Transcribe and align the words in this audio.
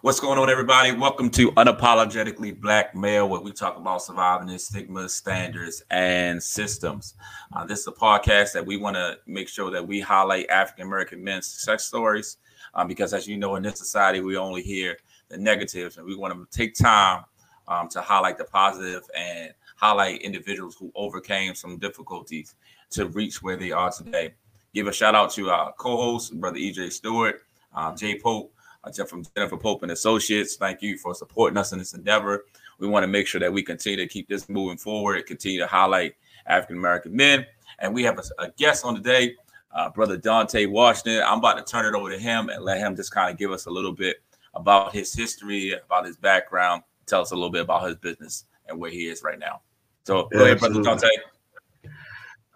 What's 0.00 0.20
going 0.20 0.38
on, 0.38 0.48
everybody? 0.48 0.92
Welcome 0.92 1.28
to 1.30 1.50
Unapologetically 1.52 2.60
Black 2.60 2.94
Male, 2.94 3.28
where 3.28 3.40
we 3.40 3.50
talk 3.50 3.76
about 3.76 4.00
surviving 4.00 4.48
in 4.48 4.56
stigmas, 4.56 5.12
standards, 5.12 5.82
and 5.90 6.40
systems. 6.40 7.14
Uh, 7.52 7.64
this 7.64 7.80
is 7.80 7.88
a 7.88 7.92
podcast 7.92 8.52
that 8.52 8.64
we 8.64 8.76
want 8.76 8.94
to 8.94 9.18
make 9.26 9.48
sure 9.48 9.72
that 9.72 9.84
we 9.84 9.98
highlight 9.98 10.48
African 10.50 10.86
American 10.86 11.24
men's 11.24 11.48
success 11.48 11.84
stories, 11.84 12.36
um, 12.74 12.86
because 12.86 13.12
as 13.12 13.26
you 13.26 13.36
know, 13.36 13.56
in 13.56 13.64
this 13.64 13.76
society, 13.76 14.20
we 14.20 14.36
only 14.36 14.62
hear 14.62 14.96
the 15.30 15.36
negatives, 15.36 15.96
and 15.96 16.06
we 16.06 16.14
want 16.14 16.32
to 16.32 16.56
take 16.56 16.76
time 16.76 17.24
um, 17.66 17.88
to 17.88 18.00
highlight 18.00 18.38
the 18.38 18.44
positive 18.44 19.02
and 19.16 19.52
highlight 19.74 20.22
individuals 20.22 20.76
who 20.78 20.92
overcame 20.94 21.56
some 21.56 21.76
difficulties 21.76 22.54
to 22.90 23.08
reach 23.08 23.42
where 23.42 23.56
they 23.56 23.72
are 23.72 23.90
today. 23.90 24.32
Give 24.72 24.86
a 24.86 24.92
shout 24.92 25.16
out 25.16 25.32
to 25.32 25.50
our 25.50 25.72
co-host, 25.72 26.38
brother 26.38 26.58
EJ 26.58 26.92
Stewart, 26.92 27.42
uh, 27.74 27.96
Jay 27.96 28.16
Pope 28.16 28.52
uh, 28.84 29.04
from 29.04 29.24
Jennifer 29.36 29.56
Pope 29.56 29.82
and 29.82 29.92
Associates. 29.92 30.56
Thank 30.56 30.82
you 30.82 30.98
for 30.98 31.14
supporting 31.14 31.56
us 31.56 31.72
in 31.72 31.78
this 31.78 31.94
endeavor. 31.94 32.44
We 32.78 32.88
want 32.88 33.02
to 33.04 33.08
make 33.08 33.26
sure 33.26 33.40
that 33.40 33.52
we 33.52 33.62
continue 33.62 33.96
to 33.96 34.06
keep 34.06 34.28
this 34.28 34.48
moving 34.48 34.78
forward, 34.78 35.26
continue 35.26 35.58
to 35.60 35.66
highlight 35.66 36.14
African 36.46 36.76
American 36.76 37.14
men. 37.14 37.46
And 37.78 37.94
we 37.94 38.02
have 38.04 38.18
a, 38.18 38.42
a 38.42 38.50
guest 38.52 38.84
on 38.84 38.94
today, 38.94 39.34
uh, 39.72 39.90
Brother 39.90 40.16
Dante 40.16 40.66
Washington. 40.66 41.22
I'm 41.24 41.38
about 41.38 41.64
to 41.64 41.70
turn 41.70 41.86
it 41.86 41.96
over 41.98 42.10
to 42.10 42.18
him 42.18 42.48
and 42.48 42.64
let 42.64 42.78
him 42.78 42.96
just 42.96 43.12
kind 43.12 43.30
of 43.30 43.38
give 43.38 43.50
us 43.50 43.66
a 43.66 43.70
little 43.70 43.92
bit 43.92 44.22
about 44.54 44.92
his 44.92 45.14
history, 45.14 45.72
about 45.72 46.06
his 46.06 46.16
background, 46.16 46.82
tell 47.06 47.20
us 47.20 47.32
a 47.32 47.34
little 47.34 47.50
bit 47.50 47.62
about 47.62 47.86
his 47.86 47.96
business 47.96 48.44
and 48.66 48.78
where 48.78 48.90
he 48.90 49.08
is 49.08 49.22
right 49.22 49.38
now. 49.38 49.60
So 50.04 50.28
go 50.32 50.44
ahead, 50.44 50.58
Brother 50.58 50.82
Dante. 50.82 51.08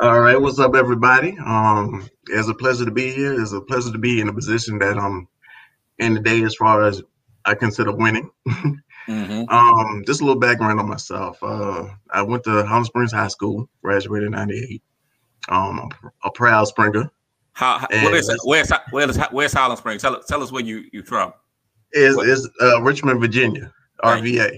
All 0.00 0.20
right, 0.20 0.40
what's 0.40 0.58
up, 0.58 0.74
everybody? 0.74 1.36
Um, 1.44 2.08
it's 2.28 2.48
a 2.48 2.54
pleasure 2.54 2.84
to 2.84 2.90
be 2.90 3.12
here. 3.12 3.40
It's 3.40 3.52
a 3.52 3.60
pleasure 3.60 3.92
to 3.92 3.98
be 3.98 4.20
in 4.20 4.28
a 4.28 4.32
position 4.32 4.78
that 4.78 4.96
I'm 4.96 5.28
in 5.98 6.14
the 6.14 6.20
day 6.20 6.42
as 6.42 6.54
far 6.54 6.84
as 6.84 7.02
I 7.44 7.54
consider 7.54 7.92
winning. 7.92 8.30
mm-hmm. 8.48 9.48
um, 9.48 10.02
just 10.06 10.20
a 10.20 10.24
little 10.24 10.40
background 10.40 10.80
on 10.80 10.88
myself. 10.88 11.42
Uh, 11.42 11.88
I 12.10 12.22
went 12.22 12.44
to 12.44 12.64
Highland 12.64 12.86
Springs 12.86 13.12
High 13.12 13.28
School, 13.28 13.68
graduated 13.82 14.26
in 14.26 14.32
'98. 14.32 14.82
Um, 15.48 15.90
a, 16.24 16.30
proud 16.30 16.64
Springer. 16.68 17.10
How, 17.54 17.84
where's, 17.90 18.30
where's, 18.44 18.72
where's, 18.92 19.18
where's 19.32 19.52
Highland 19.52 19.78
Springs? 19.78 20.02
Tell, 20.02 20.22
tell 20.22 20.42
us 20.42 20.52
where 20.52 20.62
you 20.62 20.84
you 20.92 21.02
from. 21.02 21.32
Is 21.92 22.16
is 22.16 22.48
uh, 22.62 22.80
Richmond, 22.80 23.20
Virginia, 23.20 23.72
RVA. 24.02 24.56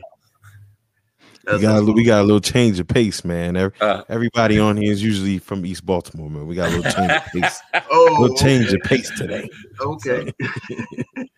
We 1.53 1.59
got, 1.61 1.79
a, 1.79 1.93
we 1.93 2.05
got 2.05 2.21
a 2.21 2.25
little 2.25 2.41
change 2.41 2.79
of 2.81 2.89
pace, 2.89 3.25
man. 3.25 3.57
Uh, 3.57 4.03
Everybody 4.09 4.59
on 4.59 4.77
here 4.77 4.93
is 4.93 5.03
usually 5.03 5.39
from 5.39 5.65
East 5.67 5.85
Baltimore, 5.85 6.31
man. 6.31 6.47
We 6.47 6.55
got 6.55 6.73
a 6.73 6.77
little 6.77 6.93
change 6.93 7.11
of 7.13 7.25
pace. 7.33 7.61
oh, 7.91 8.19
a 8.19 8.21
little 8.21 8.37
change 8.37 8.67
okay. 8.69 8.77
of 8.77 8.83
pace 8.83 9.11
today. 9.17 9.49
Okay. 9.81 10.33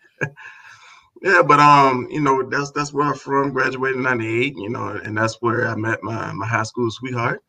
yeah, 1.21 1.41
but 1.41 1.59
um, 1.59 2.07
you 2.09 2.21
know, 2.21 2.43
that's 2.43 2.71
that's 2.71 2.93
where 2.93 3.07
I'm 3.07 3.15
from. 3.15 3.51
Graduated 3.51 3.97
in 3.97 4.03
'98, 4.03 4.55
you 4.57 4.69
know, 4.69 4.87
and 4.87 5.17
that's 5.17 5.41
where 5.41 5.67
I 5.67 5.75
met 5.75 6.03
my 6.03 6.31
my 6.33 6.47
high 6.47 6.63
school 6.63 6.89
sweetheart, 6.89 7.43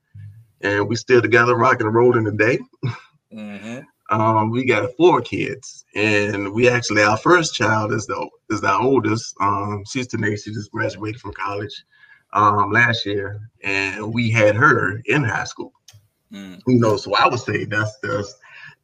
and 0.61 0.89
we 0.89 0.97
still 0.97 1.23
together, 1.23 1.55
rocking 1.57 1.87
and 1.87 1.95
rolling 1.95 2.25
today. 2.25 2.59
Mm-hmm. 3.33 3.81
Um, 4.11 4.51
we 4.51 4.65
got 4.65 4.97
four 4.97 5.21
kids, 5.21 5.85
and 5.95 6.53
we 6.55 6.69
actually 6.69 7.03
our 7.03 7.19
first 7.19 7.55
child 7.55 7.93
is 7.93 8.07
the 8.07 8.29
is 8.51 8.65
our 8.65 8.83
oldest. 8.83 9.35
Um, 9.41 9.85
she's 9.87 10.09
Tanae. 10.09 10.43
She 10.43 10.53
just 10.53 10.73
graduated 10.73 11.21
from 11.21 11.35
college 11.35 11.85
um, 12.33 12.73
last 12.73 13.07
year, 13.07 13.41
and 13.63 14.13
we 14.13 14.31
had 14.31 14.55
her 14.55 15.01
in 15.07 15.25
high 15.25 15.45
school. 15.45 15.73
Mm. 16.33 16.61
You 16.67 16.79
know, 16.79 16.97
so 16.97 17.15
I 17.15 17.27
would 17.27 17.41
say 17.41 17.65
that's 17.65 17.99
the 18.01 18.29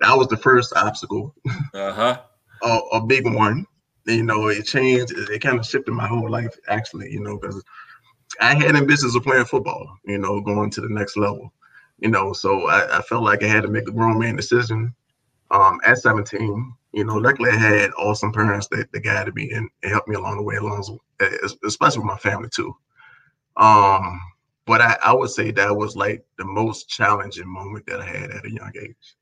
that 0.00 0.16
was 0.16 0.28
the 0.28 0.36
first 0.36 0.72
obstacle. 0.76 1.34
Uh-huh. 1.74 2.20
a, 2.62 2.78
a 2.92 3.04
big 3.04 3.26
one. 3.26 3.66
You 4.06 4.22
know, 4.22 4.48
it 4.48 4.64
changed. 4.64 5.12
It, 5.12 5.30
it 5.30 5.42
kind 5.42 5.58
of 5.58 5.66
shifted 5.66 5.92
my 5.92 6.06
whole 6.06 6.30
life, 6.30 6.56
actually. 6.68 7.10
You 7.10 7.20
know, 7.20 7.38
because 7.38 7.62
I 8.40 8.54
had 8.54 8.76
ambitions 8.76 9.14
of 9.14 9.22
playing 9.22 9.46
football. 9.46 9.96
You 10.04 10.18
know, 10.18 10.40
going 10.40 10.70
to 10.70 10.80
the 10.80 10.88
next 10.88 11.16
level. 11.16 11.52
You 11.98 12.10
know, 12.10 12.32
so 12.32 12.66
I, 12.66 12.98
I 12.98 13.02
felt 13.02 13.22
like 13.22 13.42
I 13.42 13.48
had 13.48 13.62
to 13.62 13.68
make 13.68 13.88
a 13.88 13.92
grown 13.92 14.18
man 14.18 14.36
decision. 14.36 14.94
Um, 15.50 15.78
at 15.84 15.98
17, 15.98 16.74
you 16.92 17.04
know, 17.04 17.16
luckily 17.16 17.50
I 17.50 17.56
had 17.56 17.90
awesome 17.92 18.32
parents 18.32 18.66
that, 18.68 18.90
that 18.90 19.00
guided 19.00 19.34
me 19.34 19.52
and, 19.52 19.68
and 19.82 19.92
helped 19.92 20.08
me 20.08 20.16
along 20.16 20.38
the 20.38 20.42
way, 20.42 20.56
along 20.56 20.98
especially 21.64 21.98
with 21.98 22.06
my 22.06 22.16
family 22.16 22.48
too. 22.52 22.74
Um, 23.56 24.20
but 24.66 24.80
I, 24.80 24.96
I 25.04 25.12
would 25.12 25.30
say 25.30 25.50
that 25.50 25.76
was 25.76 25.96
like 25.96 26.24
the 26.38 26.44
most 26.44 26.88
challenging 26.88 27.48
moment 27.48 27.86
that 27.86 28.00
I 28.00 28.06
had 28.06 28.30
at 28.30 28.46
a 28.46 28.50
young 28.50 28.72
age. 28.80 29.16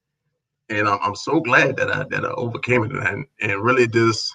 And 0.68 0.88
I'm, 0.88 0.98
I'm 1.02 1.16
so 1.16 1.40
glad 1.40 1.76
that 1.76 1.90
I 1.90 2.04
that 2.10 2.24
I 2.24 2.30
overcame 2.30 2.84
it 2.84 2.92
and, 2.92 3.26
and 3.40 3.62
really 3.62 3.86
just, 3.86 4.32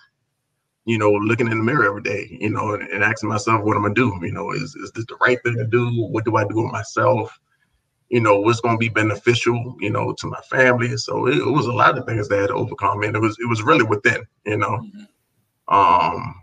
you 0.86 0.98
know, 0.98 1.12
looking 1.12 1.50
in 1.50 1.58
the 1.58 1.64
mirror 1.64 1.86
every 1.86 2.02
day, 2.02 2.38
you 2.40 2.50
know, 2.50 2.74
and, 2.74 2.88
and 2.90 3.04
asking 3.04 3.30
myself, 3.30 3.64
what 3.64 3.78
am 3.78 3.86
I 3.86 3.94
do? 3.94 4.18
You 4.22 4.34
know, 4.34 4.52
is, 4.52 4.76
is 4.76 4.92
this 4.94 5.06
the 5.06 5.18
right 5.22 5.42
thing 5.44 5.56
to 5.56 5.66
do? 5.66 5.90
What 6.08 6.26
do 6.26 6.36
I 6.36 6.46
do 6.46 6.62
with 6.62 6.72
myself? 6.72 7.40
You 8.10 8.22
know, 8.22 8.40
what's 8.40 8.62
going 8.62 8.76
to 8.76 8.80
be 8.80 8.90
beneficial, 8.90 9.76
you 9.80 9.90
know, 9.90 10.14
to 10.14 10.28
my 10.28 10.40
family. 10.50 10.96
So 10.98 11.28
it, 11.28 11.38
it, 11.38 11.52
was 11.52 11.66
a 11.66 11.74
lot 11.74 11.98
of 11.98 12.06
things 12.06 12.30
that 12.30 12.38
I 12.38 12.42
had 12.42 12.48
to 12.48 12.54
overcome, 12.54 13.04
and 13.04 13.16
it 13.16 13.20
was 13.20 13.38
it 13.40 13.50
was 13.50 13.64
really 13.64 13.84
within, 13.84 14.24
you 14.46 14.58
know. 14.58 14.80
Mm-hmm. 15.70 15.76
Um, 15.76 16.36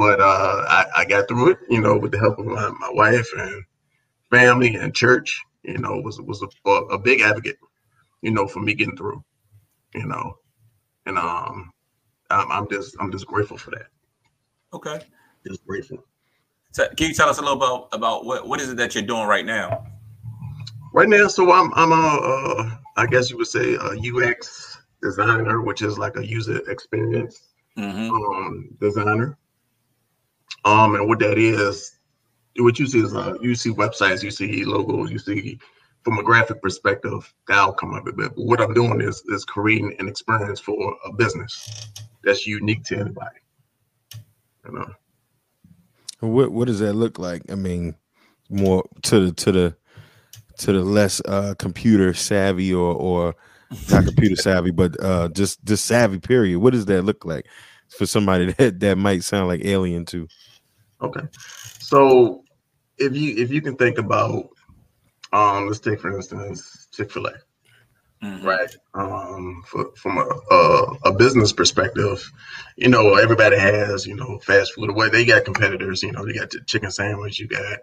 but 0.00 0.18
uh, 0.18 0.64
I, 0.66 0.86
I, 0.96 1.04
got 1.04 1.28
through 1.28 1.50
it, 1.50 1.58
you 1.68 1.78
know, 1.78 1.98
with 1.98 2.12
the 2.12 2.18
help 2.18 2.38
of 2.38 2.46
my, 2.46 2.70
my 2.70 2.90
wife 2.90 3.28
and 3.36 3.62
family 4.30 4.74
and 4.76 4.94
church. 4.94 5.38
You 5.62 5.76
know, 5.76 6.00
was 6.00 6.18
was 6.22 6.42
a, 6.42 6.70
a, 6.70 6.98
big 6.98 7.20
advocate, 7.20 7.58
you 8.22 8.30
know, 8.30 8.46
for 8.46 8.60
me 8.60 8.72
getting 8.72 8.96
through. 8.96 9.22
You 9.94 10.06
know, 10.06 10.38
and 11.04 11.18
um, 11.18 11.70
I'm, 12.30 12.50
I'm 12.50 12.70
just 12.70 12.96
I'm 12.98 13.12
just 13.12 13.26
grateful 13.26 13.58
for 13.58 13.72
that. 13.72 13.88
Okay, 14.72 15.02
just 15.46 15.66
grateful. 15.66 15.98
So 16.72 16.88
can 16.96 17.08
you 17.08 17.14
tell 17.14 17.28
us 17.28 17.36
a 17.36 17.42
little 17.42 17.58
about 17.58 17.88
about 17.92 18.24
what 18.24 18.48
what 18.48 18.58
is 18.58 18.70
it 18.70 18.78
that 18.78 18.94
you're 18.94 19.04
doing 19.04 19.26
right 19.26 19.44
now? 19.44 19.84
Right 20.94 21.10
now, 21.10 21.28
so 21.28 21.52
I'm 21.52 21.70
I'm 21.74 21.92
a 21.92 21.94
uh, 21.94 22.70
I 22.96 23.04
guess 23.04 23.28
you 23.28 23.36
would 23.36 23.48
say 23.48 23.74
a 23.74 24.00
UX 24.00 24.78
designer, 25.02 25.60
which 25.60 25.82
is 25.82 25.98
like 25.98 26.16
a 26.16 26.26
user 26.26 26.58
experience 26.70 27.50
mm-hmm. 27.76 28.10
um, 28.10 28.70
designer. 28.80 29.36
Um, 30.64 30.94
and 30.94 31.08
what 31.08 31.18
that 31.20 31.38
is, 31.38 31.98
what 32.58 32.78
you 32.78 32.86
see 32.86 33.00
is 33.00 33.14
uh, 33.14 33.34
you 33.40 33.54
see 33.54 33.70
websites, 33.70 34.22
you 34.22 34.30
see 34.30 34.64
logos, 34.64 35.10
you 35.10 35.18
see 35.18 35.58
from 36.02 36.18
a 36.18 36.22
graphic 36.22 36.62
perspective 36.62 37.32
the 37.46 37.54
outcome 37.54 37.94
of 37.94 38.06
it. 38.06 38.16
But 38.16 38.32
what 38.36 38.60
I'm 38.60 38.74
doing 38.74 39.00
is 39.00 39.22
is 39.28 39.44
creating 39.44 39.96
an 39.98 40.08
experience 40.08 40.60
for 40.60 40.96
a 41.04 41.12
business 41.12 41.90
that's 42.24 42.46
unique 42.46 42.84
to 42.84 42.98
anybody. 42.98 43.38
You 44.66 44.72
know. 44.72 44.94
What 46.20 46.52
what 46.52 46.66
does 46.66 46.80
that 46.80 46.94
look 46.94 47.18
like? 47.18 47.50
I 47.50 47.54
mean, 47.54 47.94
more 48.48 48.84
to 49.02 49.26
the 49.26 49.32
to 49.32 49.52
the 49.52 49.76
to 50.58 50.72
the 50.72 50.82
less 50.82 51.22
uh, 51.24 51.54
computer 51.58 52.12
savvy 52.12 52.74
or 52.74 52.94
or 52.94 53.34
not 53.90 54.04
computer 54.04 54.36
savvy, 54.36 54.70
but 54.70 55.02
uh, 55.02 55.28
just 55.28 55.64
just 55.64 55.86
savvy. 55.86 56.18
Period. 56.18 56.58
What 56.58 56.72
does 56.72 56.86
that 56.86 57.02
look 57.02 57.24
like 57.24 57.46
for 57.90 58.06
somebody 58.06 58.52
that 58.58 58.80
that 58.80 58.98
might 58.98 59.24
sound 59.24 59.48
like 59.48 59.64
alien 59.64 60.04
to? 60.06 60.28
Okay. 61.02 61.22
So 61.78 62.44
if 62.98 63.14
you 63.14 63.36
if 63.36 63.50
you 63.50 63.60
can 63.60 63.76
think 63.76 63.98
about 63.98 64.48
um 65.32 65.66
let's 65.66 65.80
take 65.80 66.00
for 66.00 66.14
instance 66.14 66.88
Chick-fil-A. 66.92 67.32
Mm-hmm. 68.22 68.46
Right. 68.46 68.74
Um 68.94 69.62
for, 69.66 69.90
from 69.96 70.18
a, 70.18 70.54
a, 70.54 70.96
a 71.06 71.12
business 71.12 71.52
perspective, 71.52 72.30
you 72.76 72.88
know, 72.88 73.14
everybody 73.14 73.58
has, 73.58 74.06
you 74.06 74.14
know, 74.14 74.38
fast 74.40 74.74
food 74.74 74.90
away. 74.90 75.08
They 75.08 75.24
got 75.24 75.44
competitors, 75.44 76.02
you 76.02 76.12
know, 76.12 76.26
they 76.26 76.34
got 76.34 76.50
the 76.50 76.60
chicken 76.66 76.90
sandwich, 76.90 77.40
you 77.40 77.48
got 77.48 77.78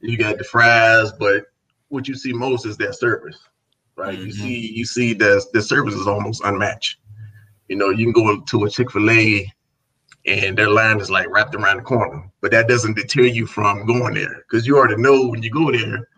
you 0.00 0.16
got 0.16 0.38
the 0.38 0.44
fries, 0.44 1.12
but 1.12 1.44
what 1.88 2.08
you 2.08 2.14
see 2.14 2.32
most 2.32 2.66
is 2.66 2.76
their 2.76 2.92
service. 2.92 3.38
Right. 3.96 4.16
Mm-hmm. 4.16 4.26
You 4.26 4.32
see 4.32 4.72
you 4.74 4.84
see 4.84 5.12
the 5.14 5.44
the 5.52 5.62
service 5.62 5.94
is 5.94 6.06
almost 6.06 6.42
unmatched. 6.44 6.99
You 7.70 7.76
know, 7.76 7.90
you 7.90 8.12
can 8.12 8.12
go 8.12 8.40
to 8.40 8.64
a 8.64 8.68
Chick-fil-A 8.70 9.50
and 10.26 10.58
their 10.58 10.68
line 10.68 11.00
is 11.00 11.08
like 11.08 11.30
wrapped 11.30 11.54
around 11.54 11.76
the 11.76 11.82
corner. 11.84 12.28
But 12.40 12.50
that 12.50 12.66
doesn't 12.66 12.96
deter 12.96 13.22
you 13.22 13.46
from 13.46 13.86
going 13.86 14.14
there 14.14 14.42
because 14.42 14.66
you 14.66 14.76
already 14.76 15.00
know 15.00 15.28
when 15.28 15.40
you 15.40 15.50
go 15.50 15.70
there, 15.70 16.08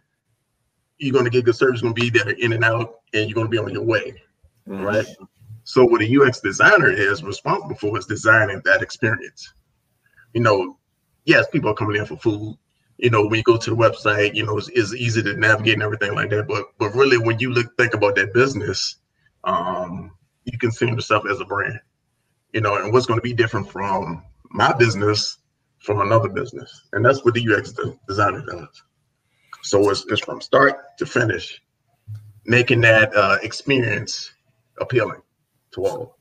you're 0.96 1.12
going 1.12 1.26
to 1.26 1.30
get 1.30 1.44
good 1.44 1.54
service, 1.54 1.82
going 1.82 1.94
to 1.94 2.00
be 2.00 2.08
there 2.08 2.30
in 2.30 2.54
and 2.54 2.64
out, 2.64 3.00
and 3.12 3.28
you're 3.28 3.34
going 3.34 3.48
to 3.48 3.50
be 3.50 3.58
on 3.58 3.70
your 3.70 3.84
way, 3.84 4.14
mm-hmm. 4.66 4.82
right? 4.82 5.06
So 5.64 5.84
what 5.84 6.00
a 6.00 6.22
UX 6.22 6.40
designer 6.40 6.90
is 6.90 7.22
responsible 7.22 7.76
for 7.76 7.98
is 7.98 8.06
designing 8.06 8.62
that 8.64 8.80
experience. 8.80 9.52
You 10.32 10.40
know, 10.40 10.78
yes, 11.26 11.46
people 11.52 11.70
are 11.70 11.74
coming 11.74 11.96
in 11.96 12.06
for 12.06 12.16
food. 12.16 12.56
You 12.96 13.10
know, 13.10 13.26
when 13.26 13.34
you 13.34 13.42
go 13.42 13.58
to 13.58 13.70
the 13.70 13.76
website, 13.76 14.34
you 14.34 14.46
know, 14.46 14.56
it's, 14.56 14.68
it's 14.68 14.94
easy 14.94 15.22
to 15.22 15.34
navigate 15.34 15.74
and 15.74 15.82
everything 15.82 16.14
like 16.14 16.30
that. 16.30 16.48
But 16.48 16.64
but 16.78 16.94
really, 16.94 17.18
when 17.18 17.38
you 17.40 17.52
look 17.52 17.76
think 17.76 17.92
about 17.92 18.16
that 18.16 18.32
business, 18.32 18.96
um, 19.44 20.12
you 20.44 20.58
can 20.58 20.70
see 20.70 20.86
yourself 20.86 21.24
as 21.30 21.40
a 21.40 21.44
brand 21.44 21.78
you 22.52 22.60
know, 22.60 22.76
and 22.76 22.92
what's 22.92 23.06
going 23.06 23.18
to 23.18 23.22
be 23.22 23.32
different 23.32 23.70
from 23.70 24.22
my 24.50 24.72
business 24.74 25.38
from 25.78 26.00
another 26.00 26.28
business. 26.28 26.82
And 26.92 27.04
that's 27.04 27.24
what 27.24 27.34
the 27.34 27.46
UX 27.52 27.74
designer 28.06 28.44
does. 28.46 28.82
So 29.62 29.90
it's, 29.90 30.04
it's 30.08 30.20
from 30.20 30.40
start 30.40 30.96
to 30.98 31.06
finish, 31.06 31.60
making 32.44 32.80
that 32.82 33.14
uh, 33.16 33.38
experience 33.42 34.32
appealing 34.80 35.22
to 35.72 35.86
all. 35.86 36.18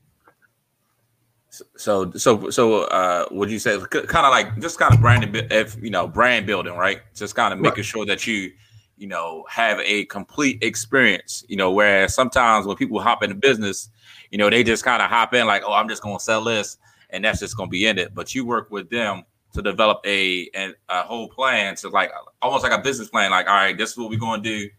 So, 1.76 2.10
so, 2.12 2.48
so, 2.48 2.84
uh, 2.84 3.26
would 3.30 3.50
you 3.50 3.58
say 3.58 3.78
kind 3.90 4.26
of 4.26 4.30
like 4.30 4.58
just 4.58 4.78
kind 4.78 4.94
of 4.94 5.02
brand, 5.02 5.36
if 5.52 5.76
you 5.82 5.90
know, 5.90 6.08
brand 6.08 6.46
building, 6.46 6.74
right? 6.74 7.02
Just 7.14 7.34
kind 7.34 7.52
of 7.52 7.60
making 7.60 7.76
right. 7.76 7.84
sure 7.84 8.06
that 8.06 8.26
you, 8.26 8.52
you 8.96 9.06
know, 9.06 9.44
have 9.48 9.78
a 9.80 10.04
complete 10.06 10.62
experience. 10.62 11.44
You 11.48 11.56
know, 11.56 11.72
whereas 11.72 12.14
sometimes 12.14 12.66
when 12.66 12.76
people 12.76 13.00
hop 13.00 13.22
into 13.22 13.34
business, 13.34 13.88
you 14.30 14.38
know, 14.38 14.50
they 14.50 14.62
just 14.62 14.84
kind 14.84 15.02
of 15.02 15.10
hop 15.10 15.34
in 15.34 15.46
like, 15.46 15.62
oh, 15.66 15.72
I'm 15.72 15.88
just 15.88 16.02
going 16.02 16.18
to 16.18 16.22
sell 16.22 16.44
this, 16.44 16.78
and 17.10 17.24
that's 17.24 17.40
just 17.40 17.56
going 17.56 17.68
to 17.68 17.72
be 17.72 17.86
in 17.86 17.98
it. 17.98 18.14
But 18.14 18.34
you 18.34 18.44
work 18.44 18.70
with 18.70 18.90
them 18.90 19.24
to 19.54 19.62
develop 19.62 20.00
a, 20.04 20.48
a 20.54 20.72
a 20.88 21.02
whole 21.02 21.28
plan 21.28 21.76
to 21.76 21.88
like 21.88 22.10
almost 22.40 22.62
like 22.62 22.72
a 22.72 22.82
business 22.82 23.08
plan. 23.08 23.30
Like, 23.30 23.48
all 23.48 23.54
right, 23.54 23.76
this 23.76 23.90
is 23.90 23.98
what 23.98 24.10
we're 24.10 24.18
going 24.18 24.42
to 24.42 24.48
do, 24.48 24.70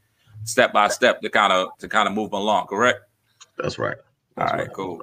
step 0.44 0.74
by 0.74 0.88
step 0.88 1.22
to 1.22 1.30
kind 1.30 1.54
of 1.54 1.78
to 1.80 1.88
kind 1.88 2.08
of 2.08 2.14
move 2.14 2.34
along. 2.34 2.68
Correct? 2.68 3.02
That's 3.58 3.78
right. 3.78 3.98
That's 4.36 4.52
all 4.52 4.58
right, 4.58 4.68
right. 4.68 4.76
cool. 4.76 5.02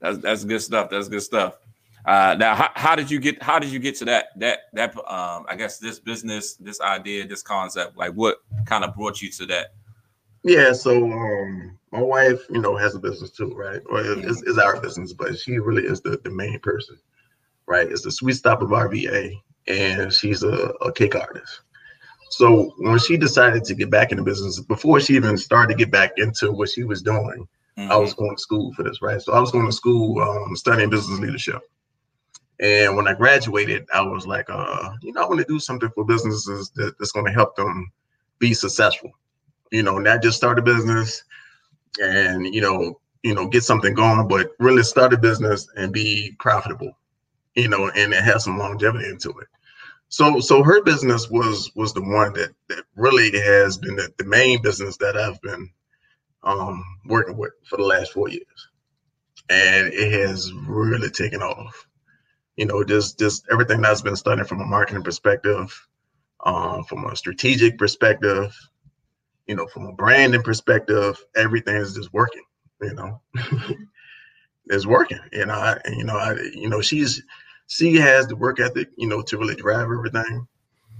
That's 0.00 0.18
that's 0.18 0.44
good 0.44 0.60
stuff. 0.60 0.90
That's 0.90 1.08
good 1.08 1.22
stuff. 1.22 1.58
Uh, 2.06 2.36
now, 2.38 2.54
how, 2.54 2.70
how 2.74 2.94
did 2.94 3.10
you 3.10 3.18
get 3.18 3.42
how 3.42 3.58
did 3.58 3.70
you 3.70 3.80
get 3.80 3.96
to 3.96 4.04
that 4.04 4.28
that 4.36 4.60
that 4.72 4.96
um 5.10 5.44
I 5.48 5.56
guess 5.56 5.78
this 5.78 5.98
business, 5.98 6.54
this 6.54 6.80
idea, 6.80 7.26
this 7.26 7.42
concept? 7.42 7.96
Like, 7.96 8.12
what 8.12 8.38
kind 8.64 8.84
of 8.84 8.94
brought 8.94 9.20
you 9.20 9.30
to 9.32 9.46
that? 9.46 9.74
Yeah, 10.44 10.72
so 10.72 11.10
um, 11.10 11.76
my 11.90 12.00
wife, 12.00 12.40
you 12.48 12.60
know, 12.60 12.76
has 12.76 12.94
a 12.94 13.00
business 13.00 13.30
too, 13.30 13.52
right? 13.56 13.82
Or 13.90 14.00
it's, 14.00 14.42
it's 14.42 14.58
our 14.58 14.80
business, 14.80 15.12
but 15.12 15.36
she 15.36 15.58
really 15.58 15.82
is 15.82 16.00
the, 16.00 16.20
the 16.22 16.30
main 16.30 16.60
person, 16.60 16.96
right? 17.66 17.90
It's 17.90 18.02
the 18.02 18.12
Sweet 18.12 18.34
Stop 18.34 18.62
of 18.62 18.68
RVA, 18.68 19.32
and 19.66 20.12
she's 20.12 20.44
a, 20.44 20.68
a 20.82 20.92
cake 20.92 21.16
artist. 21.16 21.62
So 22.30 22.72
when 22.78 23.00
she 23.00 23.16
decided 23.16 23.64
to 23.64 23.74
get 23.74 23.90
back 23.90 24.12
in 24.12 24.18
the 24.18 24.22
business, 24.22 24.60
before 24.60 25.00
she 25.00 25.14
even 25.14 25.36
started 25.36 25.72
to 25.72 25.78
get 25.78 25.90
back 25.90 26.12
into 26.16 26.52
what 26.52 26.68
she 26.68 26.84
was 26.84 27.02
doing, 27.02 27.48
Mm-hmm. 27.78 27.92
I 27.92 27.96
was 27.96 28.14
going 28.14 28.34
to 28.34 28.40
school 28.40 28.72
for 28.72 28.82
this, 28.82 29.02
right? 29.02 29.20
So 29.20 29.32
I 29.32 29.40
was 29.40 29.50
going 29.50 29.66
to 29.66 29.72
school 29.72 30.20
um, 30.22 30.56
studying 30.56 30.88
business 30.88 31.20
leadership. 31.20 31.60
And 32.58 32.96
when 32.96 33.06
I 33.06 33.14
graduated, 33.14 33.86
I 33.92 34.00
was 34.00 34.26
like, 34.26 34.48
uh, 34.48 34.92
you 35.02 35.12
know, 35.12 35.22
I 35.22 35.28
want 35.28 35.40
to 35.40 35.46
do 35.46 35.60
something 35.60 35.90
for 35.94 36.04
businesses 36.04 36.70
that, 36.76 36.98
that's 36.98 37.12
going 37.12 37.26
to 37.26 37.32
help 37.32 37.54
them 37.56 37.90
be 38.38 38.54
successful. 38.54 39.10
You 39.70 39.82
know, 39.82 39.98
not 39.98 40.22
just 40.22 40.36
start 40.36 40.58
a 40.58 40.62
business 40.62 41.22
and 42.00 42.54
you 42.54 42.60
know, 42.60 43.00
you 43.22 43.34
know, 43.34 43.48
get 43.48 43.64
something 43.64 43.94
going, 43.94 44.28
but 44.28 44.52
really 44.58 44.82
start 44.82 45.12
a 45.12 45.18
business 45.18 45.68
and 45.76 45.92
be 45.92 46.34
profitable. 46.38 46.96
You 47.54 47.68
know, 47.68 47.90
and 47.90 48.12
it 48.12 48.22
has 48.22 48.44
some 48.44 48.58
longevity 48.58 49.08
into 49.08 49.30
it. 49.30 49.48
So, 50.08 50.40
so 50.40 50.62
her 50.62 50.82
business 50.82 51.28
was 51.28 51.70
was 51.74 51.92
the 51.92 52.02
one 52.02 52.32
that 52.34 52.54
that 52.68 52.84
really 52.94 53.38
has 53.40 53.76
been 53.76 53.96
the, 53.96 54.12
the 54.18 54.24
main 54.24 54.62
business 54.62 54.96
that 54.98 55.16
I've 55.16 55.40
been 55.42 55.68
um, 56.42 56.82
working 57.06 57.36
with 57.36 57.52
for 57.68 57.76
the 57.76 57.82
last 57.82 58.12
four 58.12 58.28
years, 58.28 58.68
and 59.50 59.92
it 59.92 60.12
has 60.12 60.52
really 60.52 61.10
taken 61.10 61.42
off. 61.42 61.86
You 62.56 62.66
know, 62.66 62.84
just 62.84 63.18
just 63.18 63.46
everything 63.50 63.82
that's 63.82 64.02
been 64.02 64.16
studied 64.16 64.46
from 64.46 64.60
a 64.60 64.66
marketing 64.66 65.02
perspective, 65.02 65.88
um, 66.44 66.84
from 66.84 67.04
a 67.04 67.16
strategic 67.16 67.78
perspective, 67.78 68.56
you 69.46 69.54
know, 69.54 69.66
from 69.66 69.86
a 69.86 69.92
branding 69.92 70.42
perspective, 70.42 71.22
everything 71.36 71.76
is 71.76 71.94
just 71.94 72.12
working. 72.12 72.42
You 72.80 72.94
know, 72.94 73.20
it's 74.66 74.86
working. 74.86 75.20
You 75.32 75.46
know, 75.46 75.54
I, 75.54 75.78
you 75.88 76.04
know, 76.04 76.16
I, 76.16 76.34
you 76.54 76.68
know, 76.68 76.80
she's 76.80 77.22
she 77.68 77.96
has 77.96 78.26
the 78.26 78.36
work 78.36 78.60
ethic, 78.60 78.88
you 78.96 79.08
know, 79.08 79.22
to 79.22 79.38
really 79.38 79.54
drive 79.54 79.88
everything. 79.90 80.46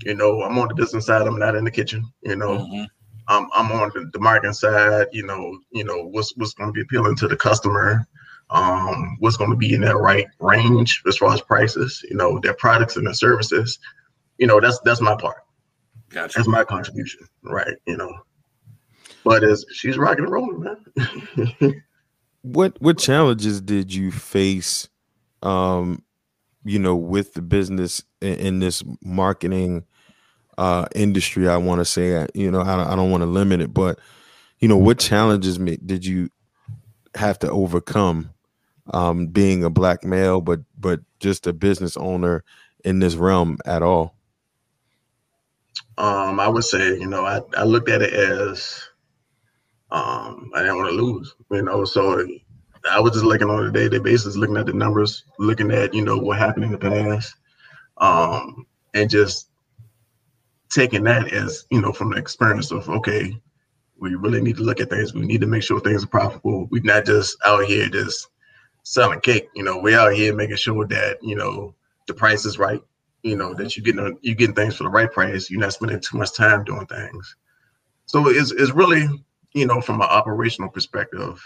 You 0.02 0.14
know, 0.14 0.42
I'm 0.42 0.58
on 0.58 0.68
the 0.68 0.74
business 0.74 1.06
side. 1.06 1.26
I'm 1.26 1.38
not 1.38 1.54
in 1.54 1.64
the 1.64 1.70
kitchen. 1.70 2.10
You 2.22 2.36
know, 2.36 2.58
mm-hmm. 2.58 2.84
I'm 3.28 3.48
I'm 3.54 3.72
on 3.72 3.90
the, 3.94 4.10
the 4.12 4.20
marketing 4.20 4.52
side. 4.52 5.08
You 5.12 5.24
know, 5.24 5.58
you 5.70 5.84
know 5.84 6.06
what's 6.06 6.36
what's 6.36 6.54
going 6.54 6.68
to 6.68 6.72
be 6.72 6.82
appealing 6.82 7.16
to 7.16 7.28
the 7.28 7.36
customer. 7.36 8.06
Um, 8.50 9.16
what's 9.18 9.36
going 9.36 9.50
to 9.50 9.56
be 9.56 9.74
in 9.74 9.80
that 9.80 9.96
right 9.96 10.26
range 10.38 11.02
as 11.06 11.16
far 11.16 11.34
as 11.34 11.40
prices. 11.40 12.04
You 12.08 12.16
know, 12.16 12.38
their 12.38 12.54
products 12.54 12.96
and 12.96 13.06
their 13.06 13.14
services. 13.14 13.78
You 14.38 14.46
know, 14.46 14.60
that's 14.60 14.78
that's 14.80 15.00
my 15.00 15.16
part. 15.16 15.38
Gotcha. 16.10 16.38
That's 16.38 16.48
my 16.48 16.64
contribution, 16.64 17.26
right? 17.42 17.74
You 17.86 17.96
know, 17.96 18.12
but 19.24 19.42
as 19.42 19.64
she's 19.72 19.98
rocking 19.98 20.24
and 20.24 20.32
rolling, 20.32 20.60
man. 20.60 21.82
what 22.42 22.80
what 22.80 22.98
challenges 22.98 23.60
did 23.60 23.92
you 23.92 24.12
face? 24.12 24.88
Um, 25.42 26.02
you 26.64 26.78
know, 26.78 26.96
with 26.96 27.34
the 27.34 27.42
business 27.42 28.02
in, 28.20 28.34
in 28.34 28.58
this 28.60 28.82
marketing 29.02 29.84
uh, 30.58 30.86
industry. 30.94 31.48
I 31.48 31.56
want 31.56 31.80
to 31.80 31.84
say, 31.84 32.26
you 32.34 32.50
know, 32.50 32.60
I 32.60 32.92
I 32.92 32.96
don't 32.96 33.10
want 33.10 33.22
to 33.22 33.26
limit 33.26 33.60
it, 33.60 33.74
but 33.74 33.98
you 34.58 34.68
know, 34.68 34.76
what 34.76 34.98
challenges 34.98 35.58
did 35.58 36.04
you 36.04 36.30
have 37.14 37.38
to 37.40 37.50
overcome 37.50 38.30
um, 38.92 39.26
being 39.26 39.64
a 39.64 39.70
black 39.70 40.04
male, 40.04 40.40
but 40.40 40.60
but 40.78 41.00
just 41.20 41.46
a 41.46 41.52
business 41.52 41.96
owner 41.96 42.44
in 42.84 42.98
this 42.98 43.14
realm 43.14 43.58
at 43.66 43.82
all? 43.82 44.14
Um, 45.98 46.40
I 46.40 46.48
would 46.48 46.64
say, 46.64 46.98
you 46.98 47.06
know, 47.06 47.24
I, 47.24 47.40
I 47.56 47.64
looked 47.64 47.88
at 47.88 48.02
it 48.02 48.12
as 48.12 48.82
um, 49.90 50.50
I 50.54 50.60
didn't 50.60 50.76
want 50.76 50.90
to 50.90 51.02
lose, 51.02 51.34
you 51.50 51.62
know, 51.62 51.84
so 51.84 52.26
I 52.90 53.00
was 53.00 53.12
just 53.12 53.24
looking 53.24 53.48
on 53.48 53.64
a 53.64 53.72
day-to-day 53.72 53.98
basis, 53.98 54.36
looking 54.36 54.56
at 54.58 54.66
the 54.66 54.72
numbers, 54.74 55.24
looking 55.38 55.70
at, 55.70 55.94
you 55.94 56.04
know, 56.04 56.18
what 56.18 56.38
happened 56.38 56.66
in 56.66 56.72
the 56.72 56.78
past, 56.78 57.34
um, 57.96 58.66
and 58.94 59.08
just 59.08 59.48
taking 60.70 61.04
that 61.04 61.32
as 61.32 61.66
you 61.70 61.80
know 61.80 61.92
from 61.92 62.10
the 62.10 62.16
experience 62.16 62.70
of 62.70 62.88
okay 62.88 63.34
we 63.98 64.14
really 64.14 64.40
need 64.40 64.56
to 64.56 64.62
look 64.62 64.80
at 64.80 64.90
things 64.90 65.14
we 65.14 65.24
need 65.24 65.40
to 65.40 65.46
make 65.46 65.62
sure 65.62 65.80
things 65.80 66.04
are 66.04 66.08
profitable 66.08 66.66
we're 66.70 66.82
not 66.82 67.04
just 67.04 67.36
out 67.44 67.64
here 67.64 67.88
just 67.88 68.28
selling 68.86 69.20
cake 69.20 69.48
you 69.54 69.62
know 69.62 69.78
we're 69.78 69.98
out 69.98 70.12
here 70.12 70.34
making 70.34 70.56
sure 70.56 70.86
that 70.86 71.18
you 71.22 71.34
know 71.34 71.74
the 72.06 72.14
price 72.14 72.44
is 72.44 72.58
right 72.58 72.80
you 73.22 73.36
know 73.36 73.52
that 73.52 73.76
you're 73.76 73.84
getting 73.84 74.16
you 74.22 74.34
getting 74.34 74.54
things 74.54 74.76
for 74.76 74.84
the 74.84 74.88
right 74.88 75.10
price 75.12 75.50
you're 75.50 75.60
not 75.60 75.72
spending 75.72 76.00
too 76.00 76.16
much 76.16 76.32
time 76.34 76.62
doing 76.62 76.86
things 76.86 77.36
so 78.06 78.28
it's, 78.28 78.52
it's 78.52 78.72
really 78.72 79.08
you 79.54 79.66
know 79.66 79.80
from 79.80 80.00
an 80.00 80.08
operational 80.08 80.70
perspective 80.70 81.42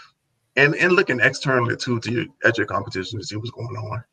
and 0.55 0.75
and 0.75 0.93
looking 0.93 1.19
externally 1.19 1.75
too 1.75 1.99
to 1.99 2.11
your, 2.11 2.25
at 2.45 2.57
your 2.57 2.67
competition 2.67 3.17
to 3.19 3.25
see 3.25 3.35
what's 3.35 3.49
going 3.51 3.75
on 3.75 4.03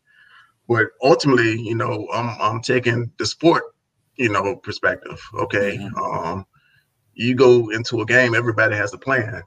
but 0.66 0.86
ultimately 1.02 1.60
you 1.60 1.75
know 1.75 2.08
i'm, 2.14 2.34
I'm 2.40 2.62
taking 2.62 3.12
the 3.19 3.26
sport 3.26 3.64
you 4.19 4.28
know, 4.28 4.56
perspective. 4.56 5.20
Okay. 5.34 5.78
Mm-hmm. 5.78 5.96
Um, 5.96 6.46
you 7.14 7.34
go 7.34 7.70
into 7.70 8.00
a 8.00 8.06
game, 8.06 8.34
everybody 8.34 8.76
has 8.76 8.92
a 8.92 8.98
plan. 8.98 9.42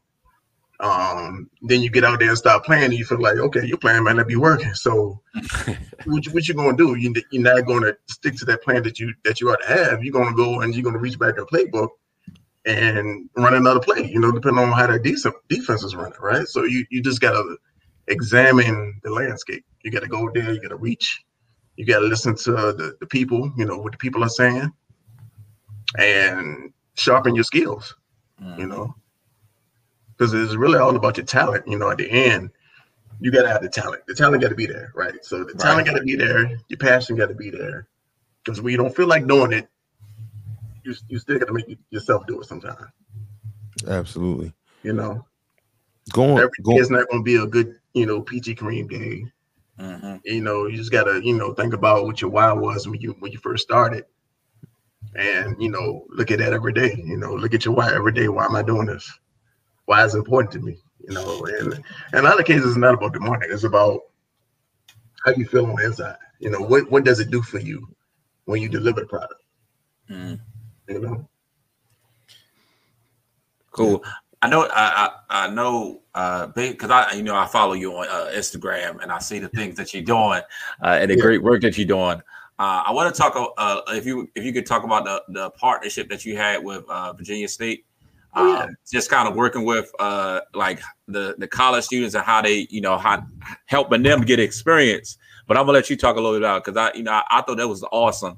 Um, 0.81 1.49
then 1.61 1.81
you 1.81 1.89
get 1.89 2.03
out 2.03 2.19
there 2.19 2.29
and 2.29 2.37
start 2.37 2.65
playing, 2.65 2.85
and 2.85 2.93
you 2.93 3.05
feel 3.05 3.21
like, 3.21 3.37
okay, 3.37 3.65
your 3.65 3.77
plan 3.77 4.03
might 4.03 4.15
not 4.15 4.27
be 4.27 4.35
working. 4.35 4.73
So, 4.73 5.21
what, 6.05 6.25
you, 6.25 6.31
what 6.31 6.47
you 6.47 6.53
gonna 6.53 6.75
do? 6.75 6.95
You, 6.95 7.13
you're 7.31 7.43
not 7.43 7.65
gonna 7.65 7.93
stick 8.07 8.35
to 8.37 8.45
that 8.45 8.63
plan 8.63 8.83
that 8.83 8.99
you 8.99 9.13
that 9.23 9.39
you 9.39 9.51
ought 9.51 9.61
to 9.61 9.67
have. 9.67 10.03
You're 10.03 10.13
gonna 10.13 10.35
go 10.35 10.61
and 10.61 10.73
you're 10.73 10.83
gonna 10.83 10.97
reach 10.97 11.19
back 11.19 11.37
a 11.37 11.45
playbook 11.45 11.89
and 12.65 13.29
run 13.37 13.53
another 13.53 13.79
play. 13.79 14.09
You 14.09 14.19
know, 14.19 14.31
depending 14.31 14.63
on 14.63 14.71
how 14.71 14.87
that 14.87 15.03
decent 15.03 15.35
defense 15.49 15.83
is 15.83 15.95
running, 15.95 16.19
right? 16.19 16.47
So 16.47 16.63
you 16.63 16.85
you 16.89 17.01
just 17.01 17.21
gotta 17.21 17.57
examine 18.07 18.99
the 19.03 19.11
landscape. 19.11 19.63
You 19.83 19.91
gotta 19.91 20.07
go 20.07 20.29
there. 20.33 20.51
You 20.51 20.61
gotta 20.61 20.77
reach 20.77 21.23
you 21.81 21.85
got 21.85 21.99
to 21.99 22.05
listen 22.05 22.35
to 22.35 22.51
the, 22.51 22.95
the 22.99 23.07
people, 23.07 23.51
you 23.57 23.65
know, 23.65 23.77
what 23.77 23.91
the 23.91 23.97
people 23.97 24.23
are 24.23 24.29
saying 24.29 24.71
and 25.97 26.71
sharpen 26.95 27.33
your 27.33 27.43
skills, 27.43 27.95
mm. 28.41 28.59
you 28.59 28.67
know, 28.67 28.93
because 30.21 30.35
it's 30.35 30.53
really 30.53 30.77
all 30.77 30.95
about 30.95 31.17
your 31.17 31.25
talent. 31.25 31.67
You 31.67 31.79
know, 31.79 31.89
at 31.89 31.97
the 31.97 32.07
end, 32.07 32.51
you 33.19 33.31
got 33.31 33.41
to 33.41 33.47
have 33.47 33.63
the 33.63 33.69
talent. 33.69 34.03
The 34.05 34.13
talent 34.13 34.43
got 34.43 34.49
to 34.49 34.55
be 34.55 34.67
there, 34.67 34.91
right? 34.93 35.15
So 35.25 35.43
the 35.43 35.53
talent 35.55 35.87
right. 35.87 35.95
got 35.95 35.99
to 35.99 36.03
be 36.03 36.15
there. 36.15 36.59
Your 36.67 36.77
passion 36.77 37.15
got 37.15 37.29
to 37.29 37.33
be 37.33 37.49
there. 37.49 37.87
Because 38.43 38.61
when 38.61 38.71
you 38.71 38.77
don't 38.77 38.95
feel 38.95 39.07
like 39.07 39.25
doing 39.25 39.51
it, 39.51 39.67
you, 40.83 40.93
you 41.07 41.17
still 41.17 41.39
got 41.39 41.47
to 41.47 41.53
make 41.53 41.75
yourself 41.89 42.27
do 42.27 42.39
it 42.39 42.45
sometimes. 42.45 42.91
Absolutely. 43.87 44.53
You 44.83 44.93
know, 44.93 45.25
going. 46.13 46.37
Every 46.37 46.51
go 46.61 46.73
day 46.73 46.77
is 46.77 46.91
not 46.91 47.09
going 47.09 47.21
to 47.21 47.23
be 47.23 47.37
a 47.37 47.47
good, 47.47 47.79
you 47.95 48.05
know, 48.05 48.21
peachy 48.21 48.53
cream 48.53 48.87
day. 48.87 49.25
Mm-hmm. 49.79 50.17
You 50.23 50.41
know, 50.41 50.67
you 50.67 50.77
just 50.77 50.91
gotta, 50.91 51.19
you 51.25 51.33
know, 51.33 51.55
think 51.55 51.73
about 51.73 52.05
what 52.05 52.21
your 52.21 52.29
why 52.29 52.51
was 52.51 52.87
when 52.87 53.01
you 53.01 53.15
when 53.19 53.31
you 53.31 53.39
first 53.39 53.63
started. 53.63 54.05
And 55.15 55.55
you 55.59 55.69
know, 55.69 56.05
look 56.09 56.29
at 56.29 56.37
that 56.39 56.53
every 56.53 56.73
day. 56.73 56.93
You 57.03 57.17
know, 57.17 57.33
look 57.33 57.55
at 57.55 57.65
your 57.65 57.73
why 57.73 57.91
every 57.91 58.11
day. 58.11 58.27
Why 58.27 58.45
am 58.45 58.55
I 58.55 58.61
doing 58.61 58.85
this? 58.85 59.11
Why 59.91 60.05
is 60.05 60.15
it 60.15 60.19
important 60.19 60.53
to 60.53 60.59
me? 60.61 60.77
You 61.05 61.15
know, 61.15 61.45
and 61.59 61.83
in 62.13 62.25
other 62.25 62.43
cases, 62.43 62.65
it's 62.65 62.77
not 62.77 62.93
about 62.93 63.11
the 63.11 63.19
money. 63.19 63.45
It's 63.49 63.65
about 63.65 64.03
how 65.25 65.33
you 65.35 65.45
feel 65.45 65.65
on 65.65 65.75
the 65.75 65.83
inside. 65.83 66.15
You 66.39 66.49
know, 66.49 66.61
what 66.61 66.89
what 66.89 67.03
does 67.03 67.19
it 67.19 67.29
do 67.29 67.41
for 67.41 67.59
you 67.59 67.85
when 68.45 68.61
you 68.61 68.69
deliver 68.69 69.01
the 69.01 69.07
product? 69.07 69.43
Mm. 70.09 70.39
You 70.87 70.99
know. 70.99 71.29
Cool. 73.71 74.01
I 74.41 74.49
know 74.49 74.61
I 74.71 75.09
I, 75.29 75.45
I 75.45 75.49
know 75.49 76.03
uh 76.15 76.47
because 76.47 76.89
I 76.89 77.11
you 77.11 77.23
know 77.23 77.35
I 77.35 77.45
follow 77.45 77.73
you 77.73 77.91
on 77.97 78.07
uh, 78.07 78.31
Instagram 78.33 79.03
and 79.03 79.11
I 79.11 79.19
see 79.19 79.39
the 79.39 79.49
things 79.49 79.75
that 79.75 79.93
you're 79.93 80.03
doing 80.03 80.41
uh, 80.81 80.99
and 81.01 81.11
the 81.11 81.17
yeah. 81.17 81.21
great 81.21 81.43
work 81.43 81.63
that 81.63 81.77
you're 81.77 81.85
doing. 81.85 82.21
Uh, 82.57 82.83
I 82.85 82.91
want 82.93 83.13
to 83.13 83.21
talk 83.21 83.33
uh, 83.57 83.81
if 83.89 84.05
you 84.05 84.29
if 84.35 84.45
you 84.45 84.53
could 84.53 84.65
talk 84.65 84.85
about 84.85 85.03
the 85.03 85.21
the 85.33 85.49
partnership 85.49 86.07
that 86.11 86.23
you 86.23 86.37
had 86.37 86.63
with 86.63 86.89
uh, 86.89 87.11
Virginia 87.11 87.49
State 87.49 87.83
Oh, 88.33 88.53
yeah. 88.53 88.63
um, 88.63 88.75
just 88.89 89.09
kind 89.09 89.27
of 89.27 89.35
working 89.35 89.65
with 89.65 89.91
uh, 89.99 90.41
like 90.53 90.81
the 91.07 91.35
the 91.37 91.47
college 91.47 91.83
students 91.83 92.15
and 92.15 92.23
how 92.23 92.41
they, 92.41 92.67
you 92.69 92.79
know, 92.79 92.97
how 92.97 93.23
helping 93.65 94.03
them 94.03 94.21
get 94.21 94.39
experience. 94.39 95.17
But 95.47 95.57
I'm 95.57 95.63
gonna 95.65 95.73
let 95.73 95.89
you 95.89 95.97
talk 95.97 96.15
a 96.15 96.19
little 96.19 96.33
bit 96.33 96.41
about 96.41 96.63
because 96.63 96.77
I, 96.77 96.97
you 96.97 97.03
know, 97.03 97.11
I, 97.11 97.23
I, 97.29 97.41
thought 97.41 97.57
that 97.57 97.67
was 97.67 97.83
awesome. 97.91 98.37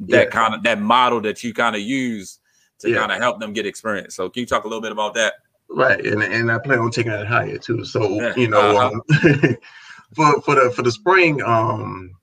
That 0.00 0.24
yeah. 0.26 0.30
kind 0.30 0.54
of 0.54 0.62
that 0.64 0.80
model 0.80 1.20
that 1.20 1.44
you 1.44 1.54
kind 1.54 1.76
of 1.76 1.82
use 1.82 2.40
to 2.80 2.90
yeah. 2.90 2.98
kind 2.98 3.12
of 3.12 3.18
help 3.18 3.38
them 3.38 3.52
get 3.52 3.66
experience. 3.66 4.16
So 4.16 4.28
can 4.28 4.40
you 4.40 4.46
talk 4.46 4.64
a 4.64 4.68
little 4.68 4.82
bit 4.82 4.92
about 4.92 5.14
that? 5.14 5.34
Right, 5.70 6.04
and 6.04 6.22
and 6.22 6.50
I 6.50 6.58
plan 6.58 6.78
on 6.80 6.90
taking 6.90 7.12
it 7.12 7.26
higher 7.26 7.58
too. 7.58 7.84
So 7.84 8.34
you 8.34 8.48
know, 8.48 8.76
uh-huh. 8.76 8.88
um, 8.88 9.56
for 10.14 10.40
for 10.42 10.54
the 10.54 10.72
for 10.74 10.82
the 10.82 10.90
spring, 10.90 11.42
um, 11.42 12.16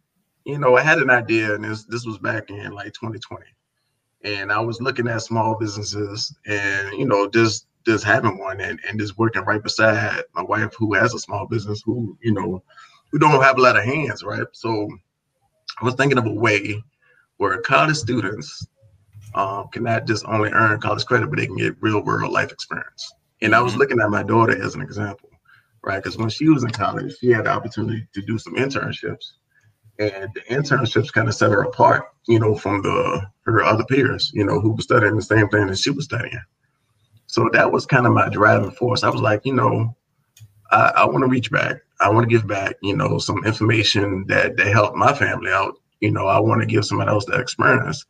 you 0.46 0.58
know, 0.58 0.76
I 0.76 0.82
had 0.82 0.98
an 0.98 1.10
idea, 1.10 1.54
and 1.54 1.64
this 1.64 1.86
this 1.86 2.06
was 2.06 2.18
back 2.18 2.50
in 2.50 2.72
like 2.72 2.94
2020, 2.94 3.46
and 4.26 4.52
I 4.52 4.60
was 4.60 4.82
looking 4.82 5.08
at 5.08 5.22
small 5.22 5.56
businesses, 5.56 6.36
and 6.46 6.98
you 6.98 7.06
know, 7.06 7.30
just 7.30 7.68
just 7.86 8.04
having 8.04 8.40
one, 8.40 8.60
and 8.60 8.80
and 8.88 9.00
just 9.00 9.18
working 9.18 9.44
right 9.44 9.62
beside 9.62 10.24
my 10.34 10.42
wife 10.42 10.74
who 10.78 10.94
has 10.96 11.14
a 11.14 11.20
small 11.20 11.46
business, 11.46 11.82
who 11.86 12.18
you 12.22 12.34
know, 12.34 12.64
who 13.12 13.20
don't 13.20 13.42
have 13.42 13.58
a 13.58 13.62
lot 13.62 13.78
of 13.78 13.86
hands, 13.86 14.24
right? 14.24 14.48
So 14.52 14.90
I 15.80 15.86
was 15.86 15.94
thinking 15.94 16.18
of 16.18 16.26
a 16.26 16.34
way 16.34 16.84
where 17.38 17.62
college 17.62 17.98
students 17.98 18.66
um, 19.36 19.68
can 19.72 19.84
not 19.84 20.08
just 20.08 20.26
only 20.26 20.50
earn 20.52 20.80
college 20.80 21.06
credit, 21.06 21.30
but 21.30 21.38
they 21.38 21.46
can 21.46 21.58
get 21.58 21.76
real 21.82 22.04
world 22.04 22.32
life 22.32 22.52
experience. 22.52 23.14
And 23.42 23.54
I 23.54 23.62
was 23.62 23.74
mm-hmm. 23.74 23.82
looking 23.82 24.02
at 24.02 24.10
my 24.10 24.24
daughter 24.24 24.60
as 24.60 24.74
an 24.76 24.82
example, 24.82 25.30
right? 25.84 26.02
Because 26.02 26.18
when 26.18 26.30
she 26.30 26.50
was 26.50 26.64
in 26.64 26.72
college, 26.72 27.16
she 27.20 27.30
had 27.30 27.46
the 27.46 27.52
opportunity 27.52 28.08
to 28.14 28.22
do 28.22 28.38
some 28.38 28.56
internships, 28.56 29.34
and 30.00 30.30
the 30.34 30.42
internships 30.50 31.12
kind 31.12 31.28
of 31.28 31.36
set 31.36 31.52
her 31.52 31.64
apart, 31.64 32.06
you 32.28 32.40
know, 32.40 32.56
from 32.56 32.82
the 32.82 33.26
her 33.46 33.64
other 33.64 33.86
peers, 33.86 34.32
you 34.34 34.44
know, 34.44 34.60
who 34.60 34.72
were 34.72 34.82
studying 34.82 35.16
the 35.16 35.22
same 35.22 35.48
thing 35.50 35.68
that 35.68 35.78
she 35.78 35.92
was 35.92 36.06
studying. 36.06 36.42
So 37.28 37.50
that 37.54 37.72
was 37.72 37.86
kind 37.86 38.06
of 38.06 38.14
my 38.14 38.30
driving 38.30 38.72
force. 38.72 39.04
I 39.04 39.10
was 39.10 39.22
like, 39.22 39.46
you 39.46 39.54
know, 39.54 39.96
I, 40.72 40.92
I 40.98 41.06
want 41.06 41.24
to 41.24 41.30
reach 41.30 41.52
back. 41.52 41.78
I 42.00 42.10
want 42.10 42.30
to 42.30 42.36
give 42.36 42.48
back, 42.48 42.76
you 42.82 42.96
know, 42.96 43.18
some 43.18 43.46
information 43.46 44.26
that 44.28 44.58
that 44.58 44.68
helped 44.68 44.98
my 44.98 45.14
family 45.14 45.52
out. 45.52 45.76
You 46.02 46.12
know, 46.12 46.28
I 46.28 46.40
want 46.40 46.62
to 46.62 46.68
give 46.68 46.86
somebody 46.86 47.10
else 47.10 47.26
that 47.26 47.40
experience 47.40 48.06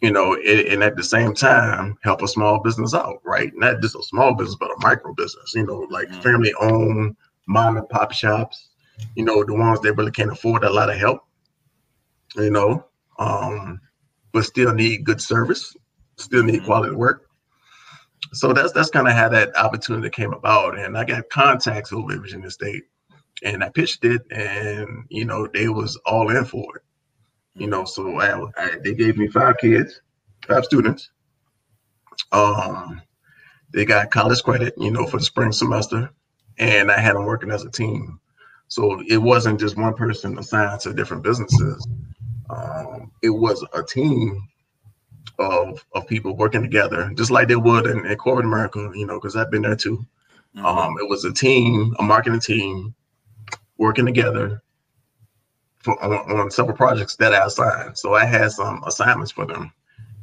you 0.00 0.10
know, 0.10 0.34
and, 0.34 0.60
and, 0.60 0.82
at 0.82 0.96
the 0.96 1.04
same 1.04 1.34
time 1.34 1.96
help 2.02 2.22
a 2.22 2.28
small 2.28 2.60
business 2.60 2.94
out, 2.94 3.20
right? 3.24 3.52
Not 3.54 3.82
just 3.82 3.96
a 3.96 4.02
small 4.02 4.34
business, 4.34 4.56
but 4.58 4.70
a 4.70 4.76
micro 4.78 5.14
business, 5.14 5.52
you 5.54 5.66
know, 5.66 5.86
like 5.90 6.08
mm-hmm. 6.08 6.20
family 6.20 6.54
owned 6.60 7.16
mom 7.46 7.76
and 7.76 7.88
pop 7.88 8.12
shops, 8.12 8.69
you 9.16 9.24
know, 9.24 9.44
the 9.44 9.54
ones 9.54 9.80
that 9.80 9.94
really 9.94 10.10
can't 10.10 10.32
afford 10.32 10.64
a 10.64 10.72
lot 10.72 10.90
of 10.90 10.96
help, 10.96 11.24
you 12.36 12.50
know, 12.50 12.86
um, 13.18 13.80
but 14.32 14.44
still 14.44 14.72
need 14.72 15.04
good 15.04 15.20
service, 15.20 15.76
still 16.16 16.42
need 16.42 16.56
mm-hmm. 16.56 16.66
quality 16.66 16.94
work. 16.94 17.26
So 18.32 18.52
that's 18.52 18.72
that's 18.72 18.90
kind 18.90 19.08
of 19.08 19.14
how 19.14 19.28
that 19.30 19.56
opportunity 19.56 20.10
came 20.10 20.32
about. 20.32 20.78
And 20.78 20.96
I 20.96 21.04
got 21.04 21.28
contacts 21.30 21.92
over 21.92 22.12
at 22.12 22.20
Virginia 22.20 22.50
State 22.50 22.84
and 23.42 23.64
I 23.64 23.70
pitched 23.70 24.04
it 24.04 24.22
and 24.30 25.04
you 25.08 25.24
know, 25.24 25.48
they 25.52 25.68
was 25.68 25.96
all 26.06 26.30
in 26.30 26.44
for 26.44 26.76
it. 26.76 26.82
You 27.54 27.66
know, 27.66 27.84
so 27.84 28.20
I, 28.20 28.46
I, 28.56 28.76
they 28.82 28.94
gave 28.94 29.16
me 29.16 29.28
five 29.28 29.58
kids, 29.58 30.00
five 30.46 30.64
students. 30.64 31.10
Um, 32.32 33.02
they 33.72 33.84
got 33.84 34.10
college 34.10 34.42
credit, 34.42 34.74
you 34.76 34.90
know, 34.90 35.06
for 35.06 35.18
the 35.18 35.24
spring 35.24 35.52
semester, 35.52 36.10
and 36.58 36.90
I 36.90 36.98
had 36.98 37.16
them 37.16 37.24
working 37.24 37.50
as 37.50 37.64
a 37.64 37.70
team. 37.70 38.20
So 38.70 39.02
it 39.08 39.18
wasn't 39.18 39.58
just 39.58 39.76
one 39.76 39.94
person 39.94 40.38
assigned 40.38 40.80
to 40.82 40.94
different 40.94 41.24
businesses. 41.24 41.86
Um, 42.48 43.10
it 43.20 43.30
was 43.30 43.66
a 43.74 43.82
team 43.82 44.48
of 45.40 45.84
of 45.92 46.06
people 46.06 46.36
working 46.36 46.62
together, 46.62 47.10
just 47.16 47.32
like 47.32 47.48
they 47.48 47.56
would 47.56 47.86
in, 47.86 48.06
in 48.06 48.16
corporate 48.16 48.46
America, 48.46 48.90
you 48.94 49.06
know, 49.06 49.18
because 49.18 49.34
I've 49.34 49.50
been 49.50 49.62
there 49.62 49.74
too. 49.74 50.06
Mm-hmm. 50.56 50.64
Um, 50.64 50.96
it 51.00 51.08
was 51.08 51.24
a 51.24 51.32
team, 51.32 51.96
a 51.98 52.02
marketing 52.04 52.38
team, 52.40 52.94
working 53.76 54.06
together 54.06 54.62
for, 55.78 56.00
on, 56.02 56.38
on 56.38 56.50
several 56.52 56.76
projects 56.76 57.16
that 57.16 57.34
I 57.34 57.46
assigned. 57.46 57.98
So 57.98 58.14
I 58.14 58.24
had 58.24 58.52
some 58.52 58.84
assignments 58.86 59.32
for 59.32 59.46
them, 59.46 59.72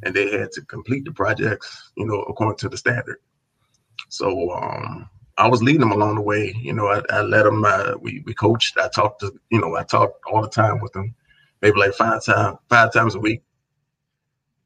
and 0.04 0.16
they 0.16 0.32
had 0.32 0.54
to 0.54 0.62
complete 0.62 1.04
the 1.04 1.12
projects, 1.12 1.92
you 1.98 2.06
know, 2.06 2.22
according 2.30 2.60
to 2.60 2.70
the 2.70 2.78
standard. 2.78 3.18
So 4.08 4.52
um, 4.52 5.10
I 5.38 5.48
was 5.48 5.62
leading 5.62 5.82
them 5.82 5.92
along 5.92 6.16
the 6.16 6.22
way. 6.22 6.54
You 6.60 6.74
know, 6.74 6.88
I, 6.88 7.02
I 7.10 7.22
let 7.22 7.44
them. 7.44 7.64
Uh, 7.64 7.94
we 8.00 8.24
we 8.26 8.34
coached. 8.34 8.78
I 8.78 8.88
talked 8.90 9.22
to 9.22 9.34
you 9.50 9.60
know 9.62 9.76
I 9.76 9.84
talked 9.84 10.20
all 10.32 10.42
the 10.42 10.50
time 10.50 10.80
with 10.80 10.94
them, 10.94 11.14
maybe 11.62 11.78
like 11.78 11.94
five 11.94 12.24
times 12.24 12.58
five 12.70 12.92
times 12.94 13.16
a 13.16 13.20
week. 13.20 13.44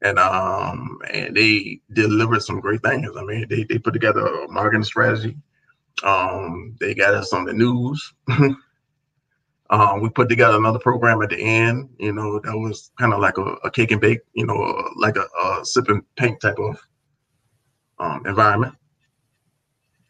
And 0.02 0.18
um 0.18 0.98
and 1.12 1.36
they 1.36 1.80
delivered 1.92 2.42
some 2.42 2.60
great 2.60 2.82
things. 2.82 3.10
I 3.16 3.22
mean, 3.22 3.46
they 3.48 3.64
they 3.64 3.78
put 3.78 3.92
together 3.92 4.26
a 4.26 4.48
marketing 4.48 4.84
strategy. 4.84 5.36
Um, 6.02 6.74
they 6.80 6.94
got 6.94 7.14
us 7.14 7.32
on 7.32 7.44
the 7.44 7.52
news. 7.52 8.14
Um, 9.72 10.02
we 10.02 10.10
put 10.10 10.28
together 10.28 10.58
another 10.58 10.78
program 10.78 11.22
at 11.22 11.30
the 11.30 11.40
end, 11.40 11.88
you 11.98 12.12
know, 12.12 12.38
that 12.40 12.54
was 12.54 12.90
kind 12.98 13.14
of 13.14 13.20
like 13.20 13.38
a, 13.38 13.54
a, 13.64 13.70
cake 13.70 13.90
and 13.90 14.02
bake, 14.02 14.20
you 14.34 14.44
know, 14.44 14.90
like 14.96 15.16
a, 15.16 15.24
a 15.42 15.64
sip 15.64 15.88
and 15.88 16.02
paint 16.16 16.42
type 16.42 16.58
of 16.58 16.78
um, 17.98 18.22
environment. 18.26 18.74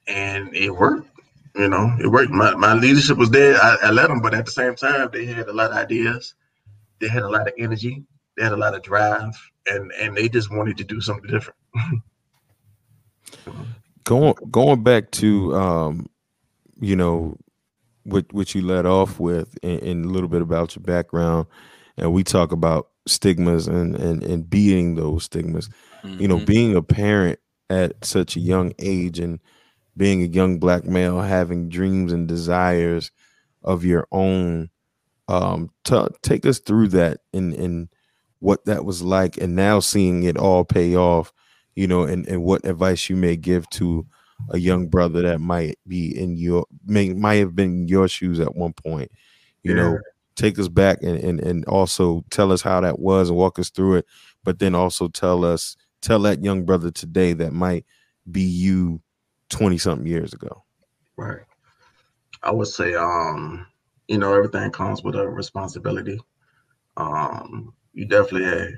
And 0.06 0.54
it 0.54 0.70
worked, 0.70 1.08
you 1.54 1.68
know, 1.68 1.94
it 2.00 2.06
worked. 2.08 2.30
My, 2.30 2.54
my 2.54 2.74
leadership 2.74 3.18
was 3.18 3.30
there. 3.30 3.56
I, 3.56 3.76
I 3.84 3.90
let 3.90 4.08
them, 4.08 4.20
but 4.20 4.34
at 4.34 4.46
the 4.46 4.52
same 4.52 4.74
time, 4.74 5.10
they 5.12 5.26
had 5.26 5.48
a 5.48 5.52
lot 5.52 5.70
of 5.70 5.76
ideas. 5.76 6.34
They 7.00 7.08
had 7.08 7.22
a 7.22 7.28
lot 7.28 7.46
of 7.46 7.54
energy. 7.58 8.04
They 8.36 8.42
had 8.42 8.52
a 8.52 8.56
lot 8.56 8.74
of 8.74 8.82
drive, 8.82 9.34
and 9.66 9.92
and 9.92 10.16
they 10.16 10.28
just 10.28 10.50
wanted 10.50 10.76
to 10.78 10.84
do 10.84 11.00
something 11.00 11.30
different. 11.30 11.58
going 14.04 14.34
going 14.50 14.82
back 14.82 15.10
to 15.12 15.54
um, 15.54 16.08
you 16.80 16.96
know 16.96 17.36
what 18.04 18.32
what 18.32 18.54
you 18.54 18.62
led 18.62 18.86
off 18.86 19.20
with 19.20 19.56
and, 19.62 19.82
and, 19.82 20.04
a 20.04 20.08
little 20.08 20.28
bit 20.28 20.42
about 20.42 20.74
your 20.74 20.82
background 20.82 21.46
and 21.96 22.12
we 22.12 22.24
talk 22.24 22.52
about 22.52 22.88
stigmas 23.06 23.68
and 23.68 23.94
and, 23.96 24.22
and 24.24 24.50
beating 24.50 24.96
those 24.96 25.24
stigmas 25.24 25.68
mm-hmm. 26.02 26.20
you 26.20 26.26
know 26.26 26.36
mm-hmm. 26.36 26.44
being 26.46 26.76
a 26.76 26.82
parent 26.82 27.38
at 27.70 28.04
such 28.04 28.36
a 28.36 28.40
young 28.40 28.72
age 28.78 29.18
and 29.18 29.40
being 29.96 30.22
a 30.22 30.26
young 30.26 30.58
black 30.58 30.84
male 30.84 31.20
having 31.20 31.68
dreams 31.68 32.12
and 32.12 32.28
desires 32.28 33.10
of 33.62 33.84
your 33.84 34.06
own 34.10 34.70
um 35.28 35.70
t- 35.84 36.06
take 36.22 36.44
us 36.46 36.58
through 36.58 36.88
that 36.88 37.20
and 37.32 37.54
and 37.54 37.88
what 38.40 38.64
that 38.64 38.84
was 38.84 39.02
like 39.02 39.36
and 39.36 39.54
now 39.54 39.78
seeing 39.78 40.24
it 40.24 40.36
all 40.36 40.64
pay 40.64 40.96
off 40.96 41.32
you 41.76 41.86
know 41.86 42.02
and 42.02 42.26
and 42.26 42.42
what 42.42 42.64
advice 42.66 43.08
you 43.08 43.16
may 43.16 43.36
give 43.36 43.68
to 43.70 44.04
a 44.50 44.58
young 44.58 44.88
brother 44.88 45.22
that 45.22 45.40
might 45.40 45.78
be 45.86 46.16
in 46.18 46.36
your 46.36 46.66
may 46.86 47.12
might 47.12 47.36
have 47.36 47.54
been 47.54 47.82
in 47.82 47.88
your 47.88 48.08
shoes 48.08 48.40
at 48.40 48.54
one 48.54 48.72
point. 48.72 49.10
You 49.62 49.74
yeah. 49.74 49.82
know, 49.82 49.98
take 50.36 50.58
us 50.58 50.68
back 50.68 51.02
and, 51.02 51.18
and 51.18 51.40
and 51.40 51.64
also 51.66 52.24
tell 52.30 52.52
us 52.52 52.62
how 52.62 52.80
that 52.80 52.98
was 52.98 53.28
and 53.28 53.38
walk 53.38 53.58
us 53.58 53.70
through 53.70 53.96
it, 53.96 54.06
but 54.44 54.58
then 54.58 54.74
also 54.74 55.08
tell 55.08 55.44
us 55.44 55.76
tell 56.00 56.20
that 56.20 56.42
young 56.42 56.64
brother 56.64 56.90
today 56.90 57.32
that 57.34 57.52
might 57.52 57.84
be 58.30 58.42
you 58.42 59.00
20 59.52 59.78
something 59.78 60.06
years 60.06 60.32
ago. 60.32 60.64
Right. 61.16 61.42
I 62.42 62.50
would 62.50 62.68
say 62.68 62.94
um, 62.94 63.66
you 64.08 64.18
know, 64.18 64.34
everything 64.34 64.70
comes 64.70 65.02
with 65.02 65.14
a 65.14 65.28
responsibility. 65.28 66.20
Um, 66.96 67.72
you 67.94 68.04
definitely 68.04 68.74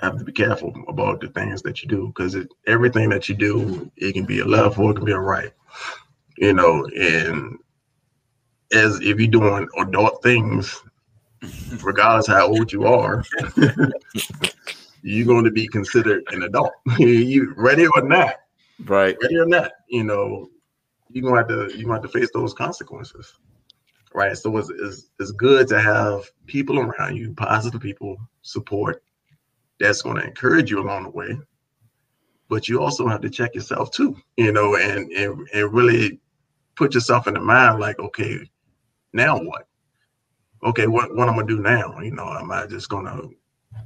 have 0.00 0.18
to 0.18 0.24
be 0.24 0.32
careful 0.32 0.74
about 0.88 1.20
the 1.20 1.28
things 1.28 1.62
that 1.62 1.82
you 1.82 1.88
do 1.88 2.08
because 2.08 2.36
everything 2.66 3.08
that 3.08 3.28
you 3.28 3.34
do, 3.34 3.90
it 3.96 4.12
can 4.12 4.26
be 4.26 4.40
a 4.40 4.44
left 4.44 4.78
or 4.78 4.90
it 4.90 4.96
can 4.96 5.04
be 5.04 5.12
a 5.12 5.18
right. 5.18 5.52
You 6.36 6.52
know, 6.52 6.86
and 6.98 7.58
as 8.72 9.00
if 9.00 9.18
you're 9.18 9.28
doing 9.28 9.68
adult 9.78 10.22
things, 10.22 10.82
regardless 11.82 12.26
how 12.26 12.48
old 12.48 12.72
you 12.72 12.86
are, 12.86 13.24
you're 15.02 15.26
going 15.26 15.44
to 15.44 15.50
be 15.50 15.68
considered 15.68 16.24
an 16.32 16.42
adult. 16.42 16.72
you 16.98 17.54
ready 17.56 17.86
or 17.86 18.02
not? 18.02 18.34
Right. 18.84 19.16
Ready 19.22 19.38
or 19.38 19.46
not, 19.46 19.72
you 19.88 20.04
know, 20.04 20.48
you're 21.10 21.22
gonna 21.22 21.38
have 21.38 21.48
to 21.48 21.76
you 21.76 21.84
gonna 21.84 22.00
have 22.00 22.02
to 22.02 22.08
face 22.08 22.30
those 22.32 22.52
consequences. 22.52 23.34
Right. 24.14 24.36
So 24.36 24.56
it's, 24.56 24.70
it's, 24.70 25.10
it's 25.18 25.32
good 25.32 25.68
to 25.68 25.80
have 25.80 26.24
people 26.46 26.78
around 26.78 27.16
you, 27.16 27.34
positive 27.34 27.80
people, 27.80 28.16
support, 28.42 29.02
that's 29.78 30.02
going 30.02 30.16
to 30.16 30.24
encourage 30.24 30.70
you 30.70 30.80
along 30.80 31.04
the 31.04 31.10
way. 31.10 31.38
But 32.48 32.68
you 32.68 32.80
also 32.80 33.08
have 33.08 33.20
to 33.22 33.30
check 33.30 33.54
yourself 33.54 33.90
too, 33.90 34.16
you 34.36 34.52
know, 34.52 34.76
and 34.76 35.10
and, 35.12 35.48
and 35.52 35.72
really 35.72 36.20
put 36.76 36.94
yourself 36.94 37.26
in 37.26 37.34
the 37.34 37.40
mind 37.40 37.80
like, 37.80 37.98
okay, 37.98 38.38
now 39.12 39.38
what? 39.38 39.66
Okay, 40.62 40.86
what 40.86 41.14
what 41.14 41.28
I'm 41.28 41.34
gonna 41.34 41.46
do 41.46 41.60
now? 41.60 41.98
You 42.00 42.12
know, 42.12 42.28
am 42.28 42.52
I 42.52 42.66
just 42.66 42.88
gonna 42.88 43.20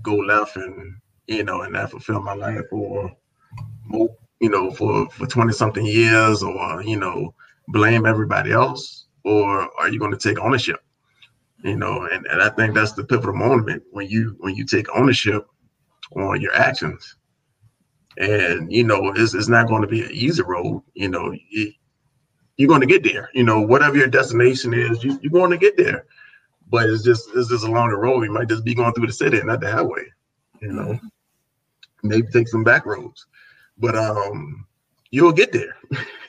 go 0.03 0.15
left 0.15 0.57
and 0.57 0.97
you 1.27 1.43
know 1.43 1.63
and 1.63 1.73
not 1.73 1.91
fulfill 1.91 2.21
my 2.21 2.35
life 2.35 2.67
or 2.71 3.11
more, 3.87 4.15
you 4.41 4.51
know, 4.51 4.71
for 4.71 5.09
for 5.11 5.27
20 5.27 5.53
something 5.53 5.87
years 5.87 6.43
or 6.43 6.83
you 6.83 6.97
know, 6.99 7.35
blame 7.69 8.07
everybody 8.07 8.53
else? 8.53 9.07
Or 9.25 9.69
are 9.79 9.89
you 9.89 9.99
gonna 9.99 10.17
take 10.19 10.39
ownership? 10.39 10.81
You 11.63 11.77
know, 11.77 12.07
and, 12.11 12.27
and 12.27 12.43
I 12.43 12.49
think 12.49 12.75
that's 12.75 12.93
the 12.93 13.05
pivotal 13.05 13.35
moment 13.35 13.83
when 13.91 14.09
you 14.09 14.37
when 14.41 14.55
you 14.55 14.65
take 14.65 14.87
ownership 14.95 15.47
on 16.17 16.41
your 16.41 16.55
actions. 16.55 17.17
and 18.17 18.73
you 18.73 18.85
know 18.85 19.13
it's, 19.17 19.35
it's 19.35 19.49
not 19.49 19.69
going 19.69 19.83
to 19.83 19.89
be 19.89 20.03
an 20.03 20.11
easy 20.13 20.43
road. 20.43 20.83
You 20.95 21.09
know, 21.09 21.33
it, 21.51 21.75
you're 22.57 22.69
going 22.69 22.81
to 22.83 22.87
get 22.87 23.03
there. 23.03 23.31
You 23.35 23.45
know, 23.45 23.61
whatever 23.61 23.97
your 23.97 24.09
destination 24.09 24.75
is, 24.75 25.03
you, 25.03 25.19
you're 25.23 25.33
going 25.33 25.51
to 25.51 25.59
get 25.59 25.77
there. 25.77 26.05
But 26.69 26.89
it's 26.89 27.03
just 27.03 27.29
it's 27.35 27.49
just 27.49 27.65
along 27.65 27.91
the 27.91 27.97
road. 27.97 28.23
You 28.23 28.33
might 28.33 28.49
just 28.49 28.65
be 28.65 28.75
going 28.75 28.93
through 28.95 29.07
the 29.07 29.13
city, 29.13 29.39
and 29.39 29.49
not 29.49 29.61
the 29.61 29.71
highway. 29.71 30.05
You 30.61 30.73
know, 30.73 30.93
mm-hmm. 30.93 32.09
maybe 32.09 32.29
take 32.29 32.49
some 32.49 32.65
back 32.65 32.87
roads, 32.87 33.27
but 33.81 33.97
um, 33.97 34.67
you'll 35.11 35.33
get 35.33 35.53
there 35.53 35.77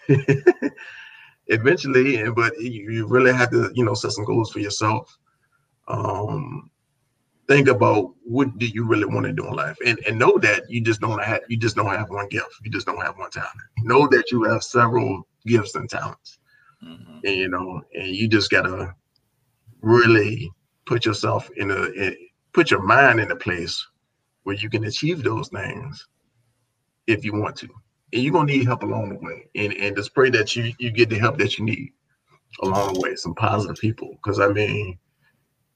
eventually. 1.48 2.30
But 2.32 2.60
you, 2.60 2.92
you 2.92 3.08
really 3.08 3.34
have 3.34 3.52
to, 3.52 3.72
you 3.74 3.86
know, 3.86 3.94
set 3.94 4.12
some 4.12 4.26
goals 4.26 4.52
for 4.52 4.60
yourself. 4.60 5.18
Um, 5.88 6.72
think 7.48 7.68
about 7.68 8.14
what 8.24 8.58
do 8.58 8.66
you 8.66 8.86
really 8.86 9.06
want 9.06 9.26
to 9.26 9.34
do 9.34 9.46
in 9.46 9.54
life 9.54 9.76
and, 9.86 10.00
and 10.08 10.18
know 10.18 10.38
that 10.38 10.70
you 10.70 10.80
just 10.80 11.02
don't 11.02 11.22
have 11.22 11.42
you 11.50 11.58
just 11.58 11.76
don't 11.76 11.88
have 11.88 12.10
one 12.10 12.28
gift 12.30 12.48
you 12.64 12.72
just 12.72 12.86
don't 12.86 13.02
have 13.02 13.18
one 13.18 13.30
talent 13.30 13.52
know 13.80 14.08
that 14.08 14.32
you 14.32 14.44
have 14.44 14.64
several 14.64 15.28
gifts 15.46 15.76
and 15.76 15.90
talents 15.90 16.40
mm-hmm. 16.82 17.20
and 17.26 17.36
you 17.36 17.50
know 17.50 17.82
and 17.94 18.16
you 18.16 18.28
just 18.30 18.52
gotta 18.52 18.96
really 19.82 20.50
put 20.86 21.06
yourself 21.06 21.50
in 21.58 21.72
a 21.72 21.84
in, 21.92 22.16
put 22.54 22.72
your 22.72 22.84
mind 22.84 23.20
in 23.20 23.32
a 23.32 23.36
place 23.36 23.86
where 24.44 24.56
you 24.56 24.70
can 24.70 24.86
achieve 24.86 25.22
those 25.22 25.50
things 25.50 26.08
if 27.08 27.24
you 27.24 27.34
want 27.34 27.56
to 27.56 27.68
and 28.14 28.24
you're 28.24 28.34
gonna 28.34 28.52
need 28.52 28.66
help 28.66 28.84
along 28.84 29.10
the 29.10 29.16
way 29.20 29.48
and 29.56 29.74
and 29.74 29.96
just 29.96 30.14
pray 30.14 30.30
that 30.30 30.56
you 30.56 30.74
you 30.80 30.92
get 30.92 31.10
the 31.10 31.18
help 31.18 31.38
that 31.38 31.58
you 31.58 31.66
need 31.66 31.92
along 32.62 32.94
the 32.94 33.00
way 33.00 33.16
some 33.16 33.36
positive 33.36 33.78
people 33.78 34.18
because 34.24 34.40
i 34.40 34.48
mean 34.48 34.98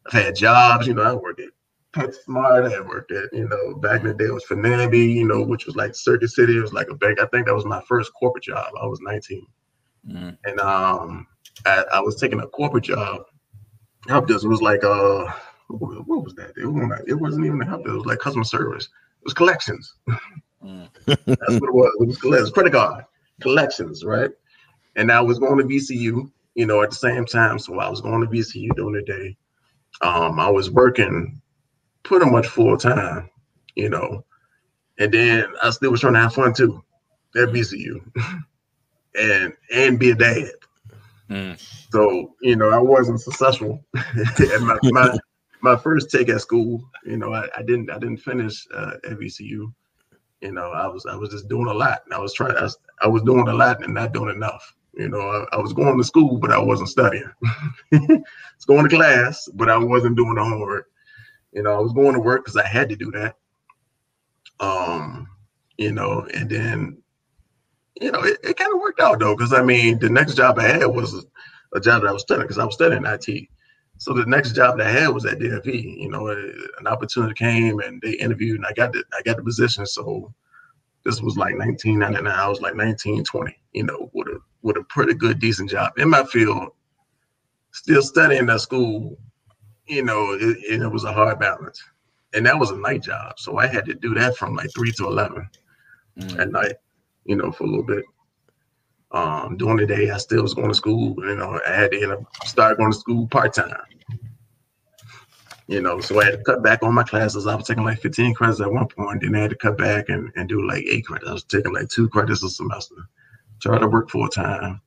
i've 0.08 0.24
had 0.24 0.36
jobs 0.36 0.88
you 0.88 0.94
know 0.94 1.04
i 1.04 1.14
worked 1.14 1.40
at 1.40 1.50
PetSmart. 1.96 2.72
I 2.76 2.82
worked 2.82 3.12
at, 3.12 3.32
you 3.32 3.48
know, 3.48 3.76
back 3.76 4.02
in 4.02 4.08
the 4.08 4.14
day 4.14 4.26
it 4.26 4.34
was 4.34 4.46
Finnaby, 4.46 5.14
you 5.14 5.26
know, 5.26 5.42
which 5.42 5.66
was 5.66 5.76
like 5.76 5.96
Circuit 5.96 6.28
City. 6.30 6.58
It 6.58 6.62
was 6.62 6.74
like 6.74 6.90
a 6.90 6.96
bank. 6.96 7.22
I 7.22 7.26
think 7.28 7.48
that 7.48 7.56
was 7.56 7.66
my 7.66 7.82
first 7.88 8.12
corporate 8.20 8.44
job. 8.44 8.66
I 8.82 8.86
was 8.86 9.00
19. 9.02 9.48
Mm-hmm. 10.10 10.30
And 10.44 10.60
um 10.60 11.26
I, 11.66 11.86
I, 11.94 12.00
was 12.02 12.20
taking 12.20 12.42
a 12.42 12.48
corporate 12.48 12.84
job. 12.84 13.22
Help 14.08 14.28
desk 14.28 14.46
was 14.46 14.62
like 14.62 14.84
uh 14.84 15.26
what 15.70 16.24
was 16.24 16.36
that? 16.36 16.52
It 16.58 16.68
wasn't, 16.68 17.08
it 17.08 17.16
wasn't 17.16 17.46
even 17.46 17.62
a 17.62 17.66
help 17.66 17.84
desk, 17.84 17.94
it 17.94 17.98
was 17.98 18.06
like 18.06 18.20
customer 18.20 18.44
service. 18.44 18.86
It 18.86 19.26
was 19.26 19.34
collections. 19.34 19.96
Mm. 20.66 20.90
That's 21.06 21.28
what 21.28 21.70
it 21.70 21.74
was. 21.74 22.18
It 22.24 22.30
was 22.30 22.52
credit 22.52 22.74
card, 22.74 23.06
collections, 23.42 24.04
right? 24.04 24.32
And 24.96 25.12
I 25.12 25.22
was 25.22 25.40
going 25.40 25.58
to 25.58 25.64
VCU, 25.64 26.32
you 26.56 26.66
know, 26.66 26.82
at 26.82 26.90
the 26.90 26.96
same 26.96 27.26
time. 27.26 27.60
So 27.60 27.80
I 27.80 27.90
was 27.90 28.02
going 28.02 28.22
to 28.22 28.28
VCU 28.28 28.70
during 28.76 28.96
the 28.96 29.04
day. 29.04 29.38
Um, 30.02 30.40
I 30.40 30.50
was 30.50 30.72
working 30.72 31.42
pretty 32.04 32.30
much 32.30 32.48
full 32.48 32.78
time, 32.78 33.30
you 33.76 33.90
know. 33.90 34.26
And 34.98 35.14
then 35.14 35.48
I 35.62 35.70
still 35.70 35.92
was 35.92 36.02
trying 36.02 36.14
to 36.14 36.20
have 36.20 36.34
fun 36.34 36.54
too 36.54 36.84
at 37.36 37.50
VCU 37.50 38.00
and 39.20 39.54
and 39.74 40.00
be 40.00 40.12
a 40.12 40.16
dad. 40.16 40.52
Mm. 41.30 41.60
So, 41.92 42.36
you 42.42 42.56
know, 42.56 42.70
I 42.70 42.78
wasn't 42.78 43.22
successful 43.22 43.84
at 43.96 44.62
my, 44.62 44.78
my, 44.84 45.18
my 45.62 45.76
first 45.76 46.12
take 46.12 46.30
at 46.30 46.42
school. 46.42 46.84
You 47.06 47.18
know, 47.18 47.34
I, 47.34 47.48
I 47.58 47.64
didn't 47.64 47.90
I 47.90 48.00
didn't 48.00 48.18
finish 48.18 48.66
uh, 48.74 48.94
at 49.04 49.20
VCU. 49.20 49.74
You 50.42 50.52
know, 50.52 50.72
I 50.72 50.88
was 50.88 51.06
I 51.06 51.16
was 51.16 51.30
just 51.30 51.48
doing 51.48 51.68
a 51.68 51.74
lot. 51.74 52.02
and 52.06 52.14
I 52.14 52.20
was 52.20 52.34
trying 52.34 52.56
I 52.58 52.64
was, 52.64 52.78
I 53.02 53.08
was 53.08 53.24
doing 53.24 53.48
a 53.48 53.54
lot 53.54 53.84
and 53.84 53.94
not 53.94 54.14
doing 54.14 54.36
enough. 54.36 54.76
You 54.98 55.10
know, 55.10 55.20
I, 55.20 55.56
I 55.56 55.58
was 55.60 55.74
going 55.74 55.98
to 55.98 56.04
school, 56.04 56.38
but 56.38 56.52
I 56.52 56.58
wasn't 56.58 56.90
studying. 56.90 57.30
I 57.94 57.98
was 58.00 58.66
going 58.66 58.88
to 58.88 58.96
class, 58.96 59.50
but 59.54 59.70
I 59.70 59.78
wasn't 59.78 60.16
doing 60.16 60.36
the 60.36 60.44
homework. 60.44 60.90
You 61.52 61.64
know, 61.64 61.74
I 61.74 61.80
was 61.80 61.94
going 61.94 62.14
to 62.14 62.20
work 62.20 62.44
because 62.44 62.58
I 62.58 62.66
had 62.66 62.90
to 62.90 62.96
do 62.96 63.12
that. 63.12 63.36
Um, 64.60 65.28
you 65.78 65.92
know, 65.92 66.28
and 66.34 66.50
then, 66.50 66.98
you 68.00 68.12
know, 68.12 68.24
it, 68.24 68.38
it 68.44 68.58
kind 68.58 68.74
of 68.74 68.80
worked 68.80 69.02
out 69.02 69.20
though, 69.20 69.36
because 69.36 69.54
I 69.54 69.64
mean, 69.64 70.00
the 70.00 70.10
next 70.10 70.36
job 70.36 70.60
I 70.60 70.68
had 70.68 70.86
was 70.86 71.14
a, 71.14 71.22
a 71.78 71.82
job 71.82 72.02
that 72.02 72.10
I 72.10 72.14
was 72.14 72.22
studying 72.22 72.46
because 72.48 72.60
I 72.60 72.66
was 72.66 72.76
studying 72.76 73.06
IT. 73.06 73.50
So 73.98 74.14
the 74.14 74.26
next 74.26 74.54
job 74.54 74.78
that 74.78 74.88
I 74.88 74.92
had 74.92 75.08
was 75.10 75.26
at 75.26 75.40
DFE. 75.40 75.98
You 75.98 76.10
know, 76.10 76.28
an 76.28 76.88
opportunity 76.88 77.34
came 77.34 77.80
and 77.80 78.02
they 78.02 78.14
interviewed, 78.14 78.58
and 78.58 78.66
I 78.66 78.74
got 78.74 78.94
the 78.94 79.04
I 79.18 79.22
got 79.24 79.38
the 79.38 79.44
position. 79.44 79.86
So 79.86 80.34
this 81.04 81.22
was 81.22 81.38
like 81.38 81.58
1999. 81.58 82.28
I 82.28 82.48
was 82.48 82.62
like 82.62 82.76
19, 82.76 83.24
20. 83.24 83.58
You 83.74 83.84
know, 83.84 84.10
with 84.14 84.28
a 84.28 84.40
with 84.66 84.78
a 84.78 84.84
pretty 84.84 85.14
good, 85.14 85.40
decent 85.40 85.70
job 85.70 85.94
in 85.98 86.10
my 86.10 86.24
field. 86.26 86.70
Still 87.72 88.02
studying 88.02 88.50
at 88.50 88.62
school, 88.62 89.18
you 89.86 90.04
know, 90.04 90.34
it, 90.34 90.82
it, 90.82 90.92
was 90.92 91.04
a 91.04 91.14
hard 91.14 91.40
balance. 91.40 91.84
And 92.34 92.46
that 92.46 92.58
was 92.58 92.72
a 92.72 92.78
night 92.78 93.04
job. 93.04 93.38
So 93.38 93.58
I 93.58 93.68
had 93.68 93.86
to 93.86 93.94
do 93.94 94.14
that 94.16 94.36
from 94.38 94.56
like 94.56 94.70
three 94.74 94.92
to 94.94 95.06
11 95.06 95.48
mm. 96.20 96.40
at 96.40 96.52
night, 96.52 96.74
you 97.26 97.36
know, 97.36 97.52
for 97.52 97.66
a 97.66 97.68
little 97.68 97.84
bit. 97.84 98.04
Um, 99.12 99.56
during 99.58 99.78
the 99.78 99.86
day, 99.86 100.10
I 100.10 100.18
still 100.18 100.42
was 100.42 100.54
going 100.54 100.70
to 100.70 100.74
school. 100.74 101.16
You 101.18 101.36
know, 101.36 101.60
I 101.66 101.72
had 101.72 101.92
to 101.92 102.02
end 102.02 102.12
up 102.12 102.24
start 102.46 102.78
going 102.78 102.92
to 102.92 102.98
school 102.98 103.28
part 103.28 103.54
time. 103.54 103.76
You 105.68 105.82
know, 105.82 106.00
so 106.00 106.22
I 106.22 106.26
had 106.26 106.32
to 106.32 106.44
cut 106.44 106.62
back 106.62 106.84
on 106.84 106.94
my 106.94 107.04
classes. 107.04 107.48
I 107.48 107.56
was 107.56 107.66
taking 107.66 107.84
like 107.84 108.00
15 108.00 108.36
credits 108.36 108.62
at 108.62 108.72
one 108.72 108.88
point, 108.88 109.22
then 109.22 109.36
I 109.36 109.42
had 109.42 109.50
to 109.50 109.56
cut 109.56 109.78
back 109.78 110.10
and, 110.10 110.32
and 110.36 110.48
do 110.48 110.68
like 110.68 110.84
eight 110.86 111.06
credits. 111.06 111.30
I 111.30 111.34
was 111.34 111.44
taking 111.44 111.74
like 111.74 111.90
two 111.90 112.08
credits 112.10 112.44
a 112.44 112.50
semester, 112.50 112.96
try 113.62 113.80
to 113.80 113.88
work 113.88 114.12
full 114.12 114.28
time 114.30 114.82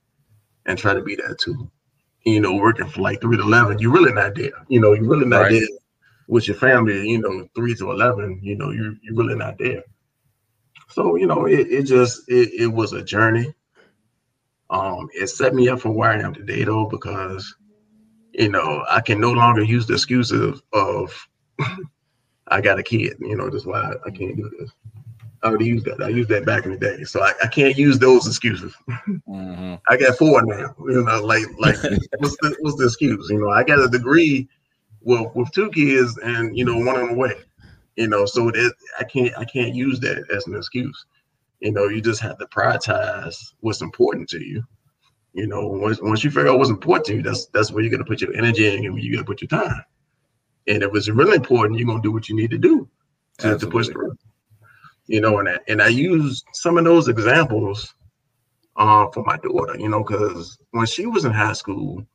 and 0.66 0.78
try 0.78 0.94
to 0.94 1.02
be 1.02 1.16
that 1.16 1.38
too 1.38 1.68
you 2.24 2.40
know, 2.40 2.54
working 2.54 2.88
for 2.88 3.00
like 3.00 3.20
three 3.20 3.36
to 3.36 3.42
eleven, 3.42 3.78
you're 3.78 3.92
really 3.92 4.12
not 4.12 4.34
there. 4.34 4.52
You 4.68 4.80
know, 4.80 4.92
you're 4.92 5.08
really 5.08 5.26
not 5.26 5.42
right. 5.42 5.52
there 5.52 5.68
with 6.26 6.46
your 6.46 6.56
family, 6.56 7.08
you 7.08 7.18
know, 7.18 7.48
three 7.54 7.74
to 7.76 7.90
eleven, 7.90 8.38
you 8.42 8.56
know, 8.56 8.70
you're 8.70 8.94
you're 9.02 9.14
really 9.14 9.34
not 9.34 9.58
there. 9.58 9.82
So, 10.90 11.16
you 11.16 11.26
know, 11.26 11.46
it, 11.46 11.68
it 11.68 11.82
just 11.84 12.28
it, 12.28 12.50
it 12.58 12.66
was 12.66 12.92
a 12.92 13.02
journey. 13.02 13.54
Um, 14.70 15.08
it 15.14 15.28
set 15.28 15.54
me 15.54 15.68
up 15.68 15.80
for 15.80 15.90
where 15.90 16.10
I 16.10 16.20
am 16.20 16.34
today 16.34 16.64
though, 16.64 16.86
because 16.86 17.54
you 18.32 18.48
know, 18.48 18.84
I 18.88 19.00
can 19.00 19.20
no 19.20 19.32
longer 19.32 19.62
use 19.62 19.86
the 19.86 19.94
excuses 19.94 20.62
of 20.72 21.28
I 22.48 22.60
got 22.60 22.78
a 22.78 22.82
kid, 22.82 23.16
you 23.20 23.36
know, 23.36 23.50
that's 23.50 23.66
why 23.66 23.80
I, 23.80 23.92
I 24.06 24.10
can't 24.10 24.36
do 24.36 24.50
this. 24.58 24.70
I 25.42 25.50
would 25.50 25.60
use 25.60 25.84
that. 25.84 26.02
I 26.02 26.08
used 26.08 26.30
that 26.30 26.44
back 26.44 26.64
in 26.64 26.72
the 26.72 26.78
day, 26.78 27.04
so 27.04 27.22
I, 27.22 27.32
I 27.42 27.46
can't 27.46 27.76
use 27.76 27.98
those 27.98 28.26
excuses. 28.26 28.74
Mm-hmm. 28.88 29.74
I 29.88 29.96
got 29.96 30.18
four 30.18 30.44
now. 30.44 30.74
You 30.80 31.04
know, 31.04 31.24
like 31.24 31.44
like 31.58 31.76
what's 32.18 32.36
the 32.38 32.56
what's 32.60 32.76
the 32.76 32.86
excuse? 32.86 33.28
You 33.30 33.40
know, 33.40 33.50
I 33.50 33.62
got 33.62 33.78
a 33.78 33.88
degree 33.88 34.48
with 35.00 35.32
with 35.34 35.50
two 35.52 35.70
kids 35.70 36.18
and 36.18 36.56
you 36.56 36.64
know 36.64 36.76
one 36.78 36.96
on 36.96 37.08
the 37.08 37.14
way. 37.14 37.34
You 37.96 38.08
know, 38.08 38.26
so 38.26 38.50
that 38.50 38.74
I 38.98 39.04
can't 39.04 39.36
I 39.38 39.44
can't 39.44 39.74
use 39.74 40.00
that 40.00 40.24
as 40.34 40.46
an 40.46 40.56
excuse. 40.56 41.06
You 41.60 41.72
know, 41.72 41.88
you 41.88 42.00
just 42.00 42.20
have 42.20 42.38
to 42.38 42.46
prioritize 42.46 43.36
what's 43.60 43.80
important 43.80 44.28
to 44.30 44.42
you. 44.42 44.62
You 45.32 45.46
know, 45.46 45.66
once 45.66 46.00
once 46.00 46.24
you 46.24 46.30
figure 46.30 46.50
out 46.50 46.58
what's 46.58 46.70
important 46.70 47.06
to 47.06 47.16
you, 47.16 47.22
that's 47.22 47.46
that's 47.46 47.70
where 47.70 47.82
you're 47.82 47.90
gonna 47.90 48.04
put 48.04 48.20
your 48.20 48.34
energy 48.34 48.74
and 48.74 48.82
you're 48.84 49.12
gonna 49.12 49.24
put 49.24 49.42
your 49.42 49.48
time. 49.48 49.84
And 50.66 50.82
if 50.82 50.94
it's 50.94 51.08
really 51.08 51.36
important, 51.36 51.78
you're 51.78 51.88
gonna 51.88 52.02
do 52.02 52.12
what 52.12 52.28
you 52.28 52.36
need 52.36 52.50
to 52.50 52.58
do 52.58 52.88
to, 53.38 53.58
to 53.58 53.66
push 53.66 53.88
through 53.88 54.16
you 55.08 55.22
know, 55.22 55.38
and 55.38 55.48
I, 55.48 55.58
and 55.66 55.82
I 55.82 55.88
use 55.88 56.44
some 56.52 56.78
of 56.78 56.84
those 56.84 57.08
examples 57.08 57.94
uh, 58.76 59.06
for 59.12 59.24
my 59.24 59.38
daughter, 59.38 59.76
you 59.76 59.88
know, 59.88 60.04
because 60.04 60.58
when 60.70 60.86
she 60.86 61.06
was 61.06 61.24
in 61.24 61.32
high 61.32 61.54
school, 61.54 62.06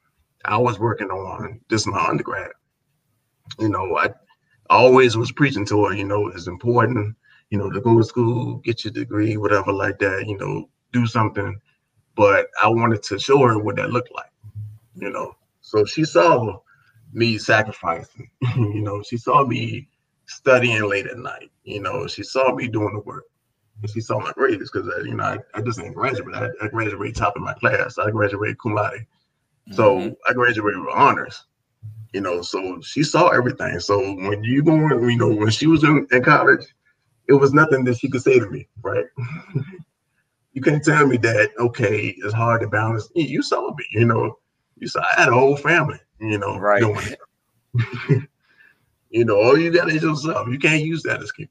I 0.45 0.57
was 0.57 0.79
working 0.79 1.09
on 1.09 1.59
this 1.69 1.87
my 1.87 2.05
undergrad. 2.05 2.51
You 3.59 3.69
know, 3.69 3.97
I 3.97 4.11
always 4.69 5.17
was 5.17 5.31
preaching 5.31 5.65
to 5.65 5.85
her, 5.85 5.93
you 5.93 6.05
know, 6.05 6.27
it's 6.27 6.47
important, 6.47 7.15
you 7.53 7.59
know, 7.59 7.69
to 7.69 7.79
go 7.79 7.99
to 7.99 8.03
school, 8.03 8.55
get 8.63 8.83
your 8.83 8.91
degree, 8.91 9.37
whatever 9.37 9.71
like 9.71 9.99
that, 9.99 10.25
you 10.27 10.35
know, 10.39 10.67
do 10.91 11.05
something. 11.05 11.55
But 12.15 12.47
I 12.59 12.67
wanted 12.67 13.03
to 13.03 13.19
show 13.19 13.37
her 13.45 13.59
what 13.59 13.75
that 13.75 13.91
looked 13.91 14.11
like, 14.11 14.31
you 14.95 15.11
know. 15.11 15.35
So 15.61 15.85
she 15.85 16.03
saw 16.03 16.61
me 17.11 17.37
sacrificing, 17.37 18.27
you 18.57 18.81
know, 18.81 19.03
she 19.03 19.17
saw 19.17 19.45
me 19.45 19.87
studying 20.25 20.89
late 20.89 21.05
at 21.05 21.19
night. 21.19 21.51
You 21.63 21.81
know, 21.81 22.07
she 22.07 22.23
saw 22.23 22.55
me 22.55 22.67
doing 22.67 22.95
the 22.95 23.01
work. 23.01 23.25
And 23.83 23.91
she 23.91 24.01
saw 24.01 24.19
my 24.19 24.31
grades 24.31 24.71
because, 24.71 24.87
uh, 24.87 25.03
you 25.03 25.13
know, 25.13 25.23
I, 25.23 25.37
I 25.53 25.61
just 25.61 25.77
didn't 25.77 25.93
graduate. 25.93 26.33
I, 26.33 26.47
I 26.59 26.69
graduated 26.69 27.15
top 27.15 27.35
of 27.35 27.43
my 27.43 27.53
class. 27.53 27.99
I 27.99 28.09
graduated 28.09 28.57
cum 28.57 28.73
laude. 28.73 28.93
Mm-hmm. 28.93 29.73
So 29.75 30.15
I 30.27 30.33
graduated 30.33 30.79
with 30.79 30.95
honors. 30.95 31.45
You 32.13 32.21
know, 32.21 32.41
so 32.41 32.81
she 32.81 33.03
saw 33.03 33.27
everything. 33.27 33.79
So 33.79 33.99
when 33.99 34.43
you 34.43 34.63
going, 34.63 35.07
you 35.07 35.17
know, 35.17 35.29
when 35.29 35.51
she 35.51 35.67
was 35.67 35.83
in, 35.83 36.07
in 36.11 36.23
college, 36.23 36.65
it 37.27 37.33
was 37.33 37.53
nothing 37.53 37.83
that 37.85 37.97
she 37.97 38.09
could 38.09 38.21
say 38.21 38.39
to 38.39 38.49
me, 38.49 38.67
right? 38.81 39.05
you 40.53 40.61
can't 40.61 40.83
tell 40.83 41.07
me 41.07 41.17
that, 41.17 41.51
okay, 41.59 42.15
it's 42.17 42.33
hard 42.33 42.61
to 42.61 42.67
balance. 42.67 43.09
You 43.15 43.41
saw 43.41 43.73
me, 43.73 43.85
you 43.91 44.05
know, 44.05 44.37
you 44.77 44.87
saw 44.87 45.01
I 45.01 45.21
had 45.21 45.29
a 45.29 45.33
whole 45.33 45.57
family, 45.57 45.99
you 46.19 46.37
know, 46.37 46.57
right. 46.57 46.83
You 49.13 49.23
know, 49.25 49.39
all 49.39 49.55
you 49.55 49.69
got 49.69 49.91
is 49.91 50.01
yourself. 50.01 50.47
You 50.49 50.57
can't 50.57 50.83
use 50.83 51.03
that 51.03 51.21
excuse. 51.21 51.47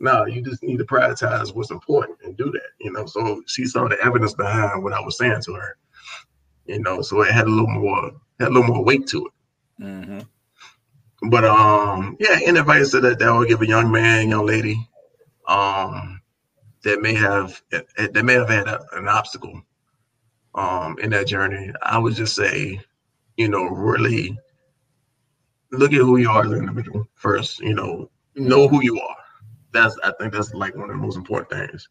No, 0.00 0.26
you 0.26 0.42
just 0.42 0.64
need 0.64 0.78
to 0.78 0.84
prioritize 0.84 1.54
what's 1.54 1.70
important 1.70 2.18
and 2.24 2.36
do 2.36 2.50
that. 2.50 2.70
You 2.80 2.90
know, 2.90 3.06
so 3.06 3.40
she 3.46 3.66
saw 3.66 3.86
the 3.86 3.96
evidence 4.04 4.34
behind 4.34 4.82
what 4.82 4.92
I 4.92 5.00
was 5.00 5.16
saying 5.16 5.42
to 5.42 5.54
her. 5.54 5.76
You 6.66 6.80
know, 6.80 7.00
so 7.00 7.22
it 7.22 7.30
had 7.30 7.46
a 7.46 7.50
little 7.50 7.70
more 7.70 8.10
had 8.40 8.48
a 8.48 8.50
little 8.50 8.64
more 8.64 8.84
weight 8.84 9.06
to 9.08 9.26
it. 9.26 9.32
Mm-hmm. 9.84 10.18
But 11.30 11.44
um, 11.44 12.16
yeah, 12.18 12.38
any 12.44 12.58
advice 12.58 12.90
that 12.92 13.00
that 13.02 13.22
I 13.22 13.38
would 13.38 13.48
give 13.48 13.62
a 13.62 13.66
young 13.66 13.90
man, 13.90 14.28
young 14.28 14.46
lady, 14.46 14.88
um, 15.46 16.20
that 16.82 17.00
may 17.00 17.14
have 17.14 17.62
that 17.70 18.24
may 18.24 18.34
have 18.34 18.48
had 18.48 18.66
a, 18.66 18.84
an 18.92 19.08
obstacle 19.08 19.62
um, 20.54 20.98
in 20.98 21.10
that 21.10 21.26
journey, 21.26 21.72
I 21.82 21.98
would 21.98 22.14
just 22.14 22.34
say, 22.34 22.80
you 23.36 23.48
know, 23.48 23.64
really 23.64 24.36
look 25.70 25.92
at 25.92 26.00
who 26.00 26.16
you 26.16 26.30
are 26.30 26.44
as 26.44 26.52
an 26.52 26.58
individual 26.58 27.08
first. 27.14 27.60
You 27.60 27.74
know, 27.74 28.10
know 28.34 28.68
who 28.68 28.82
you 28.82 28.98
are. 29.00 29.16
That's 29.72 29.96
I 30.04 30.12
think 30.18 30.32
that's 30.32 30.54
like 30.54 30.74
one 30.74 30.90
of 30.90 30.96
the 30.96 31.02
most 31.02 31.16
important 31.16 31.50
things. 31.50 31.88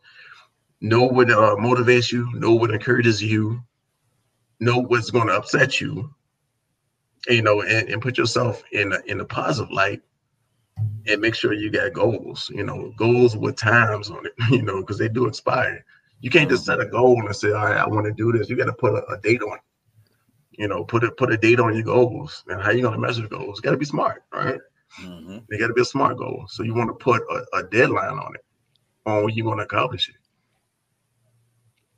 Know 0.82 1.04
what 1.04 1.32
uh, 1.32 1.56
motivates 1.56 2.12
you. 2.12 2.32
Know 2.34 2.54
what 2.54 2.72
encourages 2.72 3.22
you. 3.24 3.62
Know 4.60 4.80
what's 4.80 5.10
going 5.10 5.28
to 5.28 5.36
upset 5.36 5.80
you. 5.80 6.14
You 7.32 7.42
know, 7.42 7.62
and, 7.62 7.90
and 7.90 8.02
put 8.02 8.18
yourself 8.18 8.64
in 8.72 8.92
a, 8.94 9.00
in 9.08 9.22
a 9.22 9.26
positive 9.26 9.72
light 9.72 10.02
and 11.08 11.22
make 11.22 11.36
sure 11.36 11.54
you 11.54 11.72
got 11.72 11.94
goals, 11.94 12.52
you 12.54 12.64
know, 12.64 12.94
goals 12.98 13.36
with 13.36 13.56
times 13.56 14.10
on 14.10 14.26
it, 14.26 14.34
you 14.52 14.62
know, 14.62 14.82
because 14.82 14.98
they 14.98 15.10
do 15.10 15.28
expire. 15.28 15.84
You 16.20 16.30
can't 16.30 16.50
just 16.50 16.66
set 16.66 16.80
a 16.80 16.86
goal 16.86 17.26
and 17.26 17.36
say, 17.36 17.52
all 17.52 17.66
right, 17.66 17.78
I 17.78 17.88
want 17.88 18.06
to 18.06 18.12
do 18.12 18.32
this. 18.32 18.50
You 18.50 18.56
got 18.56 18.66
to 18.66 18.74
put 18.74 18.94
a, 18.94 19.06
a, 19.08 19.18
date 19.20 19.42
on 19.42 19.58
it. 19.58 19.64
You 20.52 20.68
know, 20.68 20.84
put 20.84 21.04
it 21.04 21.18
put 21.18 21.32
a 21.32 21.38
date 21.38 21.60
on 21.60 21.74
your 21.74 21.84
goals 21.84 22.44
and 22.48 22.62
how 22.62 22.72
you 22.72 22.84
gonna 22.84 23.00
measure 23.00 23.28
goals. 23.28 23.62
Gotta 23.62 23.78
be 23.78 23.86
smart, 23.86 24.24
right? 24.34 24.60
Mm-hmm. 25.02 25.38
They 25.50 25.58
gotta 25.58 25.74
be 25.74 25.82
a 25.82 25.86
smart 25.86 26.18
goal. 26.18 26.46
So 26.50 26.62
you 26.62 26.76
want 26.76 26.90
to 26.90 27.04
put 27.04 27.22
a, 27.32 27.58
a 27.58 27.64
deadline 27.64 28.20
on 28.20 28.36
it, 28.36 28.46
on 29.06 29.24
when 29.24 29.34
you're 29.34 29.48
gonna 29.48 29.64
accomplish 29.64 30.10
it. 30.10 30.16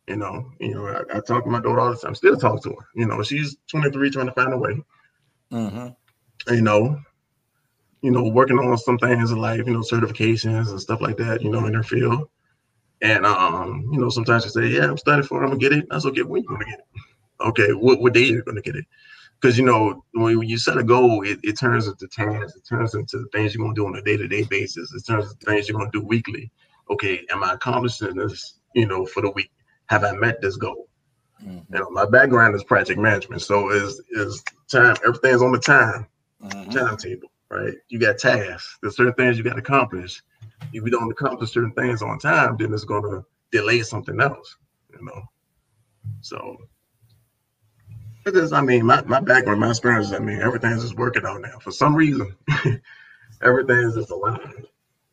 You 0.08 0.18
know, 0.18 0.52
you 0.60 0.76
know, 0.76 0.88
I, 0.88 1.18
I, 1.18 1.20
talk 1.22 1.44
to 1.44 1.50
my 1.50 1.60
daughter 1.60 1.80
all 1.80 1.90
the 1.90 1.98
time. 1.98 2.14
Still 2.14 2.38
talk 2.38 2.62
to 2.64 2.70
her. 2.70 2.88
You 2.96 3.08
know, 3.08 3.24
she's 3.24 3.58
23, 3.68 4.12
trying 4.12 4.28
to 4.28 4.34
find 4.34 4.54
a 4.54 4.58
way. 4.58 4.82
Mm-hmm. 5.54 6.54
You 6.54 6.62
know, 6.62 7.00
you 8.02 8.12
know, 8.12 8.24
working 8.24 8.58
on 8.60 8.78
some 8.78 8.98
things 8.98 9.32
in 9.32 9.38
life, 9.38 9.62
you 9.66 9.74
know, 9.74 9.80
certifications 9.80 10.70
and 10.70 10.82
stuff 10.82 11.00
like 11.00 11.16
that, 11.18 11.42
you 11.42 11.50
know, 11.50 11.66
in 11.66 11.74
their 11.74 11.84
field. 11.84 12.28
And 13.02 13.26
um, 13.26 13.88
you 13.92 14.00
know, 14.00 14.10
sometimes 14.10 14.46
you 14.46 14.50
say, 14.50 14.68
Yeah, 14.68 14.86
I'm 14.86 14.98
studying 14.98 15.28
for 15.28 15.42
it, 15.42 15.46
I'm 15.46 15.52
gonna 15.52 15.60
get 15.60 15.74
it. 15.74 15.86
That's 15.90 16.06
okay. 16.08 16.24
When 16.24 16.42
you 16.42 16.50
gonna 16.50 16.66
get 16.66 16.80
it? 16.80 17.02
Okay, 17.42 17.74
what, 17.74 18.02
what 18.02 18.14
day 18.14 18.24
you're 18.24 18.42
gonna 18.42 18.62
get 18.62 18.76
it? 18.76 18.86
Because 19.40 19.58
you 19.58 19.66
know, 19.66 20.04
when 20.14 20.42
you 20.42 20.58
set 20.58 20.78
a 20.78 20.84
goal, 20.84 21.24
it, 21.24 21.40
it 21.44 21.60
turns 21.60 21.88
into 21.88 22.08
tasks, 22.08 22.56
it 22.56 22.66
turns 22.68 22.96
into 22.96 23.20
the 23.20 23.28
things 23.34 23.54
you're 23.54 23.64
gonna 23.64 23.76
do 23.76 23.86
on 23.86 23.96
a 23.96 24.02
day-to-day 24.02 24.44
basis, 24.50 24.94
it 24.94 25.06
turns 25.06 25.32
into 25.32 25.46
things 25.46 25.68
you're 25.68 25.78
gonna 25.78 25.92
do 25.92 26.02
weekly. 26.02 26.52
Okay, 26.90 27.26
am 27.30 27.44
I 27.44 27.54
accomplishing 27.54 28.16
this, 28.16 28.60
you 28.74 28.88
know, 28.88 29.06
for 29.06 29.22
the 29.22 29.32
week? 29.32 29.52
Have 29.88 30.04
I 30.04 30.14
met 30.14 30.42
this 30.42 30.58
goal? 30.58 30.88
Mm-hmm. 31.44 31.74
You 31.74 31.80
know, 31.80 31.90
my 31.90 32.06
background 32.06 32.56
is 32.56 32.64
project 32.64 33.00
management, 33.00 33.42
so 33.42 33.70
is 33.70 34.02
is 34.12 34.44
time, 34.70 34.96
everything's 35.06 35.42
on 35.42 35.52
the 35.52 35.60
time 35.60 36.08
mm-hmm. 36.42 36.72
timetable 36.72 37.30
right? 37.54 37.74
You 37.90 38.00
got 38.00 38.18
tasks. 38.18 38.78
There's 38.82 38.98
certain 38.98 39.14
things 39.14 39.38
you 39.38 39.44
got 39.44 39.54
to 39.54 39.60
accomplish. 39.60 40.22
If 40.74 40.84
you 40.84 40.90
don't 40.90 41.12
accomplish 41.12 41.52
certain 41.52 41.74
things 41.74 42.02
on 42.02 42.20
time, 42.20 42.58
then 42.58 42.74
it's 42.74 42.84
going 42.84 43.04
to 43.04 43.26
delay 43.52 43.82
something 43.82 44.20
else, 44.20 44.58
you 44.92 45.06
know. 45.06 45.22
So, 46.22 46.58
because 48.24 48.54
I 48.54 48.62
mean, 48.62 48.86
my, 48.86 49.02
my 49.04 49.20
background, 49.20 49.60
my 49.60 49.70
experience, 49.70 50.12
I 50.12 50.20
mean, 50.20 50.42
everything's 50.42 50.82
just 50.82 50.98
working 50.98 51.26
out 51.26 51.42
now. 51.42 51.60
For 51.60 51.72
some 51.72 51.96
reason, 51.96 52.36
everything's 53.42 53.96
just 53.96 54.12
aligned. 54.12 54.68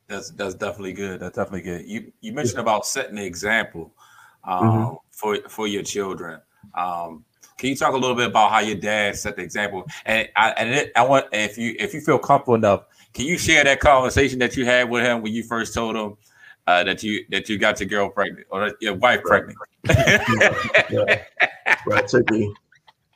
That's 0.09 0.31
that's 0.31 0.55
definitely 0.55 0.95
good. 0.95 1.21
That's 1.21 1.37
definitely 1.37 1.63
good. 1.63 1.87
You 1.87 2.13
you 2.21 2.33
mentioned 2.33 2.59
about 2.59 2.85
setting 2.85 3.15
the 3.15 3.25
example 3.25 3.93
um, 4.45 4.63
mm-hmm. 4.63 4.95
for 5.11 5.39
for 5.49 5.67
your 5.67 5.83
children. 5.83 6.41
Um, 6.75 7.25
can 7.59 7.69
you 7.69 7.77
talk 7.77 7.93
a 7.93 7.97
little 7.97 8.17
bit 8.17 8.29
about 8.29 8.51
how 8.51 8.61
your 8.61 8.77
dad 8.77 9.17
set 9.17 9.37
the 9.37 9.43
example? 9.43 9.87
And 10.07 10.29
I 10.37 10.51
and 10.51 10.71
it, 10.71 10.93
I 10.97 11.05
want 11.05 11.27
if 11.33 11.59
you 11.59 11.77
if 11.79 11.93
you 11.93 12.01
feel 12.01 12.19
comfortable 12.19 12.55
enough, 12.55 12.85
can 13.13 13.27
you 13.27 13.37
share 13.37 13.65
that 13.65 13.81
conversation 13.81 14.39
that 14.39 14.57
you 14.57 14.65
had 14.65 14.89
with 14.89 15.05
him 15.05 15.23
when 15.23 15.33
you 15.33 15.43
first 15.43 15.75
told 15.75 15.97
him 15.97 16.17
uh, 16.67 16.85
that 16.85 17.03
you 17.03 17.25
that 17.31 17.49
you 17.49 17.59
got 17.59 17.79
your 17.81 17.89
girl 17.89 18.09
pregnant 18.09 18.47
or 18.51 18.73
your 18.81 18.95
wife 18.95 19.23
pregnant? 19.23 19.59
yeah. 20.91 21.23
Right, 21.87 22.05
it 22.05 22.09
took 22.09 22.31
me 22.31 22.53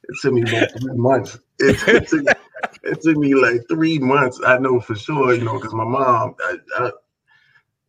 it 0.09 0.17
took 0.21 0.33
me 0.33 0.43
about 0.43 0.71
three 0.79 0.97
months. 0.97 1.39
It, 1.59 1.89
it, 1.89 2.09
took, 2.09 2.25
it 2.83 3.03
took 3.03 3.17
me 3.17 3.35
like 3.35 3.63
three 3.69 3.99
months. 3.99 4.41
I 4.47 4.59
know 4.59 4.81
for 4.81 4.95
sure, 4.95 5.35
you 5.35 5.45
know, 5.45 5.55
because 5.55 5.75
my 5.75 5.85
mom, 5.85 6.35
I, 6.41 6.57
I, 6.79 6.91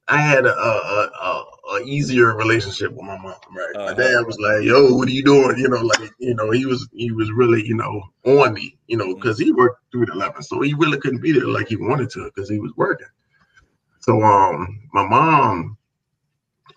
I 0.08 0.18
had 0.22 0.46
a, 0.46 0.54
a, 0.54 1.12
a, 1.22 1.46
a 1.74 1.80
easier 1.84 2.36
relationship 2.36 2.92
with 2.92 3.06
my 3.06 3.18
mom. 3.18 3.36
Right, 3.56 3.76
uh-huh. 3.76 3.86
my 3.86 3.94
dad 3.94 4.26
was 4.26 4.38
like, 4.40 4.64
"Yo, 4.64 4.94
what 4.94 5.08
are 5.08 5.12
you 5.12 5.24
doing?" 5.24 5.58
You 5.58 5.70
know, 5.70 5.82
like 5.82 6.12
you 6.20 6.36
know, 6.36 6.52
he 6.52 6.66
was 6.66 6.88
he 6.94 7.12
was 7.12 7.32
really 7.32 7.66
you 7.66 7.76
know 7.76 8.02
on 8.26 8.54
me, 8.54 8.78
you 8.88 8.98
know, 8.98 9.16
because 9.16 9.40
he 9.40 9.52
worked 9.52 9.82
through 9.92 10.08
the 10.08 10.14
eleven, 10.14 10.44
so 10.44 10.62
he 10.62 10.74
really 10.74 11.00
couldn't 11.00 11.22
be 11.22 11.32
there 11.32 11.48
like 11.48 11.68
he 11.68 11.76
wanted 11.76 12.10
to 12.12 12.26
because 12.26 12.50
he 12.50 12.60
was 12.60 12.74
working. 12.76 13.08
So 14.00 14.22
um, 14.22 14.82
my 14.94 15.06
mom, 15.06 15.78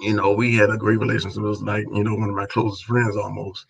you 0.01 0.15
know, 0.15 0.33
we 0.33 0.55
had 0.55 0.71
a 0.71 0.79
great 0.79 0.99
relationship. 0.99 1.39
It 1.39 1.47
was 1.47 1.63
like 1.63 1.87
you 1.93 2.05
know 2.05 2.15
one 2.15 2.31
of 2.31 2.37
my 2.37 2.47
closest 2.47 2.85
friends 2.85 3.17
almost. 3.17 3.67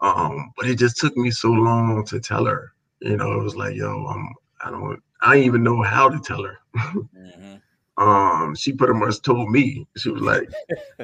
Um, 0.00 0.52
but 0.56 0.68
it 0.68 0.76
just 0.76 0.96
took 0.98 1.16
me 1.16 1.30
so 1.30 1.50
long 1.50 2.04
to 2.06 2.20
tell 2.20 2.44
her. 2.44 2.72
You 3.00 3.16
know, 3.16 3.32
it 3.32 3.42
was 3.42 3.56
like, 3.56 3.74
yo, 3.74 4.06
um, 4.06 4.32
I 4.64 4.70
don't, 4.70 5.02
I 5.20 5.38
even 5.38 5.64
know 5.64 5.82
how 5.82 6.08
to 6.08 6.20
tell 6.20 6.42
her. 6.44 6.58
mm-hmm 6.76 7.56
um, 7.98 8.54
she 8.54 8.72
pretty 8.72 8.94
much 8.94 9.20
told 9.22 9.50
me, 9.50 9.86
she 9.96 10.10
was 10.10 10.22
like, 10.22 10.48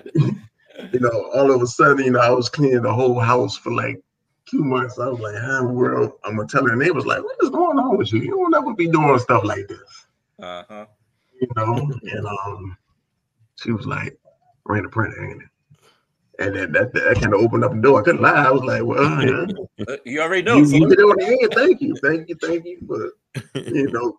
you 0.04 1.00
know, 1.00 1.30
all 1.34 1.50
of 1.50 1.60
a 1.60 1.66
sudden, 1.66 2.04
you 2.04 2.12
know, 2.12 2.20
I 2.20 2.30
was 2.30 2.48
cleaning 2.48 2.82
the 2.82 2.92
whole 2.92 3.18
house 3.18 3.56
for 3.56 3.72
like 3.72 4.00
two 4.46 4.62
months. 4.62 4.98
I 4.98 5.08
was 5.08 5.20
like, 5.20 5.34
how 5.36 5.60
in 5.60 5.66
the 5.66 5.72
world 5.72 6.12
I'm 6.24 6.36
gonna 6.36 6.48
tell 6.48 6.64
her? 6.64 6.72
And 6.72 6.80
they 6.80 6.92
was 6.92 7.06
like, 7.06 7.22
what 7.22 7.36
is 7.42 7.50
going 7.50 7.78
on 7.78 7.96
with 7.96 8.12
you? 8.12 8.20
You 8.20 8.30
don't 8.30 8.54
ever 8.54 8.74
be 8.74 8.88
doing 8.88 9.18
stuff 9.18 9.44
like 9.44 9.66
this. 9.66 10.06
Uh-huh. 10.40 10.86
You 11.40 11.48
know, 11.56 11.74
and 11.74 12.26
um, 12.26 12.76
she 13.56 13.72
was 13.72 13.86
like, 13.86 14.16
ran 14.64 14.84
the 14.84 14.88
printer, 14.88 15.24
ain't 15.24 15.42
it? 15.42 15.48
And 16.38 16.54
then 16.54 16.72
that, 16.72 16.92
that 16.94 17.20
kind 17.20 17.34
of 17.34 17.40
opened 17.40 17.64
up 17.64 17.72
the 17.72 17.80
door. 17.80 18.00
I 18.00 18.04
couldn't 18.04 18.22
lie. 18.22 18.30
I 18.30 18.50
was 18.50 18.62
like, 18.62 18.82
well, 18.82 19.22
yeah. 19.22 19.96
you 20.04 20.20
already 20.20 20.42
know. 20.42 20.56
You, 20.56 20.64
you 20.66 20.88
hit 20.88 20.98
it 20.98 21.02
on 21.02 21.16
the 21.16 21.24
head. 21.24 21.54
Thank 21.54 21.80
you. 21.80 21.94
Thank 22.02 22.28
you. 22.28 22.36
Thank 22.40 22.64
you. 22.64 22.78
But, 22.82 23.64
you 23.72 23.90
know, 23.92 24.18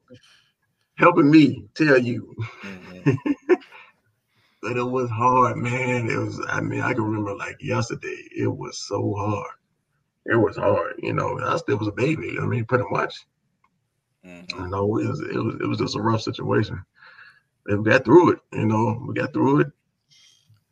helping 0.96 1.30
me 1.30 1.66
tell 1.76 1.98
you. 1.98 2.36
Mm-hmm. 2.64 3.12
but 4.62 4.78
it 4.78 4.84
was 4.84 5.10
hard, 5.10 5.58
man. 5.58 6.10
It 6.10 6.18
was, 6.18 6.44
I 6.50 6.62
mean, 6.62 6.82
I 6.82 6.94
can 6.94 7.04
remember 7.04 7.36
like 7.36 7.58
yesterday, 7.62 8.28
it 8.36 8.48
was 8.48 8.80
so 8.88 9.14
hard. 9.18 9.52
It 10.26 10.36
was 10.36 10.58
hard, 10.58 10.96
you 11.00 11.14
know. 11.14 11.40
I 11.40 11.58
still 11.58 11.78
was 11.78 11.88
a 11.88 11.92
baby. 11.92 12.38
I 12.42 12.46
mean, 12.46 12.66
pretty 12.66 12.86
much. 12.90 13.26
Mm-hmm. 14.26 14.64
You 14.64 14.70
know, 14.70 14.98
it 14.98 15.08
was, 15.08 15.20
it 15.20 15.36
was 15.36 15.56
it 15.62 15.68
was 15.68 15.78
just 15.78 15.96
a 15.96 16.02
rough 16.02 16.22
situation. 16.22 16.84
And 17.68 17.84
we 17.84 17.92
got 17.92 18.06
through 18.06 18.34
it, 18.34 18.40
you 18.54 18.66
know, 18.66 19.04
we 19.08 19.14
got 19.14 19.34
through 19.34 19.62
it. 19.62 19.68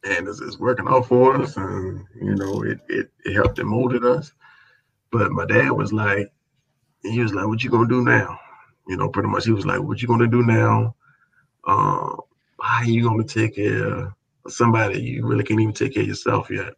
And 0.06 0.28
it's, 0.28 0.42
it's 0.42 0.60
working 0.60 0.88
out 0.90 1.08
for 1.08 1.42
us, 1.42 1.56
and 1.56 2.06
you 2.22 2.36
know, 2.36 2.62
it, 2.64 2.80
it 2.90 3.10
it 3.24 3.36
helped 3.36 3.58
and 3.60 3.70
molded 3.70 4.04
us. 4.04 4.34
But 5.12 5.32
my 5.32 5.46
dad 5.46 5.70
was 5.72 5.94
like, 5.94 6.34
he 7.04 7.22
was 7.22 7.34
like, 7.34 7.48
"What 7.48 7.64
you 7.64 7.70
gonna 7.70 7.88
do 7.88 8.04
now?" 8.04 8.38
You 8.88 8.98
know, 8.98 9.10
pretty 9.10 9.30
much 9.30 9.46
he 9.46 9.52
was 9.52 9.66
like, 9.66 9.82
"What 9.82 10.02
you 10.02 10.08
gonna 10.08 10.28
do 10.28 10.44
now? 10.44 10.96
Um, 11.66 12.20
how 12.62 12.80
are 12.82 12.86
you 12.86 13.04
gonna 13.04 13.24
take 13.24 13.56
care 13.56 13.88
of 13.88 14.14
somebody 14.48 15.02
you 15.02 15.26
really 15.26 15.44
can't 15.44 15.60
even 15.60 15.74
take 15.74 15.94
care 15.94 16.04
of 16.04 16.10
yourself 16.10 16.50
yet? 16.50 16.74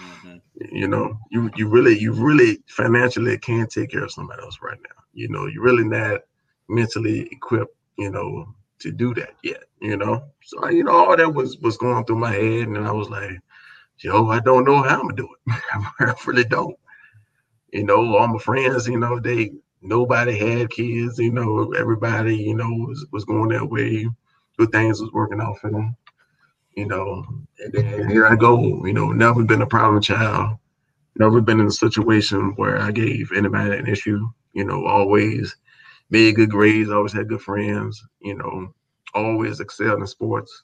Mm-hmm. 0.00 0.36
You 0.72 0.88
know, 0.88 1.18
you 1.30 1.50
you 1.56 1.68
really 1.68 1.98
you 1.98 2.12
really 2.12 2.58
financially 2.68 3.38
can't 3.38 3.70
take 3.70 3.90
care 3.90 4.04
of 4.04 4.12
somebody 4.12 4.42
else 4.42 4.58
right 4.62 4.78
now. 4.82 5.02
You 5.12 5.28
know, 5.28 5.46
you're 5.46 5.62
really 5.62 5.84
not 5.84 6.22
mentally 6.68 7.28
equipped. 7.30 7.76
You 7.96 8.10
know, 8.10 8.54
to 8.80 8.90
do 8.90 9.14
that 9.14 9.34
yet. 9.42 9.64
You 9.80 9.96
know, 9.96 10.24
so 10.42 10.68
you 10.68 10.84
know 10.84 10.92
all 10.92 11.16
that 11.16 11.34
was 11.34 11.58
was 11.58 11.76
going 11.76 12.04
through 12.04 12.18
my 12.18 12.32
head, 12.32 12.68
and 12.68 12.78
I 12.78 12.92
was 12.92 13.08
like, 13.08 13.38
yo, 13.98 14.28
I 14.28 14.40
don't 14.40 14.64
know 14.64 14.82
how 14.82 15.00
I'm 15.00 15.08
gonna 15.08 15.16
do 15.16 15.28
it. 15.46 15.60
I 16.00 16.14
really 16.26 16.44
don't. 16.44 16.76
You 17.72 17.84
know, 17.84 18.16
all 18.16 18.28
my 18.28 18.38
friends, 18.38 18.86
you 18.86 18.98
know, 18.98 19.18
they 19.18 19.52
nobody 19.84 20.36
had 20.36 20.70
kids, 20.70 21.18
you 21.18 21.30
know, 21.30 21.72
everybody, 21.72 22.36
you 22.36 22.54
know, 22.54 22.68
was, 22.68 23.06
was 23.12 23.24
going 23.24 23.50
that 23.50 23.70
way. 23.70 24.08
Good 24.58 24.72
things 24.72 25.00
was 25.00 25.12
working 25.12 25.40
out 25.40 25.58
for 25.58 25.70
them, 25.70 25.96
you 26.74 26.86
know. 26.86 27.24
And 27.58 27.72
then 27.72 28.08
here 28.08 28.26
I 28.26 28.34
go, 28.34 28.84
you 28.86 28.92
know, 28.92 29.12
never 29.12 29.44
been 29.44 29.62
a 29.62 29.66
problem 29.66 30.00
child, 30.00 30.58
never 31.16 31.40
been 31.40 31.60
in 31.60 31.66
a 31.66 31.72
situation 31.72 32.54
where 32.56 32.80
I 32.80 32.90
gave 32.90 33.30
anybody 33.32 33.76
an 33.76 33.86
issue, 33.86 34.28
you 34.52 34.64
know, 34.64 34.86
always 34.86 35.54
made 36.10 36.36
good 36.36 36.50
grades, 36.50 36.90
always 36.90 37.12
had 37.12 37.28
good 37.28 37.42
friends, 37.42 38.02
you 38.20 38.34
know, 38.34 38.72
always 39.14 39.60
excelled 39.60 40.00
in 40.00 40.06
sports, 40.06 40.62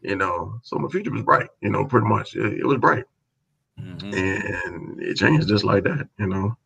you 0.00 0.16
know. 0.16 0.58
So 0.62 0.76
my 0.76 0.88
future 0.88 1.12
was 1.12 1.22
bright, 1.22 1.48
you 1.60 1.70
know, 1.70 1.84
pretty 1.84 2.06
much. 2.06 2.36
It, 2.36 2.60
it 2.60 2.66
was 2.66 2.78
bright. 2.78 3.04
Mm-hmm. 3.80 4.14
And 4.14 5.02
it 5.02 5.16
changed 5.16 5.48
just 5.48 5.64
like 5.64 5.84
that, 5.84 6.08
you 6.18 6.26
know. 6.26 6.56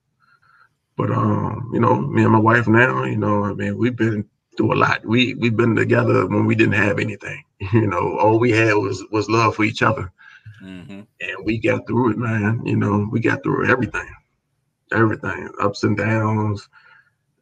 But 0.99 1.13
um, 1.13 1.71
you 1.73 1.79
know, 1.79 2.01
me 2.01 2.25
and 2.25 2.33
my 2.33 2.41
wife 2.41 2.67
now, 2.67 3.05
you 3.05 3.17
know, 3.17 3.45
I 3.45 3.55
mean, 3.55 3.79
we've 3.79 3.97
been 3.97 4.29
through 4.57 4.75
a 4.75 4.77
lot. 4.77 5.07
We 5.07 5.35
we've 5.35 5.57
been 5.57 5.77
together 5.77 6.27
when 6.27 6.45
we 6.45 6.57
didn't 6.57 6.75
have 6.75 6.99
anything. 6.99 7.43
You 7.73 7.89
know, 7.89 8.17
all 8.19 8.39
we 8.39 8.53
had 8.53 8.75
was 8.75 9.05
was 9.11 9.29
love 9.29 9.57
for 9.57 9.65
each 9.65 9.83
other, 9.83 10.13
mm-hmm. 10.63 11.01
and 11.21 11.45
we 11.45 11.59
got 11.59 11.89
through 11.89 12.13
it, 12.13 12.19
man. 12.19 12.63
You 12.65 12.77
know, 12.77 13.09
we 13.11 13.19
got 13.19 13.43
through 13.43 13.69
everything, 13.69 14.09
everything, 14.93 15.49
ups 15.61 15.83
and 15.83 15.97
downs. 15.97 16.69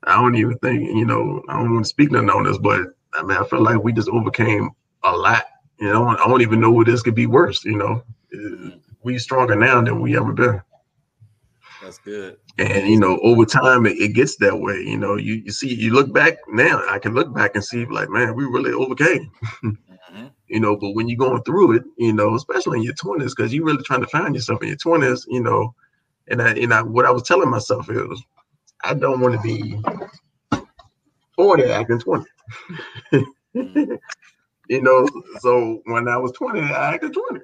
I 0.04 0.14
don't 0.16 0.36
even 0.36 0.56
think, 0.58 0.82
you 0.82 1.04
know, 1.04 1.42
I 1.50 1.58
don't 1.58 1.74
want 1.74 1.84
to 1.84 1.88
speak 1.88 2.12
nothing 2.12 2.30
on 2.30 2.44
this, 2.44 2.56
but 2.56 2.80
I 3.12 3.22
mean, 3.24 3.36
I 3.36 3.44
feel 3.44 3.62
like 3.62 3.82
we 3.82 3.92
just 3.92 4.08
overcame 4.08 4.70
a 5.04 5.12
lot 5.12 5.44
You 5.78 5.92
know, 5.92 6.08
I 6.08 6.16
don't 6.16 6.40
even 6.40 6.60
know 6.60 6.70
where 6.70 6.84
this 6.86 7.02
could 7.02 7.14
be 7.14 7.26
worse. 7.26 7.62
You 7.64 7.76
know, 7.76 8.02
mm-hmm. 8.34 8.78
we 9.02 9.18
stronger 9.18 9.54
now 9.54 9.82
than 9.82 10.00
we 10.00 10.16
ever 10.16 10.32
been. 10.32 10.62
That's 11.86 11.98
good. 11.98 12.36
And 12.58 12.88
you 12.88 12.98
know, 12.98 13.20
over 13.22 13.44
time, 13.44 13.86
it, 13.86 13.96
it, 13.96 14.08
gets 14.08 14.34
that 14.38 14.58
way. 14.58 14.74
You 14.80 14.98
know, 14.98 15.14
you, 15.14 15.34
you 15.34 15.52
see, 15.52 15.72
you 15.72 15.94
look 15.94 16.12
back 16.12 16.38
now. 16.48 16.82
I 16.88 16.98
can 16.98 17.14
look 17.14 17.32
back 17.32 17.54
and 17.54 17.64
see, 17.64 17.84
like, 17.84 18.10
man, 18.10 18.34
we 18.34 18.44
really 18.44 18.72
overcame. 18.72 19.30
mm-hmm. 19.62 19.70
You 20.48 20.60
know, 20.60 20.76
but 20.76 20.92
when 20.92 21.08
you're 21.08 21.18
going 21.18 21.42
through 21.42 21.76
it, 21.76 21.82
you 21.98 22.12
know, 22.12 22.36
especially 22.36 22.78
in 22.78 22.84
your 22.84 22.94
twenties, 22.94 23.34
because 23.34 23.52
you're 23.52 23.64
really 23.64 23.82
trying 23.82 24.00
to 24.00 24.06
find 24.06 24.34
yourself 24.34 24.62
in 24.62 24.68
your 24.68 24.76
twenties. 24.76 25.26
You 25.28 25.42
know, 25.42 25.74
and 26.28 26.40
I, 26.40 26.50
and 26.52 26.72
I, 26.72 26.82
what 26.82 27.04
I 27.04 27.10
was 27.10 27.24
telling 27.24 27.50
myself 27.50 27.90
is, 27.90 28.22
I 28.84 28.94
don't 28.94 29.20
want 29.20 29.34
to 29.34 29.40
be 29.40 29.80
40 31.36 31.64
acting 31.64 31.98
20. 31.98 32.24
mm-hmm. 33.12 33.94
you 34.68 34.82
know, 34.82 35.08
so 35.40 35.80
when 35.84 36.06
I 36.06 36.16
was 36.16 36.32
20, 36.32 36.60
I 36.60 36.94
acted 36.94 37.12
20. 37.12 37.40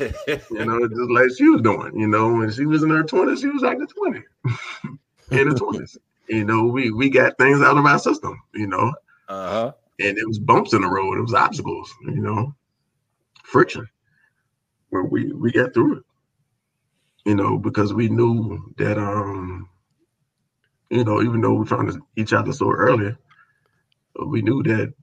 You 0.00 0.64
know, 0.64 0.88
just 0.88 1.10
like 1.10 1.30
she 1.36 1.48
was 1.48 1.62
doing. 1.62 1.98
You 1.98 2.08
know, 2.08 2.32
when 2.32 2.50
she 2.50 2.66
was 2.66 2.82
in 2.82 2.90
her 2.90 3.04
20s, 3.04 3.40
she 3.40 3.48
was 3.48 3.64
acting 3.64 3.86
20 3.86 4.18
in 5.42 5.48
the 5.48 5.54
20s. 5.54 5.96
You 6.28 6.44
know, 6.44 6.64
we 6.66 6.90
we 6.90 7.08
got 7.08 7.38
things 7.38 7.60
out 7.62 7.78
of 7.78 7.86
our 7.86 7.98
system, 7.98 8.40
you 8.54 8.66
know. 8.66 8.92
Uh-huh. 9.28 9.72
And 10.00 10.16
it 10.16 10.26
was 10.26 10.38
bumps 10.38 10.72
in 10.72 10.82
the 10.82 10.88
road, 10.88 11.18
it 11.18 11.22
was 11.22 11.34
obstacles, 11.34 11.92
you 12.02 12.20
know, 12.20 12.54
friction. 13.42 13.88
But 14.90 15.04
we 15.04 15.32
we 15.32 15.52
got 15.52 15.74
through 15.74 15.98
it. 15.98 16.04
You 17.24 17.34
know, 17.34 17.58
because 17.58 17.92
we 17.92 18.08
knew 18.08 18.72
that 18.78 18.96
um, 18.98 19.68
you 20.90 21.04
know, 21.04 21.22
even 21.22 21.40
though 21.40 21.54
we 21.54 21.66
found 21.66 22.00
each 22.16 22.32
other 22.32 22.52
so 22.52 22.70
early, 22.70 23.14
we 24.26 24.40
knew 24.40 24.62
that 24.62 24.94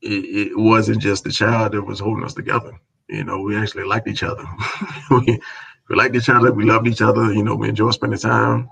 it, 0.00 0.50
it 0.50 0.58
wasn't 0.58 1.02
just 1.02 1.24
the 1.24 1.30
child 1.30 1.72
that 1.72 1.82
was 1.82 2.00
holding 2.00 2.24
us 2.24 2.34
together 2.34 2.78
you 3.08 3.24
know, 3.24 3.40
we 3.40 3.56
actually 3.56 3.84
liked 3.84 4.08
each 4.08 4.22
other. 4.22 4.44
we, 5.10 5.40
we 5.88 5.96
liked 5.96 6.14
each 6.14 6.28
other. 6.28 6.52
We 6.52 6.64
loved 6.64 6.86
each 6.86 7.00
other. 7.00 7.32
You 7.32 7.42
know, 7.42 7.56
we 7.56 7.68
enjoyed 7.68 7.94
spending 7.94 8.18
time 8.18 8.68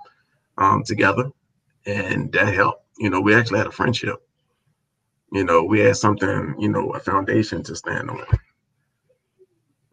um, 0.59 0.83
together, 0.85 1.31
and 1.87 2.31
that 2.33 2.55
helped. 2.55 2.85
You 2.99 3.11
know, 3.11 3.21
we 3.21 3.35
actually 3.35 3.59
had 3.59 3.67
a 3.67 3.73
friendship. 3.73 4.17
You 5.33 5.45
know, 5.45 5.65
we 5.65 5.81
had 5.81 5.97
something. 5.97 6.55
You 6.59 6.69
know, 6.69 6.91
a 6.91 7.01
foundation 7.01 7.63
to 7.65 7.75
stand 7.75 8.11
on. 8.11 8.25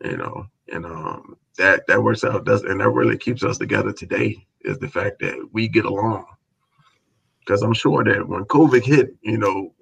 You 0.04 0.18
know, 0.18 0.48
and 0.72 0.86
um, 0.86 1.38
that 1.58 1.88
that 1.88 2.04
works 2.04 2.24
out. 2.24 2.46
Does 2.46 2.64
and 2.64 2.82
that 2.82 2.90
really 2.90 3.18
keeps 3.18 3.44
us 3.44 3.58
together 3.58 3.94
today 3.94 4.46
is 4.62 4.78
the 4.80 4.90
fact 4.90 5.20
that 5.20 5.38
we 5.54 5.68
get 5.68 5.86
along. 5.86 6.26
Because 7.40 7.62
I'm 7.62 7.74
sure 7.74 8.04
that 8.04 8.28
when 8.28 8.46
COVID 8.46 8.84
hit, 8.84 9.16
you 9.22 9.38
know, 9.38 9.74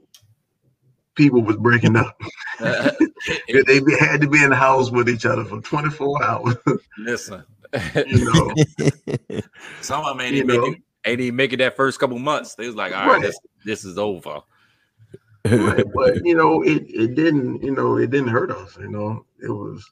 people 1.16 1.42
was 1.42 1.58
breaking 1.58 1.96
up. 1.96 2.20
Uh, 2.60 2.92
they 3.48 3.82
had 4.00 4.22
to 4.22 4.28
be 4.28 4.44
in 4.44 4.52
the 4.52 4.56
house 4.56 4.92
with 4.92 5.10
each 5.10 5.26
other 5.26 5.44
for 5.44 5.60
24 5.62 6.24
hours. 6.24 6.56
Listen, 7.00 7.44
you 8.06 8.32
know, 8.32 8.54
some 9.82 10.06
of 10.06 10.16
them 10.16 10.22
ain't, 10.22 10.36
even 10.36 10.48
make, 10.48 10.74
it, 10.74 10.82
ain't 11.06 11.22
even 11.22 11.36
make 11.36 11.54
it 11.54 11.58
that 11.58 11.76
first 11.76 12.00
couple 12.00 12.20
months. 12.20 12.54
They 12.54 12.68
was 12.68 12.76
like, 12.76 12.96
all 12.96 13.08
right, 13.08 13.14
right. 13.14 13.22
This, 13.24 13.40
this 13.66 13.84
is 13.84 13.98
over. 13.98 14.42
right, 15.50 15.84
but 15.96 16.24
you 16.24 16.36
know, 16.36 16.62
it 16.62 16.84
it 16.88 17.16
didn't, 17.16 17.64
you 17.64 17.72
know, 17.72 17.98
it 17.98 18.12
didn't 18.12 18.28
hurt 18.28 18.52
us. 18.52 18.78
You 18.80 18.90
know, 18.90 19.26
it 19.42 19.50
was 19.50 19.90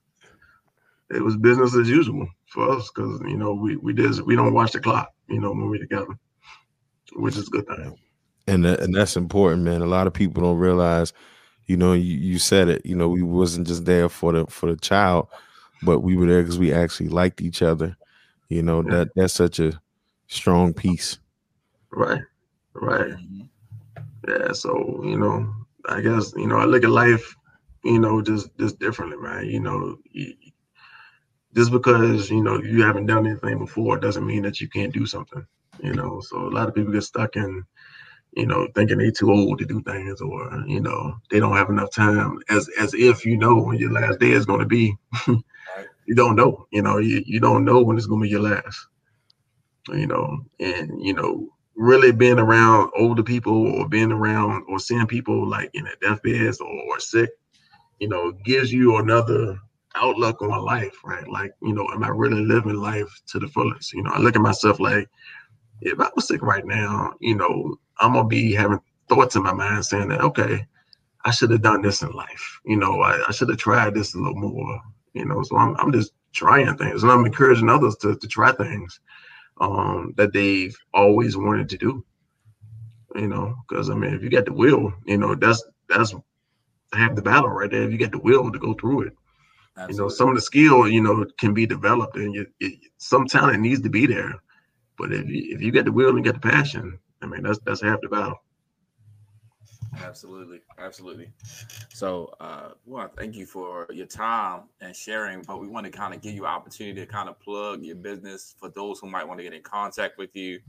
it 1.09 1.23
was 1.23 1.35
business 1.37 1.75
as 1.75 1.89
usual 1.89 2.27
for 2.49 2.69
us 2.69 2.91
because 2.93 3.19
you 3.21 3.37
know 3.37 3.53
we 3.53 3.77
we 3.77 3.93
did 3.93 4.19
we 4.21 4.35
don't 4.35 4.53
watch 4.53 4.73
the 4.73 4.79
clock. 4.79 5.11
You 5.27 5.39
know, 5.39 5.49
when 5.49 5.71
we 5.71 5.79
together, 5.79 6.19
which 7.13 7.35
is 7.35 7.49
good 7.49 7.65
thing 7.65 7.97
and 8.49 8.65
and 8.65 8.95
that's 8.95 9.15
important, 9.15 9.63
man. 9.63 9.81
A 9.81 9.85
lot 9.85 10.07
of 10.07 10.13
people 10.13 10.41
don't 10.41 10.57
realize, 10.57 11.13
you 11.67 11.77
know, 11.77 11.93
you, 11.93 12.17
you 12.17 12.39
said 12.39 12.67
it. 12.67 12.85
You 12.85 12.95
know, 12.95 13.07
we 13.07 13.21
wasn't 13.21 13.67
just 13.67 13.85
there 13.85 14.09
for 14.09 14.33
the 14.33 14.45
for 14.47 14.69
the 14.69 14.77
child, 14.77 15.27
but 15.83 15.99
we 15.99 16.15
were 16.15 16.25
there 16.25 16.41
because 16.41 16.59
we 16.59 16.73
actually 16.73 17.09
liked 17.09 17.41
each 17.41 17.61
other. 17.61 17.95
You 18.49 18.63
know 18.63 18.81
that 18.83 19.09
that's 19.15 19.33
such 19.33 19.59
a 19.59 19.79
strong 20.27 20.73
piece. 20.73 21.19
Right, 21.91 22.21
right. 22.73 23.11
Mm-hmm. 23.11 23.41
Yeah. 24.27 24.51
So 24.53 25.01
you 25.03 25.17
know, 25.17 25.53
I 25.87 26.01
guess 26.01 26.33
you 26.35 26.47
know 26.47 26.57
I 26.57 26.65
look 26.65 26.83
at 26.83 26.89
life, 26.89 27.35
you 27.83 27.99
know, 27.99 28.21
just 28.21 28.49
just 28.57 28.79
differently, 28.79 29.17
man. 29.17 29.45
You 29.45 29.59
know, 29.59 29.97
just 31.55 31.71
because 31.71 32.31
you 32.31 32.41
know 32.41 32.59
you 32.61 32.81
haven't 32.83 33.05
done 33.05 33.27
anything 33.27 33.59
before 33.59 33.97
doesn't 33.97 34.25
mean 34.25 34.41
that 34.43 34.59
you 34.59 34.67
can't 34.67 34.93
do 34.93 35.05
something. 35.05 35.45
You 35.81 35.93
know, 35.93 36.19
so 36.21 36.37
a 36.47 36.49
lot 36.49 36.67
of 36.67 36.75
people 36.75 36.91
get 36.91 37.03
stuck 37.03 37.35
in 37.35 37.63
you 38.33 38.45
know, 38.45 38.67
thinking 38.75 38.97
they 38.97 39.11
too 39.11 39.31
old 39.31 39.59
to 39.59 39.65
do 39.65 39.81
things 39.81 40.21
or, 40.21 40.63
you 40.67 40.79
know, 40.79 41.15
they 41.31 41.39
don't 41.39 41.55
have 41.55 41.69
enough 41.69 41.91
time 41.91 42.39
as 42.49 42.69
as 42.79 42.93
if 42.93 43.25
you 43.25 43.37
know 43.37 43.61
when 43.61 43.77
your 43.77 43.91
last 43.91 44.19
day 44.19 44.31
is 44.31 44.45
gonna 44.45 44.65
be. 44.65 44.95
you 45.27 46.15
don't 46.15 46.35
know, 46.35 46.67
you 46.71 46.81
know, 46.81 46.97
you, 46.97 47.23
you 47.25 47.39
don't 47.39 47.65
know 47.65 47.81
when 47.81 47.97
it's 47.97 48.05
gonna 48.05 48.21
be 48.21 48.29
your 48.29 48.41
last. 48.41 48.87
You 49.89 50.05
know, 50.05 50.39
and 50.59 51.03
you 51.03 51.13
know, 51.13 51.49
really 51.75 52.11
being 52.11 52.37
around 52.37 52.91
older 52.95 53.23
people 53.23 53.67
or 53.73 53.87
being 53.89 54.11
around 54.11 54.63
or 54.69 54.79
seeing 54.79 55.07
people 55.07 55.47
like 55.47 55.71
in 55.73 55.85
their 55.85 55.95
deathbeds 56.01 56.59
or, 56.59 56.67
or 56.67 56.99
sick, 56.99 57.31
you 57.99 58.07
know, 58.07 58.31
gives 58.45 58.71
you 58.71 58.97
another 58.97 59.57
outlook 59.95 60.41
on 60.41 60.63
life, 60.63 60.95
right? 61.03 61.27
Like, 61.27 61.51
you 61.61 61.73
know, 61.73 61.87
am 61.93 62.03
I 62.03 62.09
really 62.09 62.45
living 62.45 62.75
life 62.75 63.09
to 63.27 63.39
the 63.39 63.47
fullest? 63.47 63.93
You 63.93 64.03
know, 64.03 64.11
I 64.11 64.19
look 64.19 64.35
at 64.35 64.41
myself 64.41 64.79
like 64.79 65.09
if 65.81 65.99
I 65.99 66.09
was 66.15 66.27
sick 66.27 66.41
right 66.41 66.65
now, 66.65 67.13
you 67.19 67.35
know, 67.35 67.79
I'm 67.99 68.13
gonna 68.13 68.27
be 68.27 68.53
having 68.53 68.79
thoughts 69.07 69.35
in 69.35 69.43
my 69.43 69.53
mind 69.53 69.85
saying 69.85 70.09
that, 70.09 70.21
okay, 70.21 70.65
I 71.25 71.31
should 71.31 71.51
have 71.51 71.61
done 71.61 71.81
this 71.81 72.01
in 72.01 72.11
life. 72.11 72.59
You 72.65 72.77
know, 72.77 73.01
I, 73.01 73.23
I 73.27 73.31
should 73.31 73.49
have 73.49 73.57
tried 73.57 73.93
this 73.93 74.15
a 74.15 74.17
little 74.17 74.35
more. 74.35 74.81
You 75.13 75.25
know, 75.25 75.43
so 75.43 75.57
I'm 75.57 75.75
I'm 75.77 75.91
just 75.91 76.13
trying 76.31 76.77
things 76.77 77.01
and 77.03 77.11
I'm 77.11 77.25
encouraging 77.25 77.69
others 77.69 77.95
to, 77.97 78.15
to 78.15 78.27
try 78.27 78.51
things 78.51 78.99
um, 79.59 80.13
that 80.17 80.31
they've 80.31 80.75
always 80.93 81.35
wanted 81.35 81.69
to 81.69 81.77
do. 81.77 82.05
You 83.15 83.27
know, 83.27 83.55
because 83.67 83.89
I 83.89 83.95
mean, 83.95 84.13
if 84.13 84.21
you 84.21 84.29
got 84.29 84.45
the 84.45 84.53
will, 84.53 84.93
you 85.05 85.17
know, 85.17 85.35
that's 85.35 85.63
that's 85.89 86.13
half 86.93 87.15
the 87.15 87.21
battle 87.21 87.49
right 87.49 87.69
there. 87.69 87.83
If 87.83 87.91
you 87.91 87.97
get 87.97 88.11
the 88.11 88.19
will 88.19 88.51
to 88.51 88.59
go 88.59 88.73
through 88.75 89.01
it, 89.01 89.13
Absolutely. 89.75 89.95
you 89.95 90.01
know, 90.01 90.09
some 90.09 90.29
of 90.29 90.35
the 90.35 90.41
skill, 90.41 90.87
you 90.87 91.01
know, 91.01 91.25
can 91.39 91.53
be 91.53 91.65
developed, 91.65 92.15
and 92.15 92.33
you, 92.33 92.45
it, 92.59 92.79
some 92.97 93.25
talent 93.25 93.61
needs 93.61 93.81
to 93.81 93.89
be 93.89 94.05
there. 94.05 94.35
But 94.97 95.11
if 95.11 95.27
you, 95.27 95.55
if 95.55 95.61
you 95.61 95.71
get 95.71 95.85
the 95.85 95.91
will 95.91 96.15
and 96.15 96.23
get 96.23 96.35
the 96.35 96.49
passion, 96.49 96.99
I 97.21 97.25
mean, 97.25 97.43
that's 97.43 97.59
that's 97.65 97.81
half 97.81 98.01
the 98.01 98.09
battle. 98.09 98.41
Absolutely, 100.03 100.61
absolutely. 100.77 101.29
So, 101.89 102.33
uh, 102.39 102.69
well, 102.85 103.11
thank 103.17 103.35
you 103.35 103.45
for 103.45 103.87
your 103.91 104.05
time 104.05 104.63
and 104.81 104.95
sharing. 104.95 105.41
But 105.41 105.59
we 105.59 105.67
want 105.67 105.85
to 105.85 105.91
kind 105.91 106.13
of 106.13 106.21
give 106.21 106.33
you 106.33 106.45
an 106.45 106.51
opportunity 106.51 106.99
to 107.01 107.05
kind 107.05 107.27
of 107.27 107.39
plug 107.39 107.83
your 107.83 107.95
business 107.95 108.55
for 108.59 108.69
those 108.69 108.99
who 108.99 109.09
might 109.09 109.27
want 109.27 109.39
to 109.39 109.43
get 109.43 109.53
in 109.53 109.61
contact 109.61 110.17
with 110.17 110.35
you, 110.35 110.59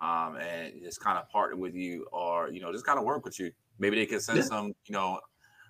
um, 0.00 0.36
and 0.36 0.74
just 0.82 1.00
kind 1.00 1.18
of 1.18 1.28
partner 1.30 1.56
with 1.56 1.74
you, 1.74 2.06
or 2.12 2.50
you 2.50 2.60
know, 2.60 2.72
just 2.72 2.84
kind 2.84 2.98
of 2.98 3.04
work 3.04 3.24
with 3.24 3.38
you. 3.38 3.52
Maybe 3.78 3.96
they 3.96 4.06
can 4.06 4.20
send 4.20 4.38
yeah. 4.38 4.44
some, 4.44 4.66
you 4.86 4.92
know, 4.92 5.20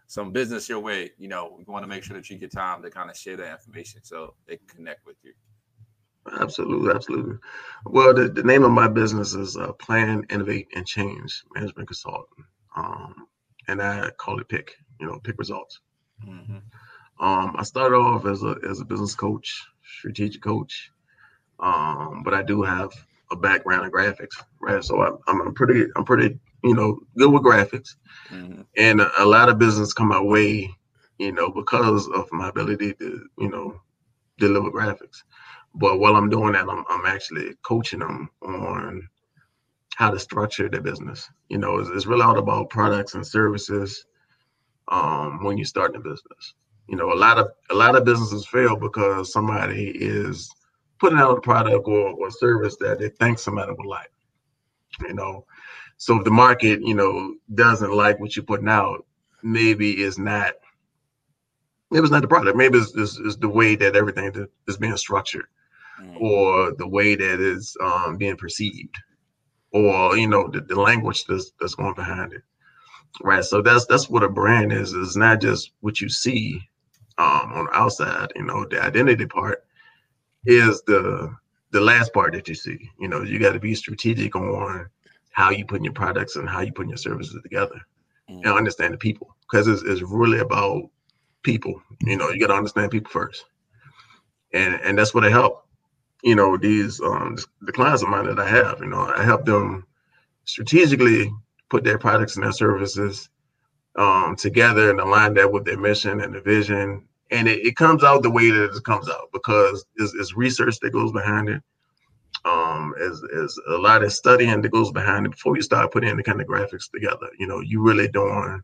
some 0.07 0.33
business 0.33 0.68
your 0.68 0.81
way. 0.81 1.12
You 1.18 1.29
know, 1.29 1.55
we 1.57 1.64
want 1.64 1.85
to 1.85 1.88
make 1.88 2.05
sure 2.05 2.16
that 2.16 2.29
you 2.29 2.38
get 2.38 2.53
time 2.53 2.83
to 2.83 2.90
kind 2.90 3.11
of 3.11 3.16
share 3.16 3.37
that 3.37 3.53
information 3.53 4.01
so 4.03 4.35
they 4.47 4.57
can 4.57 4.66
connect 4.66 5.07
with 5.07 5.16
you. 5.23 5.33
Absolutely, 6.41 6.91
absolutely. 6.91 7.37
Well, 7.85 8.15
the, 8.15 8.29
the 8.29 8.43
name 8.43 8.65
of 8.65 8.71
my 8.71 8.89
business 8.89 9.35
is 9.35 9.57
uh, 9.57 9.73
Plan, 9.73 10.25
Innovate, 10.31 10.69
and 10.75 10.87
Change 10.87 11.45
Management 11.55 11.89
Consultant, 11.89 12.47
um, 12.77 13.27
and 13.69 13.83
I 13.83 14.11
call 14.11 14.41
it 14.41 14.49
PIC. 14.49 14.75
You 15.01 15.07
know, 15.09 15.19
PIC 15.21 15.39
Results. 15.39 15.81
Mm-hmm. 16.27 16.57
Um, 17.21 17.55
I 17.57 17.63
started 17.63 17.97
off 17.97 18.27
as 18.27 18.43
a 18.43 18.57
as 18.69 18.81
a 18.81 18.85
business 18.85 19.15
coach, 19.15 19.67
strategic 19.99 20.43
coach, 20.43 20.91
um, 21.61 22.23
but 22.25 22.35
I 22.35 22.43
do 22.43 22.63
have 22.63 22.93
a 23.31 23.37
background 23.37 23.85
in 23.85 23.93
graphics, 23.93 24.43
right? 24.61 24.83
So 24.83 25.01
I, 25.01 25.11
I'm, 25.31 25.41
I'm 25.43 25.55
pretty 25.55 25.87
I'm 25.97 26.05
pretty 26.05 26.39
you 26.63 26.75
know 26.75 27.01
good 27.17 27.33
with 27.33 27.43
graphics, 27.43 27.97
mm-hmm. 28.31 28.63
and 28.77 29.01
a, 29.01 29.11
a 29.23 29.27
lot 29.27 29.49
of 29.49 29.59
business 29.59 29.93
come 29.93 30.09
my 30.09 30.21
way, 30.21 30.71
you 31.19 31.33
know, 31.33 31.51
because 31.51 32.09
of 32.09 32.33
my 32.33 32.49
ability 32.49 32.95
to 32.95 33.29
you 33.39 33.49
know 33.51 33.81
deliver 34.39 34.71
graphics. 34.71 35.23
But 35.75 35.99
while 35.99 36.17
I'm 36.17 36.31
doing 36.31 36.53
that, 36.53 36.69
I'm, 36.69 36.85
I'm 36.89 37.07
actually 37.07 37.55
coaching 37.63 37.99
them 37.99 38.31
on 38.43 39.09
how 39.97 40.11
to 40.11 40.19
structure 40.19 40.69
their 40.69 40.81
business. 40.81 41.29
You 41.49 41.59
know, 41.59 41.79
it's, 41.79 41.91
it's 41.91 42.07
really 42.07 42.23
all 42.23 42.39
about 42.39 42.71
products 42.71 43.15
and 43.15 43.27
services 43.27 44.07
um, 44.89 45.43
when 45.43 45.59
you 45.59 45.65
start 45.65 45.97
a 45.97 46.01
business. 46.01 46.55
You 46.89 46.97
know, 46.97 47.13
a 47.13 47.15
lot 47.15 47.39
of 47.39 47.49
a 47.71 47.75
lot 47.75 47.97
of 47.97 48.05
businesses 48.05 48.47
fail 48.47 48.77
because 48.77 49.33
somebody 49.33 49.91
is 49.91 50.51
putting 51.01 51.19
out 51.19 51.39
a 51.39 51.41
product 51.41 51.89
or, 51.89 52.11
or 52.11 52.31
service 52.31 52.77
that 52.81 52.99
they 52.99 53.09
think 53.09 53.39
somebody 53.39 53.73
would 53.73 53.87
like. 53.87 54.13
You 55.01 55.15
know, 55.15 55.45
so 55.97 56.19
if 56.19 56.25
the 56.25 56.31
market, 56.31 56.83
you 56.83 56.95
know, 56.95 57.35
doesn't 57.55 57.93
like 57.93 58.21
what 58.21 58.37
you're 58.37 58.45
putting 58.45 58.69
out, 58.69 59.07
maybe 59.43 59.93
it's 59.93 60.19
not 60.19 60.55
maybe 61.91 62.05
it's 62.05 62.13
not 62.13 62.23
the 62.23 62.29
product. 62.29 62.57
Maybe 62.57 62.79
it's, 62.79 62.95
it's, 62.95 63.19
it's 63.19 63.37
the 63.37 63.49
way 63.49 63.75
that 63.77 63.97
everything 63.97 64.47
is 64.69 64.77
being 64.77 64.97
structured 64.97 65.47
mm. 66.00 66.20
or 66.20 66.72
the 66.78 66.87
way 66.87 67.14
that 67.14 67.40
is 67.40 67.76
um, 67.83 68.16
being 68.16 68.37
perceived 68.37 68.96
or 69.72 70.16
you 70.16 70.28
know 70.28 70.48
the, 70.48 70.61
the 70.61 70.80
language 70.80 71.24
that's, 71.24 71.52
that's 71.61 71.74
going 71.74 71.94
behind 71.94 72.33
it 72.33 72.42
right? 73.22 73.44
So 73.44 73.62
that's 73.62 73.87
that's 73.87 74.09
what 74.09 74.22
a 74.22 74.28
brand 74.28 74.72
is. 74.72 74.92
It's 74.92 75.16
not 75.16 75.40
just 75.40 75.72
what 75.80 76.00
you 76.00 76.09
see 76.09 76.61
um, 77.18 77.52
on 77.52 77.64
the 77.66 77.76
outside. 77.76 78.33
You 78.35 78.44
know, 78.44 78.64
the 78.64 78.83
identity 78.83 79.26
part 79.26 79.64
is 80.46 80.83
the 80.87 81.35
the 81.70 81.80
last 81.80 82.12
part 82.12 82.33
that 82.33 82.48
you 82.48 82.54
see. 82.54 82.90
You 82.98 83.09
know, 83.09 83.22
you 83.22 83.38
got 83.38 83.52
to 83.52 83.61
be 83.61 83.74
strategic 83.74 84.35
on 84.37 84.88
how 85.30 85.50
you 85.50 85.64
put 85.64 85.83
your 85.83 85.92
products 85.92 86.37
and 86.37 86.48
how 86.48 86.61
you 86.61 86.72
put 86.72 86.88
your 86.88 86.96
services 86.96 87.40
together, 87.42 87.80
mm-hmm. 88.30 88.46
and 88.46 88.59
understand 88.59 88.94
the 88.94 88.98
people 88.98 89.37
because 89.50 89.68
it's, 89.68 89.83
it's 89.83 90.02
really 90.02 90.38
about 90.38 90.90
people. 91.42 91.80
You 92.00 92.16
know, 92.16 92.30
you 92.30 92.40
got 92.40 92.48
to 92.48 92.54
understand 92.54 92.90
people 92.90 93.11
first, 93.11 93.44
and 94.52 94.74
and 94.83 94.98
that's 94.98 95.14
what 95.14 95.24
I 95.24 95.30
help. 95.30 95.63
You 96.25 96.35
know, 96.35 96.57
these 96.57 97.01
um 97.01 97.37
the 97.61 97.73
clients 97.73 98.03
of 98.03 98.09
mine 98.09 98.27
that 98.27 98.41
I 98.41 98.49
have. 98.49 98.81
You 98.81 98.87
know, 98.87 99.13
I 99.17 99.23
help 99.23 99.45
them 99.45 99.87
strategically 100.45 101.31
put 101.71 101.85
their 101.85 101.99
products 101.99 102.37
and 102.37 102.45
their 102.45 102.53
services 102.53 103.29
um, 103.97 104.37
together 104.37 104.91
and 104.91 105.01
align 105.01 105.35
that 105.35 105.51
with 105.51 105.65
their 105.65 105.79
mission 105.79 106.21
and 106.21 106.35
the 106.35 106.41
vision. 106.41 107.07
And 107.31 107.49
it, 107.49 107.67
it 107.67 107.77
comes 107.77 108.05
out 108.05 108.23
the 108.23 108.31
way 108.31 108.51
that 108.51 108.77
it 108.77 108.85
comes 108.85 109.09
out 109.09 109.29
because 109.33 109.85
it's, 109.97 110.15
it's 110.15 110.37
research 110.37 110.79
that 110.81 110.93
goes 110.93 111.13
behind 111.13 111.49
it. 111.49 111.63
Um, 112.47 112.95
is 112.99 113.23
is 113.33 113.59
a 113.69 113.79
lot 113.79 114.03
of 114.03 114.13
studying 114.13 114.61
that 114.61 114.69
goes 114.69 114.93
behind 114.93 115.25
it 115.25 115.31
before 115.31 115.57
you 115.57 115.63
start 115.63 115.93
putting 115.93 116.15
the 116.15 116.23
kind 116.23 116.41
of 116.41 116.47
graphics 116.47 116.91
together. 116.91 117.29
You 117.39 117.47
know, 117.47 117.61
you 117.61 117.81
really 117.81 118.09
doing, 118.09 118.61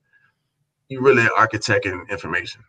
you 0.89 1.01
really 1.01 1.27
architecting 1.39 2.07
information. 2.11 2.63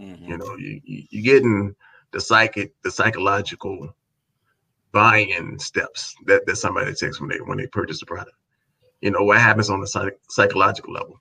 Mm-hmm. 0.00 0.30
You 0.30 0.38
know, 0.38 0.56
you, 0.56 0.80
you 0.84 1.04
you 1.10 1.22
getting 1.22 1.76
the 2.10 2.20
psychic, 2.20 2.74
the 2.82 2.90
psychological 2.90 3.94
buying 4.96 5.58
steps 5.58 6.14
that, 6.24 6.46
that 6.46 6.56
somebody 6.56 6.94
takes 6.94 7.20
when 7.20 7.28
they 7.28 7.36
when 7.36 7.58
they 7.58 7.66
purchase 7.66 8.00
a 8.00 8.06
product. 8.06 8.34
You 9.02 9.10
know 9.10 9.24
what 9.24 9.36
happens 9.36 9.68
on 9.68 9.82
the 9.82 9.86
psych- 9.86 10.18
psychological 10.30 10.94
level? 10.94 11.20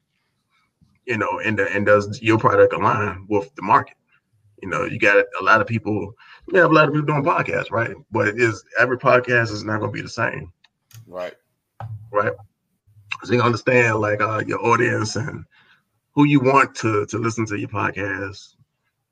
You 1.06 1.18
know 1.18 1.42
and 1.44 1.60
the, 1.60 1.70
and 1.76 1.86
does 1.86 2.22
your 2.22 2.38
product 2.38 2.72
align 2.72 3.26
with 3.28 3.54
the 3.56 3.64
market? 3.64 3.98
You 4.62 4.70
know 4.70 4.86
you 4.86 4.98
got 4.98 5.26
a 5.42 5.44
lot 5.44 5.60
of 5.60 5.68
people 5.68 6.14
we 6.48 6.58
have 6.58 6.72
a 6.72 6.74
lot 6.74 6.88
of 6.88 6.94
people 6.94 7.06
doing 7.06 7.26
podcasts 7.26 7.70
right? 7.70 7.94
But 8.12 8.30
it 8.30 8.40
is 8.40 8.64
every 8.80 8.98
podcast 8.98 9.52
is 9.52 9.66
not 9.66 9.82
going 9.82 9.92
to 9.92 9.96
be 9.96 10.02
the 10.02 10.08
same. 10.08 10.54
Right. 11.06 11.34
Right? 12.14 12.32
So 13.24 13.34
you 13.34 13.42
understand 13.42 14.00
like 14.00 14.22
uh, 14.22 14.42
your 14.48 14.66
audience 14.66 15.18
and 15.18 15.44
who 16.14 16.24
you 16.24 16.40
want 16.40 16.76
to 16.76 17.06
to 17.08 17.18
listen 17.18 17.46
to 17.48 17.60
your 17.60 17.68
podcast 17.68 18.56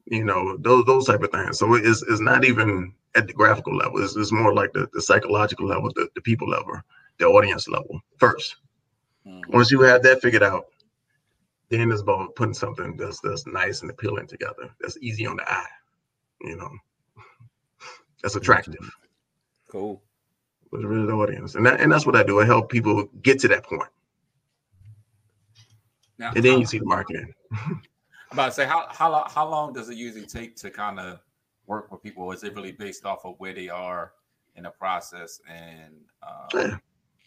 you 0.06 0.24
know 0.24 0.56
those 0.58 0.86
those 0.86 1.08
type 1.08 1.22
of 1.22 1.32
things. 1.32 1.60
So 1.60 1.74
it's, 1.76 2.02
it's 2.04 2.22
not 2.22 2.46
even 2.46 2.94
at 3.16 3.28
the 3.28 3.34
graphical 3.34 3.76
level 3.76 4.04
it's, 4.04 4.16
it's 4.16 4.32
more 4.32 4.54
like 4.54 4.72
the, 4.74 4.88
the 4.94 5.02
psychological 5.02 5.68
level 5.68 5.92
the, 5.96 6.08
the 6.16 6.22
people 6.22 6.50
level 6.50 6.80
the 7.20 7.26
audience 7.26 7.68
level 7.68 8.02
1st 8.20 8.56
mm-hmm. 9.28 9.52
Once 9.52 9.72
you 9.72 9.82
have 9.82 10.04
that 10.04 10.22
figured 10.22 10.44
out, 10.44 10.66
then 11.70 11.92
it's 11.92 12.02
about 12.02 12.36
putting 12.36 12.54
something 12.54 12.96
that's 12.98 13.20
that's 13.22 13.48
nice 13.48 13.82
and 13.82 13.90
appealing 13.90 14.28
together. 14.28 14.70
That's 14.80 14.98
easy 15.02 15.26
on 15.26 15.38
the 15.38 15.52
eye, 15.52 15.66
you 16.42 16.56
know. 16.56 16.70
That's 18.22 18.36
attractive. 18.36 18.90
Cool. 19.70 20.02
Really 20.72 21.06
the 21.06 21.14
audience, 21.14 21.56
and 21.56 21.66
that, 21.66 21.82
and 21.82 21.92
that's 21.92 22.06
what 22.06 22.16
I 22.16 22.24
do. 22.24 22.40
I 22.40 22.46
help 22.46 22.72
people 22.72 23.08
get 23.22 23.40
to 23.42 23.48
that 23.50 23.64
point. 23.64 23.90
Now, 26.18 26.32
and 26.36 26.44
then 26.44 26.60
you 26.60 26.66
see 26.66 26.80
the 26.80 26.86
marketing. 26.86 27.32
I'm 27.52 27.82
about 28.32 28.48
to 28.48 28.52
say 28.54 28.66
how 28.66 28.88
how 28.90 29.28
how 29.30 29.48
long 29.48 29.74
does 29.74 29.90
it 29.90 29.98
usually 29.98 30.26
take 30.26 30.56
to 30.58 30.72
kind 30.72 31.00
of 31.00 31.20
work 31.74 31.92
with 31.92 32.04
people? 32.04 32.32
Is 32.32 32.44
it 32.44 32.56
really 32.56 32.72
based 32.72 33.06
off 33.06 33.26
of 33.26 33.36
where 33.40 33.54
they 33.54 33.70
are 33.70 34.14
in 34.56 34.64
the 34.64 34.70
process 34.70 35.42
and 35.50 35.94
um, 36.22 36.48
yeah. 36.54 36.78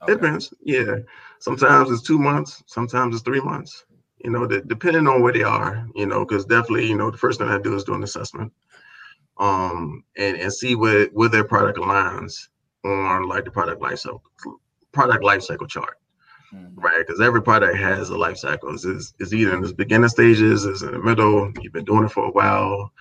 Okay. 0.03 0.13
It 0.13 0.21
depends. 0.21 0.55
Yeah. 0.63 0.97
Sometimes 1.41 1.91
it's 1.91 2.03
two 2.03 2.19
months, 2.19 2.63
sometimes 2.67 3.15
it's 3.15 3.25
three 3.25 3.41
months. 3.41 3.87
You 4.25 4.31
know, 4.31 4.47
the, 4.47 4.61
depending 4.61 5.07
on 5.09 5.23
where 5.23 5.33
they 5.33 5.43
are, 5.43 5.87
you 5.95 6.07
know, 6.07 6.25
because 6.25 6.45
definitely, 6.45 6.87
you 6.87 6.97
know, 6.97 7.11
the 7.11 7.19
first 7.19 7.39
thing 7.39 7.49
I 7.49 7.59
do 7.59 7.75
is 7.75 7.85
do 7.85 7.95
an 7.95 8.03
assessment. 8.03 8.53
Um, 9.39 10.05
and, 10.17 10.37
and 10.39 10.53
see 10.53 10.75
where, 10.75 11.07
where 11.13 11.29
their 11.29 11.45
product 11.45 11.79
aligns 11.79 12.49
on 12.85 13.29
like 13.29 13.45
the 13.45 13.51
product 13.51 13.83
life 13.83 13.99
cycle 13.99 14.23
product 14.93 15.23
life 15.25 15.43
cycle 15.43 15.67
chart. 15.67 15.97
Mm-hmm. 16.55 16.81
Right, 16.81 17.05
because 17.05 17.21
every 17.21 17.43
product 17.43 17.77
has 17.77 18.09
a 18.11 18.17
life 18.17 18.39
cycle. 18.39 18.73
It's, 18.73 18.85
it's 19.19 19.33
either 19.33 19.55
in 19.55 19.63
the 19.63 19.75
beginning 19.75 20.09
stages, 20.09 20.65
is 20.65 20.83
in 20.83 20.93
the 20.93 20.99
middle. 20.99 21.53
You've 21.61 21.73
been 21.73 21.85
doing 21.85 22.05
it 22.05 22.13
for 22.13 22.25
a 22.25 22.31
while, 22.31 22.93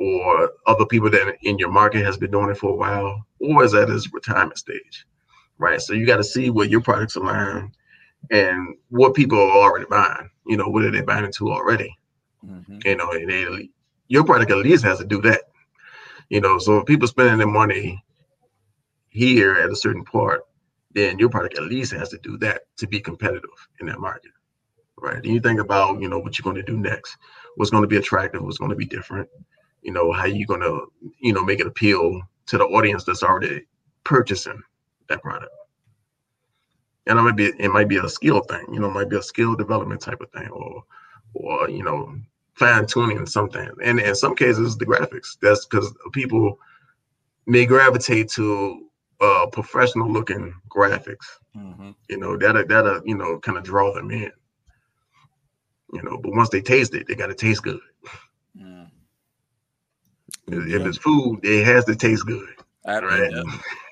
or 0.00 0.52
other 0.66 0.86
people 0.86 1.10
that 1.10 1.36
in 1.42 1.58
your 1.58 1.70
market 1.70 2.04
has 2.04 2.16
been 2.16 2.30
doing 2.30 2.50
it 2.50 2.58
for 2.58 2.70
a 2.70 2.76
while, 2.76 3.26
or 3.40 3.64
is 3.64 3.74
at 3.74 3.90
its 3.90 4.12
retirement 4.12 4.58
stage 4.58 5.06
right? 5.58 5.80
So 5.80 5.92
you 5.92 6.06
got 6.06 6.16
to 6.16 6.24
see 6.24 6.50
where 6.50 6.66
your 6.66 6.80
products 6.80 7.16
align 7.16 7.72
and 8.30 8.76
what 8.88 9.14
people 9.14 9.38
are 9.38 9.50
already 9.50 9.86
buying. 9.90 10.30
You 10.46 10.56
know, 10.56 10.68
what 10.68 10.84
are 10.84 10.90
they 10.90 11.02
buying 11.02 11.24
into 11.24 11.50
already? 11.50 11.94
Mm-hmm. 12.46 12.78
You 12.84 12.96
know, 12.96 13.10
and 13.10 13.30
they, 13.30 13.70
your 14.08 14.24
product 14.24 14.50
at 14.50 14.58
least 14.58 14.84
has 14.84 14.98
to 14.98 15.04
do 15.04 15.20
that. 15.22 15.42
You 16.30 16.40
know, 16.40 16.58
so 16.58 16.78
if 16.78 16.86
people 16.86 17.08
spending 17.08 17.38
their 17.38 17.46
money 17.46 18.02
here 19.10 19.54
at 19.54 19.70
a 19.70 19.76
certain 19.76 20.04
part, 20.04 20.42
then 20.92 21.18
your 21.18 21.28
product 21.28 21.58
at 21.58 21.64
least 21.64 21.92
has 21.92 22.08
to 22.10 22.18
do 22.18 22.38
that 22.38 22.62
to 22.76 22.86
be 22.86 23.00
competitive 23.00 23.50
in 23.80 23.86
that 23.86 24.00
market, 24.00 24.32
right? 24.96 25.16
And 25.16 25.26
you 25.26 25.40
think 25.40 25.60
about, 25.60 26.00
you 26.00 26.08
know, 26.08 26.18
what 26.18 26.38
you're 26.38 26.44
going 26.44 26.56
to 26.56 26.62
do 26.62 26.78
next, 26.78 27.16
what's 27.56 27.70
going 27.70 27.82
to 27.82 27.88
be 27.88 27.96
attractive, 27.96 28.42
what's 28.42 28.58
going 28.58 28.70
to 28.70 28.76
be 28.76 28.86
different, 28.86 29.28
you 29.82 29.92
know, 29.92 30.12
how 30.12 30.26
you 30.26 30.46
going 30.46 30.60
to, 30.60 30.90
you 31.18 31.32
know, 31.32 31.44
make 31.44 31.60
it 31.60 31.66
appeal 31.66 32.20
to 32.46 32.58
the 32.58 32.64
audience 32.64 33.04
that's 33.04 33.22
already 33.22 33.62
purchasing 34.04 34.60
that 35.08 35.22
product. 35.22 35.52
And 37.06 37.18
it 37.18 37.22
might 37.22 37.36
be 37.36 37.46
it 37.58 37.70
might 37.70 37.88
be 37.88 37.96
a 37.96 38.08
skill 38.08 38.40
thing, 38.40 38.66
you 38.72 38.80
know, 38.80 38.88
it 38.88 38.94
might 38.94 39.08
be 39.08 39.16
a 39.16 39.22
skill 39.22 39.54
development 39.56 40.00
type 40.00 40.20
of 40.20 40.30
thing, 40.30 40.48
or 40.48 40.84
or 41.34 41.70
you 41.70 41.82
know, 41.82 42.14
fine 42.54 42.86
tuning 42.86 43.24
something. 43.24 43.70
And 43.82 43.98
in 43.98 44.14
some 44.14 44.34
cases, 44.34 44.76
the 44.76 44.84
graphics. 44.84 45.38
That's 45.40 45.64
because 45.64 45.94
people 46.12 46.58
may 47.46 47.64
gravitate 47.64 48.28
to 48.30 48.88
uh, 49.20 49.46
professional 49.52 50.12
looking 50.12 50.54
graphics. 50.68 51.26
Mm-hmm. 51.56 51.90
You 52.08 52.18
know, 52.18 52.36
that'll 52.36 52.66
that'll 52.66 53.00
you 53.06 53.16
know 53.16 53.38
kind 53.38 53.56
of 53.56 53.64
draw 53.64 53.94
them 53.94 54.10
in. 54.10 54.32
You 55.92 56.02
know, 56.02 56.18
but 56.18 56.34
once 56.34 56.50
they 56.50 56.60
taste 56.60 56.94
it, 56.94 57.06
they 57.06 57.14
got 57.14 57.28
to 57.28 57.34
taste 57.34 57.62
good. 57.62 57.80
If 60.52 60.86
it's 60.86 60.98
food, 60.98 61.40
it 61.42 61.64
has 61.64 61.84
to 61.86 61.96
taste 61.96 62.26
good. 62.26 62.48
right? 62.86 63.30
Yeah. 63.30 63.42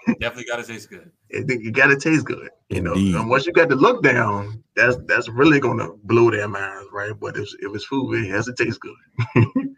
Definitely 0.20 0.44
got 0.44 0.56
to 0.56 0.64
taste 0.64 0.88
good. 0.88 1.10
you 1.30 1.72
got 1.72 1.88
to 1.88 1.96
taste 1.96 2.24
good. 2.24 2.50
You 2.68 2.80
know, 2.80 2.94
and 2.94 3.28
once 3.28 3.46
you 3.46 3.52
got 3.52 3.68
the 3.68 3.76
look 3.76 4.02
down, 4.02 4.62
that's 4.74 4.96
that's 5.06 5.28
really 5.28 5.60
gonna 5.60 5.88
blow 6.04 6.30
their 6.30 6.48
minds, 6.48 6.88
right? 6.92 7.12
But 7.18 7.36
if 7.36 7.48
if 7.60 7.74
it's 7.74 7.84
food, 7.84 8.24
it 8.24 8.30
has 8.30 8.46
to 8.46 8.54
taste 8.54 8.80
good. 8.80 8.94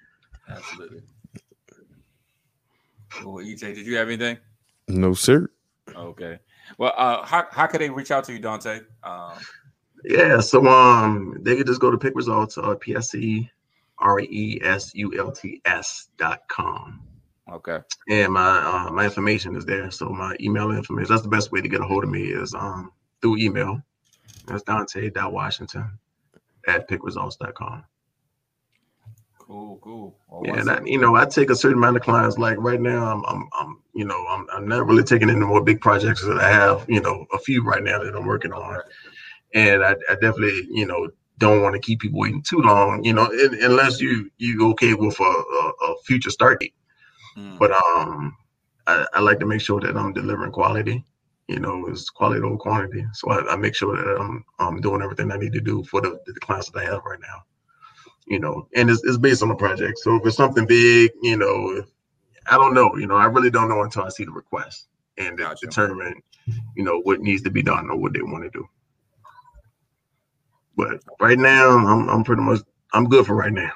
Absolutely. 0.49 1.03
Well, 3.25 3.45
EJ, 3.45 3.75
did 3.75 3.87
you 3.87 3.97
have 3.97 4.09
anything? 4.09 4.38
No, 4.88 5.12
sir. 5.12 5.51
Okay. 5.95 6.38
Well, 6.79 6.93
uh, 6.97 7.25
how 7.25 7.47
how 7.51 7.67
could 7.67 7.81
they 7.81 7.91
reach 7.91 8.11
out 8.11 8.25
to 8.25 8.33
you, 8.33 8.38
Dante? 8.38 8.81
Um, 9.03 9.33
yeah, 10.05 10.41
so 10.41 10.67
um, 10.67 11.38
they 11.41 11.57
could 11.57 11.67
just 11.67 11.81
go 11.81 11.91
to 11.91 11.99
pick 11.99 12.14
results, 12.14 12.57
uh, 12.59 12.75
P 12.75 12.95
S 12.95 13.11
C 13.11 13.51
R 14.01 14.21
E 14.21 14.61
S 14.63 14.95
U 14.95 15.19
L 15.19 15.33
T 15.33 15.61
S 15.65 16.09
dot 16.17 16.41
com. 16.49 17.01
Okay. 17.51 17.79
And 18.09 18.33
my 18.33 18.59
uh, 18.59 18.91
my 18.93 19.05
information 19.05 19.57
is 19.57 19.65
there. 19.65 19.91
So 19.91 20.11
my 20.11 20.37
email 20.41 20.71
information. 20.71 21.11
That's 21.11 21.23
the 21.23 21.29
best 21.29 21.51
way 21.51 21.61
to 21.61 21.69
get 21.69 21.81
a 21.81 21.85
hold 21.85 22.05
of 22.05 22.11
me 22.11 22.25
is 22.25 22.55
um 22.55 22.93
through 23.21 23.39
email. 23.39 23.83
That's 24.47 24.63
Dante.Washington 24.63 25.99
at 26.67 26.89
pickresults.com. 26.89 27.85
Cool, 29.39 29.79
cool. 29.83 30.17
Well, 30.29 30.43
yeah, 30.45 30.61
and 30.61 30.71
I, 30.71 30.81
you 30.85 31.01
know, 31.01 31.15
I 31.15 31.25
take 31.25 31.49
a 31.49 31.57
certain 31.57 31.79
amount 31.79 31.97
of 31.97 32.03
clients. 32.03 32.37
Like 32.37 32.59
right 32.59 32.81
now, 32.81 33.07
I'm, 33.07 33.25
I'm, 33.25 33.49
I'm, 33.59 33.83
you 33.95 34.05
know, 34.05 34.27
I'm, 34.29 34.47
I'm 34.53 34.69
not 34.69 34.87
really 34.87 35.03
taking 35.03 35.31
any 35.31 35.41
more 35.41 35.65
big 35.65 35.81
projects 35.81 36.23
that 36.23 36.39
I 36.39 36.51
have. 36.51 36.85
You 36.87 37.01
know, 37.01 37.25
a 37.33 37.39
few 37.39 37.65
right 37.65 37.83
now 37.83 38.03
that 38.03 38.15
I'm 38.15 38.27
working 38.27 38.53
on, 38.53 38.81
and 39.55 39.83
I, 39.83 39.97
I 40.11 40.15
definitely, 40.15 40.69
you 40.71 40.87
know, 40.87 41.09
don't 41.38 41.62
want 41.62 41.74
to 41.74 41.81
keep 41.81 42.01
people 42.01 42.20
waiting 42.20 42.42
too 42.42 42.59
long. 42.59 43.03
You 43.05 43.14
know, 43.14 43.31
unless 43.62 44.01
you 44.01 44.31
you 44.38 44.68
okay 44.70 44.95
with 44.95 45.18
a, 45.18 45.22
a, 45.22 45.72
a 45.86 45.95
future 46.05 46.30
start 46.30 46.61
date. 46.61 46.74
Mm. 47.36 47.59
But 47.59 47.72
um, 47.72 48.36
I, 48.86 49.07
I, 49.14 49.20
like 49.20 49.39
to 49.41 49.47
make 49.47 49.61
sure 49.61 49.80
that 49.80 49.97
I'm 49.97 50.12
delivering 50.12 50.53
quality. 50.53 51.05
You 51.47 51.61
know, 51.61 51.86
it's 51.86 52.11
quality 52.11 52.43
over 52.43 52.57
quantity. 52.57 53.05
So 53.14 53.30
I, 53.30 53.53
I, 53.53 53.57
make 53.57 53.74
sure 53.74 53.97
that 53.97 54.20
I'm, 54.20 54.45
I'm 54.59 54.80
doing 54.80 55.03
everything 55.03 55.30
I 55.30 55.36
need 55.36 55.53
to 55.53 55.61
do 55.61 55.84
for 55.84 56.01
the, 56.01 56.18
the 56.26 56.41
clients 56.41 56.70
that 56.70 56.80
I 56.80 56.84
have 56.84 57.05
right 57.05 57.20
now. 57.20 57.43
You 58.26 58.41
know, 58.41 58.68
and 58.74 58.91
it's, 58.91 59.03
it's 59.05 59.16
based 59.16 59.43
on 59.43 59.49
the 59.49 59.55
project. 59.55 59.99
So 59.99 60.16
if 60.16 60.26
it's 60.26 60.36
something 60.36 60.66
big, 60.66 61.12
you 61.22 61.36
know, 61.36 61.84
I 62.51 62.57
don't 62.57 62.74
know. 62.74 62.97
You 62.97 63.07
know, 63.07 63.16
I 63.16 63.26
really 63.26 63.51
don't 63.51 63.68
know 63.68 63.82
until 63.82 64.05
I 64.05 64.09
see 64.09 64.24
the 64.24 64.32
request 64.32 64.89
and 65.16 65.39
gotcha. 65.39 65.66
determine, 65.66 66.20
you 66.76 66.84
know, 66.84 67.01
what 67.01 67.20
needs 67.20 67.43
to 67.43 67.51
be 67.51 67.62
done 67.62 67.89
or 67.91 67.97
what 67.97 68.12
they 68.12 68.22
want 68.22 68.45
to 68.45 68.51
do. 68.51 68.68
But 70.79 71.03
right 71.20 71.39
now, 71.39 71.76
I'm 71.76 72.09
I'm 72.09 72.24
pretty 72.24 72.41
much 72.41 72.61
I'm 72.95 73.09
good 73.09 73.26
for 73.26 73.35
right 73.35 73.53
now. 73.53 73.70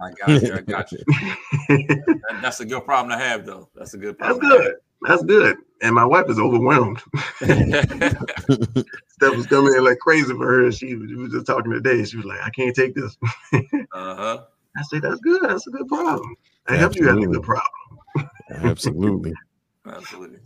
I 0.00 0.12
got 0.12 0.42
you. 0.42 0.54
I 0.54 0.60
got 0.60 0.92
you. 0.92 0.98
that, 1.08 2.38
that's 2.40 2.60
a 2.60 2.64
good 2.64 2.84
problem 2.84 3.10
to 3.10 3.22
have, 3.22 3.44
though. 3.44 3.68
That's 3.74 3.92
a 3.94 3.98
good 3.98 4.18
problem. 4.18 4.48
That's 4.48 4.56
good. 4.62 4.74
that's 5.02 5.22
good. 5.24 5.56
And 5.82 5.94
my 5.94 6.04
wife 6.04 6.30
is 6.30 6.38
overwhelmed. 6.38 6.98
Stuff 7.42 9.36
was 9.36 9.46
coming 9.46 9.74
in 9.74 9.84
like 9.84 9.98
crazy 9.98 10.32
for 10.32 10.46
her. 10.46 10.72
She, 10.72 10.88
she 10.88 11.14
was 11.14 11.32
just 11.32 11.46
talking 11.46 11.72
today. 11.72 12.04
She 12.04 12.16
was 12.16 12.24
like, 12.24 12.40
I 12.40 12.48
can't 12.50 12.74
take 12.74 12.94
this. 12.94 13.16
uh-huh. 13.52 14.44
I 14.76 14.82
say, 14.84 14.98
that's 14.98 15.20
good. 15.20 15.42
That's 15.42 15.66
a 15.66 15.70
good 15.70 15.86
problem. 15.86 16.34
I 16.66 16.76
help 16.76 16.96
you 16.96 17.06
have 17.06 17.18
a 17.18 17.26
good 17.26 17.42
problem. 17.42 18.30
Absolutely. 18.50 19.34
Absolutely. 19.86 20.38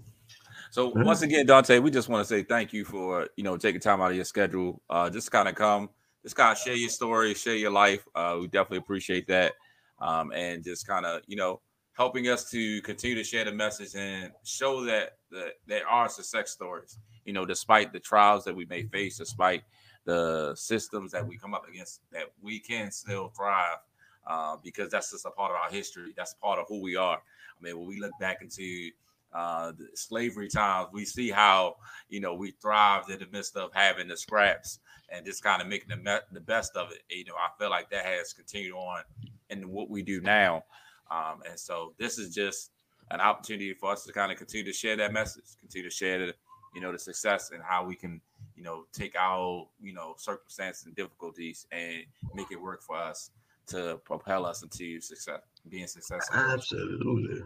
So 0.71 0.89
once 0.89 1.23
again, 1.23 1.47
Dante, 1.47 1.79
we 1.79 1.91
just 1.91 2.09
want 2.09 2.27
to 2.27 2.29
say 2.29 2.43
thank 2.43 2.73
you 2.73 2.85
for 2.85 3.29
you 3.37 3.45
know 3.45 3.57
taking 3.57 3.81
time 3.81 4.01
out 4.01 4.11
of 4.11 4.17
your 4.17 4.25
schedule. 4.25 4.83
Uh, 4.91 5.09
just 5.09 5.31
kind 5.31 5.49
of 5.49 5.55
come, 5.55 5.89
just 6.29 6.37
kind 6.37 6.53
of 6.53 6.59
share 6.59 6.75
your 6.75 6.91
story, 6.91 7.33
share 7.33 7.57
your 7.57 7.71
life. 7.71 8.07
Uh, 8.15 8.37
we 8.39 8.49
definitely 8.49 8.77
appreciate 8.77 9.27
that, 9.27 9.55
um, 9.99 10.31
and 10.33 10.63
just 10.63 10.87
kind 10.87 11.07
of 11.07 11.23
you 11.27 11.37
know 11.37 11.59
helping 11.95 12.29
us 12.29 12.51
to 12.51 12.83
continue 12.83 13.17
to 13.17 13.25
share 13.25 13.47
the 13.47 13.53
message 13.53 13.95
and 13.95 14.31
show 14.45 14.85
that, 14.85 15.17
that 15.31 15.55
there 15.67 15.89
are 15.89 16.07
success 16.07 16.51
stories. 16.51 16.99
You 17.25 17.33
know, 17.33 17.47
despite 17.47 17.95
the 17.95 17.99
trials 17.99 18.45
that 18.45 18.55
we 18.55 18.67
may 18.67 18.83
face, 18.83 19.17
despite 19.17 19.63
the 20.05 20.55
systems 20.55 21.13
that 21.13 21.27
we 21.27 21.39
come 21.39 21.55
up 21.55 21.67
against, 21.67 22.03
that 22.13 22.25
we 22.43 22.61
can 22.61 22.91
still 22.91 23.29
thrive 23.29 23.79
uh, 24.27 24.57
because 24.63 24.91
that's 24.91 25.11
just 25.11 25.25
a 25.25 25.31
part 25.31 25.51
of 25.51 25.57
our 25.57 25.71
history. 25.71 26.13
That's 26.15 26.35
part 26.35 26.59
of 26.59 26.67
who 26.69 26.83
we 26.83 26.95
are. 26.95 27.17
I 27.17 27.63
mean, 27.63 27.79
when 27.79 27.89
we 27.89 28.01
look 28.01 28.13
back 28.21 28.43
into 28.43 28.91
uh, 29.33 29.73
slavery 29.95 30.49
times, 30.49 30.89
we 30.93 31.07
see 31.07 31.31
how 31.31 31.77
you 32.11 32.21
know 32.21 32.35
we 32.35 32.51
thrived 32.51 33.09
in 33.09 33.19
the 33.19 33.27
midst 33.33 33.57
of 33.57 33.71
having 33.73 34.09
the 34.09 34.17
scraps 34.17 34.79
and 35.11 35.25
just 35.25 35.43
kind 35.43 35.63
of 35.63 35.69
making 35.69 35.89
the, 35.89 35.97
me- 35.97 36.21
the 36.33 36.41
best 36.41 36.77
of 36.77 36.91
it. 36.93 37.03
You 37.09 37.25
know, 37.25 37.35
I 37.35 37.49
feel 37.59 37.71
like 37.71 37.91
that 37.91 38.05
has 38.05 38.33
continued 38.33 38.75
on 38.75 39.03
in 39.51 39.69
what 39.71 39.91
we 39.91 40.03
do 40.03 40.21
now. 40.21 40.65
Um, 41.11 41.43
and 41.49 41.59
so 41.59 41.95
this 41.99 42.19
is 42.19 42.35
just 42.35 42.71
an 43.11 43.21
opportunity 43.21 43.73
for 43.75 43.93
us 43.93 44.05
to 44.05 44.13
kind 44.13 44.31
of 44.31 44.39
continue 44.39 44.65
to 44.65 44.73
share 44.73 44.97
that 44.97 45.13
message, 45.13 45.45
continue 45.61 45.89
to 45.89 45.95
share 45.95 46.19
the, 46.19 46.35
you 46.75 46.81
know, 46.81 46.93
the 46.93 46.99
success 46.99 47.51
and 47.53 47.63
how 47.63 47.85
we 47.85 47.95
can, 47.95 48.21
you 48.55 48.63
know, 48.63 48.85
take 48.93 49.17
our, 49.17 49.67
you 49.81 49.95
know, 49.95 50.15
circumstances 50.19 50.85
and 50.85 50.95
difficulties 50.95 51.67
and 51.73 52.05
make 52.35 52.51
it 52.51 52.61
work 52.61 52.83
for 52.83 52.97
us 52.97 53.31
to 53.69 53.99
propel 54.05 54.45
us 54.45 54.63
into 54.63 55.01
success, 55.01 55.41
being 55.69 55.87
successful. 55.87 56.37
Absolutely. 56.37 57.43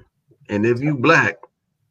And 0.49 0.67
if 0.67 0.81
you 0.81 0.97
black 0.97 1.37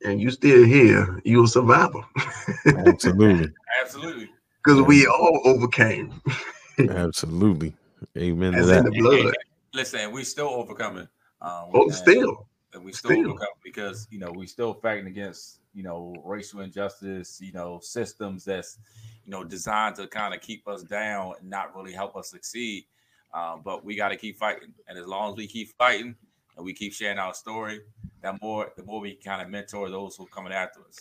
and 0.03 0.19
you 0.19 0.31
still 0.31 0.65
here, 0.65 1.21
you're 1.23 1.45
a 1.45 1.47
survivor. 1.47 2.01
Absolutely. 2.65 3.51
Absolutely. 3.81 4.29
Because 4.63 4.81
we 4.83 5.07
all 5.07 5.41
overcame. 5.45 6.21
Absolutely. 6.79 7.73
Amen 8.17 8.53
to 8.53 8.65
that. 8.65 9.35
Listen, 9.73 10.11
we 10.11 10.23
still 10.23 10.49
overcoming. 10.49 11.07
Um, 11.41 11.69
oh, 11.73 11.89
still, 11.89 12.47
and 12.73 12.83
we 12.83 12.91
still, 12.91 13.11
still. 13.11 13.39
because 13.63 14.07
you 14.11 14.19
know 14.19 14.31
we 14.31 14.45
still 14.45 14.73
fighting 14.73 15.07
against 15.07 15.59
you 15.73 15.81
know 15.81 16.13
racial 16.23 16.59
injustice, 16.59 17.39
you 17.41 17.51
know 17.51 17.79
systems 17.81 18.45
that's 18.45 18.77
you 19.25 19.31
know 19.31 19.43
designed 19.43 19.95
to 19.95 20.07
kind 20.07 20.33
of 20.33 20.41
keep 20.41 20.67
us 20.67 20.83
down 20.83 21.33
and 21.39 21.49
not 21.49 21.75
really 21.75 21.93
help 21.93 22.15
us 22.15 22.29
succeed. 22.29 22.85
Um, 23.33 23.61
but 23.63 23.85
we 23.85 23.95
got 23.95 24.09
to 24.09 24.17
keep 24.17 24.37
fighting, 24.37 24.73
and 24.87 24.97
as 24.97 25.07
long 25.07 25.31
as 25.31 25.37
we 25.37 25.47
keep 25.47 25.69
fighting 25.77 26.15
and 26.57 26.65
we 26.65 26.73
keep 26.73 26.93
sharing 26.93 27.17
our 27.17 27.33
story, 27.33 27.79
that 28.21 28.41
more 28.41 28.71
the 28.75 28.83
more 28.83 28.99
we 28.99 29.15
kind 29.15 29.41
of 29.41 29.49
mentor 29.49 29.89
those 29.89 30.15
who 30.15 30.25
are 30.25 30.29
coming 30.29 30.53
after 30.53 30.81
us, 30.81 30.99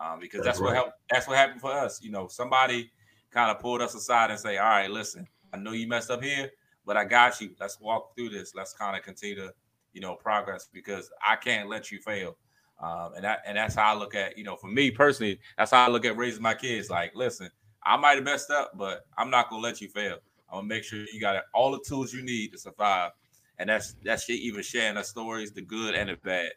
um, 0.00 0.20
because 0.20 0.44
that's, 0.44 0.58
that's 0.58 0.60
right. 0.60 0.66
what 0.66 0.74
helped. 0.74 0.98
That's 1.10 1.26
what 1.26 1.36
happened 1.36 1.60
for 1.60 1.72
us. 1.72 2.00
You 2.02 2.12
know, 2.12 2.28
somebody 2.28 2.90
kind 3.32 3.50
of 3.50 3.60
pulled 3.60 3.82
us 3.82 3.94
aside 3.94 4.30
and 4.30 4.38
say, 4.38 4.58
"All 4.58 4.68
right, 4.68 4.90
listen, 4.90 5.26
I 5.52 5.56
know 5.56 5.72
you 5.72 5.88
messed 5.88 6.10
up 6.10 6.22
here, 6.22 6.50
but 6.86 6.96
I 6.96 7.04
got 7.04 7.40
you. 7.40 7.50
Let's 7.58 7.80
walk 7.80 8.14
through 8.14 8.30
this. 8.30 8.54
Let's 8.54 8.72
kind 8.74 8.96
of 8.96 9.02
continue 9.02 9.36
to 9.36 9.52
you 9.92 10.00
know, 10.00 10.14
progress 10.14 10.68
because 10.72 11.10
I 11.26 11.36
can't 11.36 11.68
let 11.68 11.90
you 11.90 12.00
fail. 12.00 12.36
Um, 12.80 13.14
and 13.14 13.24
that 13.24 13.42
and 13.46 13.56
that's 13.56 13.74
how 13.74 13.94
I 13.94 13.96
look 13.96 14.14
at, 14.14 14.36
you 14.36 14.44
know, 14.44 14.56
for 14.56 14.66
me 14.66 14.90
personally, 14.90 15.38
that's 15.56 15.70
how 15.70 15.86
I 15.86 15.88
look 15.88 16.04
at 16.04 16.16
raising 16.16 16.42
my 16.42 16.54
kids. 16.54 16.90
Like, 16.90 17.12
listen, 17.14 17.48
I 17.84 17.96
might 17.96 18.16
have 18.16 18.24
messed 18.24 18.50
up, 18.50 18.72
but 18.76 19.06
I'm 19.16 19.30
not 19.30 19.50
gonna 19.50 19.62
let 19.62 19.80
you 19.80 19.88
fail. 19.88 20.18
I'm 20.50 20.58
gonna 20.58 20.66
make 20.66 20.84
sure 20.84 21.04
you 21.12 21.20
got 21.20 21.44
all 21.54 21.70
the 21.70 21.80
tools 21.86 22.12
you 22.12 22.22
need 22.22 22.52
to 22.52 22.58
survive. 22.58 23.12
And 23.58 23.68
that's 23.68 23.94
that's 24.02 24.28
even 24.28 24.62
sharing 24.62 24.96
the 24.96 25.04
stories, 25.04 25.52
the 25.52 25.62
good 25.62 25.94
and 25.94 26.08
the 26.08 26.16
bad. 26.16 26.50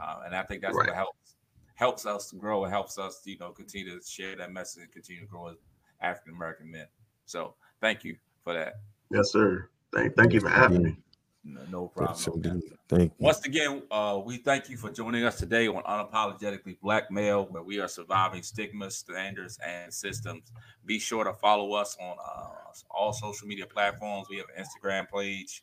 Uh, 0.00 0.20
and 0.24 0.34
I 0.34 0.42
think 0.44 0.62
that's 0.62 0.74
right. 0.76 0.86
what 0.86 0.96
helps 0.96 1.34
helps 1.74 2.06
us 2.06 2.30
to 2.30 2.36
grow 2.36 2.64
and 2.64 2.72
helps 2.72 2.98
us, 2.98 3.20
you 3.24 3.36
know, 3.38 3.50
continue 3.50 3.98
to 3.98 4.06
share 4.06 4.34
that 4.36 4.50
message 4.50 4.84
and 4.84 4.92
continue 4.92 5.22
to 5.22 5.28
grow 5.28 5.48
as 5.48 5.56
African 6.00 6.34
American 6.34 6.70
men. 6.70 6.86
So 7.24 7.54
thank 7.80 8.04
you 8.04 8.16
for 8.44 8.52
that. 8.54 8.74
Yes, 9.10 9.30
sir. 9.32 9.68
Thank, 9.94 10.16
thank 10.16 10.32
you 10.32 10.40
for 10.40 10.48
having 10.48 10.82
me. 10.82 10.96
No, 11.44 11.60
no 11.70 11.88
problem. 11.88 12.62
thank 12.88 13.04
you. 13.04 13.10
Once 13.18 13.44
again, 13.44 13.82
uh, 13.92 14.20
we 14.24 14.38
thank 14.38 14.68
you 14.68 14.76
for 14.76 14.90
joining 14.90 15.24
us 15.24 15.38
today 15.38 15.68
on 15.68 15.82
Unapologetically 15.84 16.76
Black 16.80 17.08
Male, 17.10 17.46
where 17.46 17.62
we 17.62 17.78
are 17.78 17.86
surviving 17.86 18.42
stigmas, 18.42 18.96
standards, 18.96 19.56
and 19.64 19.94
systems. 19.94 20.50
Be 20.86 20.98
sure 20.98 21.22
to 21.22 21.32
follow 21.34 21.74
us 21.74 21.96
on 22.00 22.16
uh, 22.18 22.48
all 22.90 23.12
social 23.12 23.46
media 23.46 23.66
platforms. 23.66 24.26
We 24.28 24.38
have 24.38 24.46
an 24.56 24.64
Instagram 24.64 25.06
page, 25.08 25.62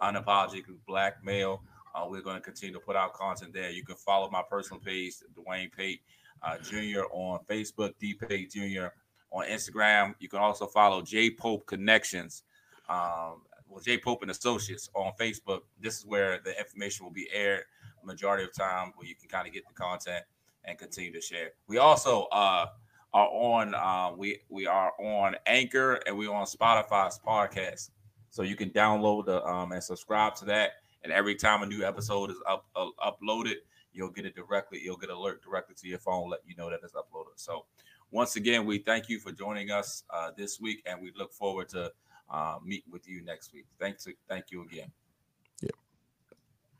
Unapologetically 0.00 0.78
Black 0.86 1.24
Male. 1.24 1.60
Uh, 1.94 2.06
we're 2.08 2.22
going 2.22 2.36
to 2.36 2.42
continue 2.42 2.74
to 2.74 2.80
put 2.80 2.94
out 2.94 3.12
content 3.12 3.52
there. 3.52 3.70
You 3.70 3.84
can 3.84 3.96
follow 3.96 4.30
my 4.30 4.42
personal 4.48 4.80
page, 4.80 5.14
Dwayne 5.36 5.70
Pate 5.72 6.00
uh, 6.44 6.58
Jr. 6.58 7.02
on 7.12 7.40
Facebook, 7.48 7.94
D 7.98 8.14
Pate 8.14 8.50
Jr. 8.50 8.86
on 9.34 9.46
Instagram. 9.46 10.14
You 10.20 10.28
can 10.28 10.38
also 10.38 10.66
follow 10.66 11.02
J 11.02 11.30
Pope 11.30 11.66
Connections. 11.66 12.44
Um, 12.88 13.42
well, 13.68 13.80
J 13.84 13.98
Pope 13.98 14.22
and 14.22 14.30
Associates 14.30 14.88
on 14.94 15.12
Facebook. 15.20 15.62
This 15.80 15.98
is 15.98 16.06
where 16.06 16.40
the 16.44 16.56
information 16.58 17.04
will 17.04 17.12
be 17.12 17.28
aired 17.32 17.64
majority 18.04 18.44
of 18.44 18.54
time, 18.54 18.92
where 18.96 19.06
you 19.06 19.14
can 19.14 19.28
kind 19.28 19.46
of 19.46 19.52
get 19.52 19.66
the 19.66 19.74
content 19.74 20.24
and 20.64 20.78
continue 20.78 21.12
to 21.12 21.20
share. 21.20 21.50
We 21.66 21.78
also 21.78 22.24
uh, 22.24 22.66
are 23.12 23.28
on 23.28 23.74
uh, 23.74 24.14
we 24.16 24.40
we 24.48 24.66
are 24.66 24.92
on 25.00 25.36
Anchor 25.46 25.94
and 26.06 26.16
we're 26.16 26.32
on 26.32 26.46
Spotify's 26.46 27.18
podcast, 27.26 27.90
so 28.30 28.42
you 28.42 28.56
can 28.56 28.70
download 28.70 29.26
the 29.26 29.44
um, 29.44 29.72
and 29.72 29.82
subscribe 29.82 30.34
to 30.36 30.44
that. 30.46 30.72
And 31.02 31.12
every 31.12 31.34
time 31.34 31.62
a 31.62 31.66
new 31.66 31.84
episode 31.84 32.30
is 32.30 32.36
up 32.48 32.66
uh, 32.76 32.86
uploaded, 33.04 33.56
you'll 33.92 34.10
get 34.10 34.26
it 34.26 34.34
directly. 34.34 34.80
You'll 34.82 34.96
get 34.96 35.10
alert 35.10 35.42
directly 35.42 35.74
to 35.76 35.88
your 35.88 35.98
phone, 35.98 36.30
let 36.30 36.40
you 36.46 36.56
know 36.56 36.70
that 36.70 36.80
it's 36.82 36.94
uploaded. 36.94 37.36
So 37.36 37.64
once 38.14 38.36
again, 38.36 38.64
we 38.64 38.78
thank 38.78 39.08
you 39.08 39.18
for 39.18 39.32
joining 39.32 39.72
us 39.72 40.04
uh, 40.08 40.30
this 40.36 40.60
week, 40.60 40.80
and 40.86 41.02
we 41.02 41.12
look 41.16 41.32
forward 41.32 41.68
to 41.68 41.90
uh, 42.30 42.58
meet 42.64 42.84
with 42.88 43.08
you 43.08 43.20
next 43.24 43.52
week. 43.52 43.66
Thanks. 43.80 44.06
Thank 44.28 44.52
you 44.52 44.62
again. 44.62 44.90